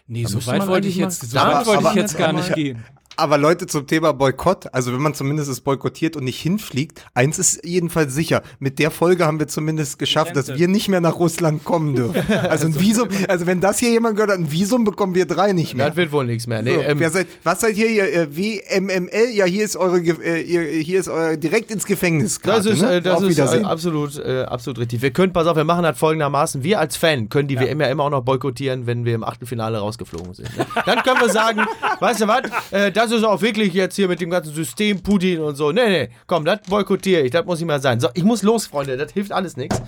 Nee, 0.09 0.25
Da 0.25 0.29
so 0.29 0.47
weit 0.47 0.67
wollte 0.67 0.89
ich 0.89 0.97
jetzt, 0.97 1.31
so 1.31 1.37
weit 1.39 1.67
wollte 1.67 1.89
ich 1.89 1.95
jetzt 1.95 2.19
gar 2.19 2.33
nicht 2.33 2.53
gehen. 2.55 2.85
Aber 3.19 3.39
Leute 3.39 3.67
zum 3.67 3.87
Thema 3.87 4.13
Boykott, 4.13 4.75
also 4.75 4.93
wenn 4.93 5.01
man 5.01 5.15
zumindest 5.15 5.51
es 5.51 5.61
boykottiert 5.61 6.17
und 6.17 6.25
nicht 6.25 6.41
hinfliegt, 6.41 7.05
eins 7.15 7.39
ist 7.39 7.65
jedenfalls 7.65 8.15
sicher, 8.15 8.43
mit 8.59 8.79
der 8.79 8.91
Folge 8.91 9.25
haben 9.25 9.39
wir 9.39 9.49
zumindest 9.49 9.99
geschafft, 9.99 10.37
dass 10.37 10.55
wir 10.55 10.69
nicht 10.69 10.89
mehr 10.89 11.01
nach 11.01 11.19
Russland 11.19 11.65
kommen 11.65 11.95
dürfen. 11.95 12.23
Also 12.47 12.67
ein 12.67 12.79
Visum, 12.79 13.09
also 13.29 13.47
wenn 13.47 13.61
das 13.61 13.79
hier 13.79 13.91
jemand 13.91 14.17
gehört 14.17 14.31
hat, 14.31 14.39
ein 14.39 14.53
Visum 14.53 14.85
bekommen 14.85 15.15
wir 15.15 15.27
drei 15.27 15.53
nicht 15.53 15.75
mehr. 15.75 15.89
Das 15.89 15.97
wird 15.97 16.13
wohl 16.13 16.27
nichts 16.27 16.47
mehr. 16.47 16.63
Nee, 16.63 16.75
So, 16.75 16.81
ähm, 16.81 17.01
wer 17.01 17.11
seid, 17.11 17.27
was 17.43 17.61
seid 17.61 17.77
ihr 17.77 17.89
hier? 17.89 18.13
Äh, 18.13 18.37
WMML? 18.37 19.31
Ja, 19.33 19.47
hier 19.47 19.65
ist 19.65 19.77
eure, 19.77 19.99
äh, 19.99 20.83
hier 20.83 21.01
ist 21.01 21.09
euer 21.09 21.37
direkt 21.37 21.71
ins 21.71 21.87
Gefängnis. 21.87 22.39
Das 22.41 22.67
ist, 22.67 22.83
ne? 22.83 22.97
äh, 22.97 23.03
das 23.03 23.23
ist 23.23 23.39
äh, 23.39 23.63
absolut, 23.65 24.19
absolut 24.21 24.79
richtig. 24.79 25.03
Wir 25.03 25.11
können, 25.11 25.33
pass 25.33 25.47
auf, 25.47 25.57
wir 25.57 25.65
machen 25.65 25.83
das 25.83 25.99
folgendermaßen. 25.99 26.63
Wir 26.63 26.79
als 26.79 26.97
Fan 26.97 27.29
können 27.29 27.49
die 27.49 27.59
WM 27.59 27.81
ja 27.81 27.89
immer 27.89 28.05
auch 28.05 28.11
noch 28.11 28.23
boykottieren, 28.23 28.87
wenn 28.87 29.05
wir 29.05 29.15
im 29.15 29.25
Achtelfinale 29.25 29.79
rausgeflogen 29.79 30.35
sind. 30.35 30.57
Ne? 30.57 30.67
Dann 30.85 31.03
können 31.03 31.21
wir 31.21 31.31
sagen, 31.31 31.63
weißt 32.01 32.21
du 32.21 32.29
was, 32.29 32.43
äh, 32.71 32.93
das 33.11 33.19
ist 33.21 33.25
auch 33.25 33.41
wirklich 33.43 33.73
jetzt 33.75 33.97
hier 33.97 34.09
mit 34.09 34.21
dem 34.21 34.31
ganzen 34.31 34.53
System 34.55 35.03
Putin 35.03 35.41
und 35.41 35.57
so. 35.57 35.73
Nee, 35.73 35.89
nee, 35.89 36.09
komm, 36.27 36.45
das 36.45 36.61
boykottiere 36.69 37.23
ich, 37.23 37.31
das 37.31 37.45
muss 37.45 37.59
nicht 37.59 37.67
mehr 37.67 37.81
sein. 37.81 38.01
So, 38.01 38.09
ich 38.15 38.25
muss 38.25 38.43
los, 38.43 38.67
Freunde, 38.67 38.97
das 38.97 39.13
hilft 39.13 39.33
alles 39.33 39.57
nichts. 39.57 39.81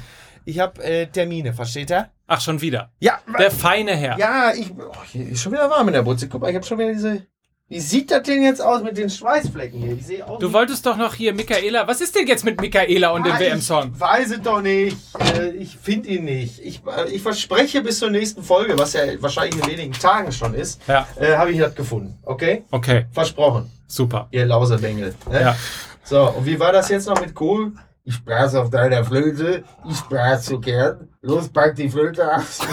Ich 0.45 0.59
habe 0.61 0.83
äh, 0.83 1.07
Termine, 1.07 1.53
versteht 1.53 1.91
ihr? 1.91 2.09
Ach, 2.27 2.41
schon 2.41 2.61
wieder. 2.61 2.91
Ja, 3.01 3.19
Der 3.39 3.51
feine 3.51 3.95
Herr. 3.97 4.19
ja, 4.19 4.53
ich, 4.55 4.71
oh, 4.73 4.93
hier 5.11 5.29
ist 5.29 5.43
schon 5.43 5.53
wieder 5.53 5.69
warm 5.69 5.89
in 5.89 5.95
der 5.95 6.03
Butze. 6.03 6.29
Guck 6.29 6.41
mal, 6.43 6.49
ich 6.51 6.57
habe 6.57 6.64
schon 6.64 6.79
wieder 6.79 6.93
diese, 6.93 7.27
wie 7.71 7.81
sieht 7.81 8.11
das 8.11 8.23
denn 8.23 8.43
jetzt 8.43 8.61
aus 8.62 8.83
mit 8.83 8.97
den 8.97 9.11
Schweißflecken 9.11 9.79
hier? 9.81 9.93
Ich 9.93 10.07
sehe 10.07 10.27
aus 10.27 10.39
Du 10.41 10.53
wolltest 10.55 10.87
doch 10.87 10.97
noch 10.97 11.14
hier 11.14 11.35
Michaela. 11.35 11.87
Was 11.87 12.01
ist 12.01 12.14
denn 12.16 12.27
jetzt 12.27 12.45
mit 12.45 12.59
Michaela 12.61 13.11
und 13.11 13.27
dem 13.27 13.33
Ah, 13.35 13.39
WM-Song? 13.41 13.93
Ich 13.95 14.01
weiß 14.01 14.31
es 14.31 14.41
doch 14.41 14.62
nicht. 14.62 14.97
Äh, 15.37 15.51
Ich 15.51 15.77
finde 15.77 16.09
ihn 16.09 16.25
nicht. 16.25 16.61
Ich, 16.64 16.81
äh, 16.87 17.11
ich 17.11 17.21
verspreche 17.23 17.83
bis 17.83 17.99
zur 17.99 18.11
nächsten 18.11 18.43
Folge, 18.43 18.79
was 18.79 18.95
ja 18.95 19.03
wahrscheinlich 19.21 19.62
in 19.62 19.71
wenigen 19.71 19.93
Tagen 19.93 20.33
schon 20.33 20.55
ist, 20.55 20.81
Ja. 20.89 21.07
äh, 21.21 21.37
habe 21.37 21.51
ich 21.53 21.59
das 21.59 21.75
gefunden. 21.75 22.19
Okay? 22.25 22.64
Okay, 22.71 23.05
Versprochen. 23.12 23.71
super. 23.87 24.29
Ihr 24.31 24.47
Lauserbengel. 24.47 25.14
Ne? 25.31 25.41
Ja. 25.43 25.57
So, 26.05 26.23
und 26.31 26.47
wie 26.47 26.59
war 26.59 26.73
das 26.73 26.89
jetzt 26.89 27.07
noch 27.07 27.21
mit 27.21 27.35
Kohl? 27.35 27.73
Ich 28.05 28.25
blas 28.25 28.55
auf 28.55 28.71
deiner 28.71 29.05
Flöte. 29.05 29.62
Ich 29.91 30.01
blas 30.03 30.47
so 30.47 30.59
gern. 30.59 31.09
Los, 31.21 31.51
pack 31.51 31.75
die 31.77 31.91
Flöte 31.91 32.35
aus. 32.35 32.61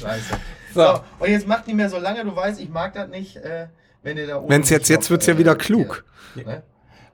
Scheiße. 0.00 0.34
So, 0.74 1.00
und 1.20 1.28
jetzt 1.30 1.46
macht 1.46 1.66
nicht 1.66 1.76
mehr 1.76 1.88
so 1.88 1.98
lange. 1.98 2.24
Du 2.24 2.34
weißt, 2.34 2.60
ich 2.60 2.68
mag 2.68 2.94
das 2.94 3.08
nicht, 3.08 3.36
äh, 3.36 3.66
wenn 4.02 4.16
ihr 4.16 4.26
da 4.26 4.36
oben. 4.38 4.48
Wenn's 4.50 4.70
jetzt- 4.70 4.88
jetzt 4.88 5.10
wird's 5.10 5.26
ja 5.26 5.38
wieder 5.38 5.54
klug. 5.56 6.04
Hier, 6.34 6.44
ne? 6.44 6.62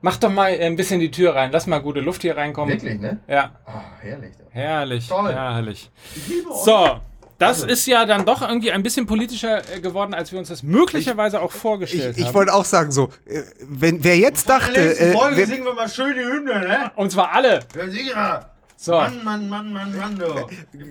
Mach 0.02 0.16
doch 0.16 0.30
mal 0.30 0.48
äh, 0.50 0.64
ein 0.64 0.76
bisschen 0.76 0.98
die 0.98 1.10
Tür 1.10 1.34
rein. 1.34 1.50
Lass 1.52 1.66
mal 1.66 1.78
gute 1.80 2.00
Luft 2.00 2.22
hier 2.22 2.36
reinkommen. 2.36 2.72
Wirklich, 2.72 2.98
ne? 2.98 3.18
Ja, 3.28 3.50
Ah, 3.66 3.82
herrlich. 4.00 4.32
herrlich. 4.50 5.08
Toll. 5.08 5.32
Herrlich. 5.32 5.90
Ich 6.16 6.26
liebe 6.28 6.50
euch. 6.50 6.56
So, 6.64 7.00
das 7.38 7.62
ist 7.62 7.86
ja 7.86 8.04
dann 8.06 8.24
doch 8.24 8.40
irgendwie 8.42 8.72
ein 8.72 8.82
bisschen 8.82 9.06
politischer 9.06 9.58
äh, 9.74 9.80
geworden, 9.80 10.14
als 10.14 10.32
wir 10.32 10.38
uns 10.38 10.48
das 10.48 10.62
möglicherweise 10.62 11.40
auch 11.40 11.54
Ich, 11.54 11.60
vorgestellt 11.60 12.16
ich 12.18 12.26
haben. 12.26 12.34
wollte 12.34 12.54
auch 12.54 12.64
sagen, 12.64 12.92
so, 12.92 13.10
äh, 13.26 13.42
wenn 13.60 14.02
wer 14.02 14.16
jetzt 14.16 14.48
dachte, 14.48 14.80
äh, 14.98 15.12
Folge 15.12 15.36
wer, 15.36 15.46
singen 15.46 15.64
wir 15.64 15.74
mal 15.74 15.88
schön 15.88 16.14
die 16.14 16.24
Hymne, 16.24 16.60
ne? 16.60 16.90
Und 16.96 17.12
zwar 17.12 17.32
alle. 17.32 17.60
Ja, 17.76 17.88
sicher. 17.88 18.50
So. 18.82 18.92
Mann, 18.92 19.22
Mann, 19.22 19.48
Mann, 19.50 19.72
Mann, 19.74 19.94
Mann, 19.94 20.18
du. 20.18 20.46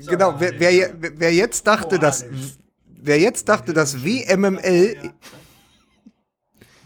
genau, 0.06 0.36
wer, 0.38 0.60
wer, 0.60 0.94
wer 1.00 1.34
jetzt 1.34 1.66
dachte, 1.66 1.98
dass 1.98 2.24
wer 2.86 3.18
jetzt 3.18 3.50
dachte, 3.50 3.74
dass 3.74 4.06
WMML 4.06 5.12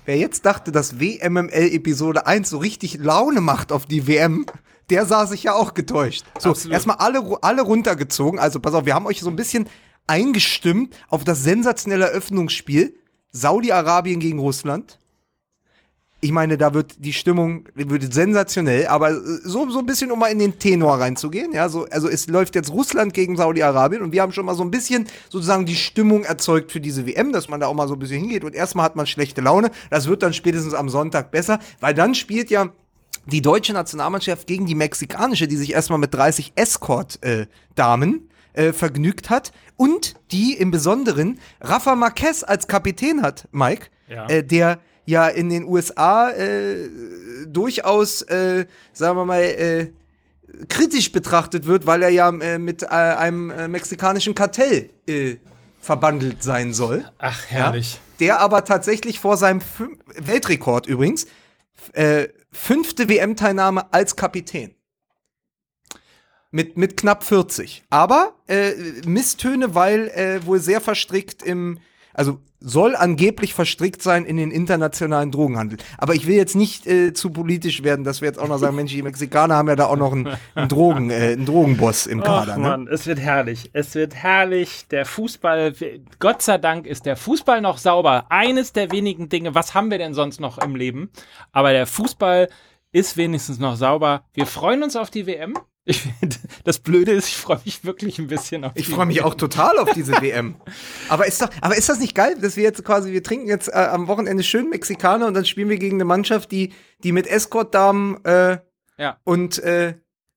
wer 0.05 0.17
jetzt 0.17 0.45
dachte, 0.45 0.71
dass 0.71 1.01
WMML 1.01 1.73
Episode 1.73 2.25
1 2.25 2.49
so 2.49 2.57
richtig 2.57 2.99
Laune 2.99 3.41
macht 3.41 3.73
auf 3.73 3.85
die 3.85 4.07
WM, 4.07 4.45
der 4.89 5.05
sah 5.05 5.27
sich 5.27 5.43
ja 5.43 5.55
auch 5.55 5.73
getäuscht. 5.73 6.23
So, 6.39 6.55
erstmal 6.69 6.95
alle 6.97 7.37
alle 7.41 7.63
runtergezogen, 7.63 8.39
also 8.39 8.61
pass 8.61 8.73
auf, 8.73 8.85
wir 8.85 8.95
haben 8.95 9.05
euch 9.05 9.19
so 9.19 9.29
ein 9.29 9.35
bisschen 9.35 9.67
eingestimmt 10.07 10.95
auf 11.09 11.25
das 11.25 11.43
sensationelle 11.43 12.05
Eröffnungsspiel 12.05 12.95
Saudi-Arabien 13.31 14.21
gegen 14.21 14.39
Russland. 14.39 14.99
Ich 16.23 16.31
meine, 16.31 16.57
da 16.57 16.73
wird 16.73 16.95
die 17.03 17.11
Stimmung 17.11 17.65
wird 17.75 18.13
sensationell, 18.13 18.87
aber 18.87 19.11
äh, 19.11 19.19
so, 19.43 19.69
so 19.69 19.79
ein 19.79 19.85
bisschen, 19.85 20.09
um 20.09 20.19
mal 20.19 20.27
in 20.31 20.39
den 20.39 20.57
Tenor 20.57 20.99
reinzugehen, 20.99 21.51
ja, 21.51 21.67
so, 21.67 21.85
also 21.91 22.07
es 22.07 22.27
läuft 22.27 22.55
jetzt 22.55 22.71
Russland 22.71 23.13
gegen 23.13 23.35
Saudi-Arabien 23.35 24.01
und 24.01 24.13
wir 24.13 24.21
haben 24.21 24.31
schon 24.31 24.45
mal 24.45 24.55
so 24.55 24.63
ein 24.63 24.71
bisschen 24.71 25.05
sozusagen 25.29 25.65
die 25.65 25.75
Stimmung 25.75 26.23
erzeugt 26.23 26.71
für 26.71 26.79
diese 26.79 27.05
WM, 27.05 27.33
dass 27.33 27.49
man 27.49 27.59
da 27.59 27.67
auch 27.67 27.73
mal 27.73 27.89
so 27.89 27.95
ein 27.95 27.99
bisschen 27.99 28.21
hingeht 28.21 28.45
und 28.45 28.55
erstmal 28.55 28.85
hat 28.85 28.95
man 28.95 29.05
schlechte 29.05 29.41
Laune. 29.41 29.69
Das 29.89 30.07
wird 30.07 30.23
dann 30.23 30.33
spätestens 30.33 30.73
am 30.73 30.87
Sonntag 30.87 31.29
besser, 31.31 31.59
weil 31.81 31.93
dann 31.93 32.15
spielt 32.15 32.49
ja 32.49 32.69
die 33.25 33.41
deutsche 33.41 33.73
Nationalmannschaft 33.73 34.47
gegen 34.47 34.65
die 34.65 34.75
mexikanische, 34.75 35.47
die 35.49 35.57
sich 35.57 35.73
erstmal 35.73 35.99
mit 35.99 36.13
30 36.13 36.53
Escort-Damen 36.55 38.29
äh, 38.53 38.71
vergnügt 38.73 39.29
hat 39.29 39.51
und 39.75 40.13
die 40.31 40.53
im 40.53 40.71
Besonderen 40.71 41.39
Rafa 41.61 41.95
Marquez 41.95 42.43
als 42.43 42.67
Kapitän 42.67 43.21
hat, 43.21 43.47
Mike, 43.51 43.87
Ja. 44.07 44.27
äh, 44.27 44.43
der 44.43 44.79
ja 45.05 45.27
in 45.27 45.49
den 45.49 45.65
USA 45.65 46.29
äh, 46.31 46.89
durchaus, 47.47 48.21
äh, 48.23 48.65
sagen 48.93 49.17
wir 49.17 49.25
mal, 49.25 49.41
äh, 49.41 49.91
kritisch 50.69 51.11
betrachtet 51.11 51.65
wird, 51.65 51.85
weil 51.85 52.03
er 52.03 52.09
ja 52.09 52.29
äh, 52.29 52.59
mit 52.59 52.83
äh, 52.83 52.87
einem 52.87 53.49
äh, 53.49 53.67
mexikanischen 53.67 54.35
Kartell 54.35 54.89
äh, 55.07 55.37
verbandelt 55.79 56.43
sein 56.43 56.73
soll. 56.73 57.05
Ach, 57.17 57.45
herrlich. 57.47 57.99
Der 58.19 58.39
aber 58.39 58.63
tatsächlich 58.63 59.19
vor 59.19 59.37
seinem 59.37 59.59
fün- 59.59 59.97
Weltrekord 60.15 60.85
übrigens 60.87 61.27
äh, 61.93 62.27
fünfte 62.51 63.09
WM-Teilnahme 63.09 63.91
als 63.91 64.15
Kapitän. 64.15 64.75
Mit, 66.51 66.77
mit 66.77 66.97
knapp 66.97 67.23
40. 67.23 67.83
Aber 67.89 68.35
äh, 68.47 68.73
Misstöne, 69.07 69.73
weil 69.73 70.09
äh, 70.09 70.45
wohl 70.45 70.59
sehr 70.59 70.81
verstrickt 70.81 71.41
im, 71.41 71.79
also 72.13 72.39
soll 72.63 72.95
angeblich 72.95 73.53
verstrickt 73.53 74.01
sein 74.01 74.25
in 74.25 74.37
den 74.37 74.49
internationalen 74.49 75.31
Drogenhandel. 75.31 75.77
Aber 75.97 76.15
ich 76.15 76.25
will 76.25 76.35
jetzt 76.35 76.55
nicht 76.55 76.87
äh, 76.87 77.13
zu 77.13 77.29
politisch 77.29 77.83
werden, 77.83 78.05
dass 78.05 78.21
wir 78.21 78.29
jetzt 78.29 78.39
auch 78.39 78.47
noch 78.47 78.57
sagen, 78.57 78.75
Mensch, 78.75 78.93
die 78.93 79.03
Mexikaner 79.03 79.55
haben 79.55 79.67
ja 79.67 79.75
da 79.75 79.85
auch 79.87 79.97
noch 79.97 80.13
einen, 80.13 80.29
einen, 80.55 80.69
Drogen, 80.69 81.09
äh, 81.09 81.33
einen 81.33 81.45
Drogenboss 81.45 82.07
im 82.07 82.23
Kader. 82.23 82.53
Ach 82.53 82.57
Ne? 82.57 82.63
Mann, 82.63 82.87
es 82.87 83.05
wird 83.05 83.19
herrlich. 83.19 83.69
Es 83.73 83.95
wird 83.95 84.15
herrlich. 84.15 84.87
Der 84.89 85.05
Fußball, 85.05 85.73
Gott 86.19 86.41
sei 86.41 86.57
Dank 86.57 86.87
ist 86.87 87.05
der 87.05 87.17
Fußball 87.17 87.61
noch 87.61 87.77
sauber. 87.77 88.25
Eines 88.29 88.71
der 88.73 88.91
wenigen 88.91 89.27
Dinge, 89.27 89.53
was 89.53 89.73
haben 89.73 89.91
wir 89.91 89.97
denn 89.97 90.13
sonst 90.13 90.39
noch 90.39 90.57
im 90.57 90.75
Leben? 90.75 91.09
Aber 91.51 91.73
der 91.73 91.85
Fußball 91.85 92.47
ist 92.93 93.17
wenigstens 93.17 93.59
noch 93.59 93.75
sauber. 93.75 94.23
Wir 94.33 94.45
freuen 94.45 94.83
uns 94.83 94.95
auf 94.95 95.09
die 95.09 95.27
WM. 95.27 95.55
Ich 95.85 96.01
das 96.63 96.79
Blöde 96.79 97.11
ist, 97.11 97.27
ich 97.27 97.35
freue 97.35 97.59
mich 97.65 97.83
wirklich 97.83 98.17
ein 98.17 98.27
bisschen 98.27 98.63
auf 98.63 98.71
Ich 98.75 98.87
freue 98.87 99.05
mich 99.05 99.21
auch 99.21 99.35
total 99.35 99.77
auf 99.79 99.91
diese 99.93 100.13
WM. 100.21 100.55
Aber 101.09 101.27
ist 101.27 101.41
doch, 101.41 101.49
aber 101.59 101.75
ist 101.77 101.89
das 101.89 101.99
nicht 101.99 102.15
geil, 102.15 102.37
dass 102.39 102.55
wir 102.55 102.63
jetzt 102.63 102.83
quasi, 102.85 103.11
wir 103.11 103.21
trinken 103.21 103.47
jetzt 103.47 103.67
äh, 103.67 103.73
am 103.73 104.07
Wochenende 104.07 104.43
schön 104.43 104.69
Mexikaner 104.69 105.27
und 105.27 105.33
dann 105.33 105.45
spielen 105.45 105.69
wir 105.69 105.77
gegen 105.77 105.97
eine 105.97 106.05
Mannschaft, 106.05 106.51
die, 106.51 106.71
die 107.03 107.11
mit 107.11 107.27
Escort-Damen 107.27 108.23
äh, 108.23 108.59
Ja. 108.97 109.17
und 109.25 109.59
äh, 109.59 109.95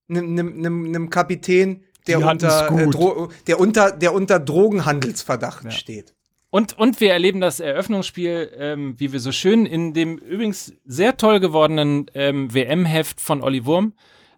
einem 0.08 0.34
nem, 0.34 0.60
nem, 0.60 0.90
nem 0.90 1.10
Kapitän, 1.10 1.84
der 2.08 2.24
unter, 2.24 2.70
äh, 2.70 3.28
der 3.46 3.60
unter, 3.60 3.92
der 3.92 4.14
unter 4.14 4.38
Drogenhandelsverdacht 4.40 5.72
steht. 5.72 6.14
Und, 6.50 6.78
und 6.78 7.00
wir 7.00 7.12
erleben 7.12 7.40
das 7.40 7.60
Eröffnungsspiel, 7.60 8.50
ähm, 8.56 8.94
wie 8.98 9.12
wir 9.12 9.20
so 9.20 9.30
schön 9.32 9.66
in 9.66 9.94
dem 9.94 10.16
übrigens 10.16 10.72
sehr 10.84 11.16
toll 11.16 11.38
gewordenen 11.40 12.06
ähm, 12.14 12.52
WM-Heft 12.54 13.20
von 13.20 13.42
Olli 13.42 13.64
Wurm, 13.66 13.92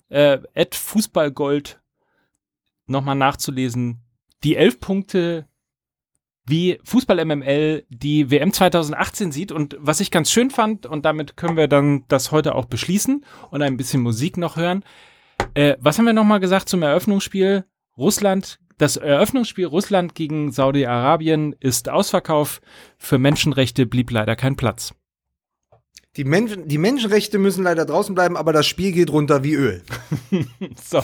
äh, 0.08 0.38
Fußballgold, 0.72 1.80
nochmal 2.86 3.16
nachzulesen. 3.16 4.00
Die 4.44 4.56
elf 4.56 4.80
Punkte, 4.80 5.46
wie 6.46 6.80
Fußball 6.84 7.24
MML 7.24 7.84
die 7.88 8.30
WM 8.30 8.52
2018 8.52 9.32
sieht. 9.32 9.52
Und 9.52 9.76
was 9.78 10.00
ich 10.00 10.10
ganz 10.10 10.30
schön 10.30 10.50
fand, 10.50 10.86
und 10.86 11.04
damit 11.04 11.36
können 11.36 11.56
wir 11.56 11.68
dann 11.68 12.04
das 12.08 12.32
heute 12.32 12.54
auch 12.54 12.64
beschließen 12.64 13.24
und 13.50 13.62
ein 13.62 13.76
bisschen 13.76 14.02
Musik 14.02 14.36
noch 14.36 14.56
hören. 14.56 14.84
Äh, 15.54 15.76
was 15.80 15.98
haben 15.98 16.06
wir 16.06 16.12
nochmal 16.12 16.40
gesagt 16.40 16.68
zum 16.68 16.82
Eröffnungsspiel? 16.82 17.64
Russland, 17.96 18.60
das 18.78 18.96
Eröffnungsspiel 18.96 19.66
Russland 19.66 20.14
gegen 20.14 20.52
Saudi-Arabien 20.52 21.54
ist 21.58 21.88
Ausverkauf. 21.88 22.60
Für 22.96 23.18
Menschenrechte 23.18 23.86
blieb 23.86 24.10
leider 24.10 24.36
kein 24.36 24.56
Platz. 24.56 24.94
Die, 26.18 26.24
Menschen, 26.24 26.66
die 26.66 26.78
Menschenrechte 26.78 27.38
müssen 27.38 27.62
leider 27.62 27.84
draußen 27.84 28.12
bleiben, 28.12 28.36
aber 28.36 28.52
das 28.52 28.66
Spiel 28.66 28.90
geht 28.90 29.10
runter 29.10 29.44
wie 29.44 29.54
Öl. 29.54 29.82
So, 30.84 31.02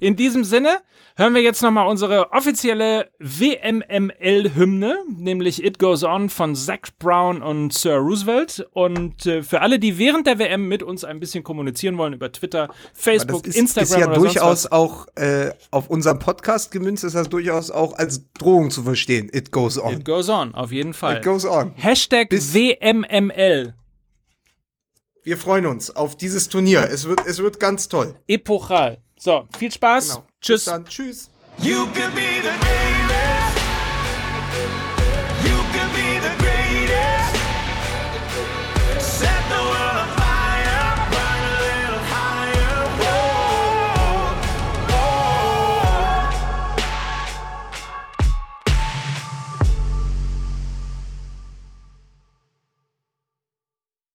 in 0.00 0.14
diesem 0.16 0.44
Sinne 0.44 0.78
hören 1.16 1.34
wir 1.34 1.42
jetzt 1.42 1.62
nochmal 1.62 1.88
unsere 1.88 2.32
offizielle 2.32 3.10
WMML-Hymne, 3.18 4.98
nämlich 5.18 5.64
It 5.64 5.78
Goes 5.78 6.04
On 6.04 6.28
von 6.28 6.54
Zach 6.54 6.90
Brown 6.98 7.42
und 7.42 7.72
Sir 7.72 7.96
Roosevelt. 7.96 8.66
Und 8.72 9.26
äh, 9.26 9.42
für 9.42 9.60
alle, 9.62 9.78
die 9.78 9.98
während 9.98 10.26
der 10.26 10.38
WM 10.38 10.68
mit 10.68 10.82
uns 10.82 11.04
ein 11.04 11.18
bisschen 11.18 11.42
kommunizieren 11.42 11.98
wollen 11.98 12.12
über 12.12 12.30
Twitter, 12.30 12.68
Facebook, 12.94 13.42
das 13.44 13.54
ist, 13.54 13.60
Instagram 13.60 13.84
ist 13.84 13.98
ja 13.98 14.06
oder 14.10 14.16
durchaus 14.16 14.66
auch 14.70 15.06
äh, 15.16 15.50
auf 15.70 15.90
unserem 15.90 16.18
Podcast 16.18 16.70
gemünzt, 16.70 17.04
ist 17.04 17.14
das 17.16 17.28
durchaus 17.28 17.70
auch 17.70 17.94
als 17.94 18.32
Drohung 18.34 18.70
zu 18.70 18.82
verstehen. 18.82 19.28
It 19.32 19.50
goes 19.50 19.78
on. 19.78 19.94
It 19.94 20.04
Goes 20.04 20.28
On, 20.28 20.54
auf 20.54 20.70
jeden 20.72 20.94
Fall. 20.94 21.16
It 21.16 21.24
goes 21.24 21.44
on. 21.44 21.72
Hashtag 21.76 22.28
Bis- 22.28 22.54
WMML. 22.54 23.74
Wir 25.24 25.38
freuen 25.38 25.66
uns 25.66 25.94
auf 25.94 26.16
dieses 26.16 26.48
Turnier. 26.48 26.88
Es 26.90 27.04
wird, 27.04 27.24
es 27.26 27.38
wird 27.38 27.60
ganz 27.60 27.88
toll. 27.88 28.16
Epochal. 28.26 28.98
So, 29.16 29.46
viel 29.56 29.70
Spaß. 29.70 30.08
Genau. 30.08 30.26
Tschüss. 30.40 30.64
Bis 30.64 30.64
dann. 30.64 30.84
Tschüss. 30.84 31.30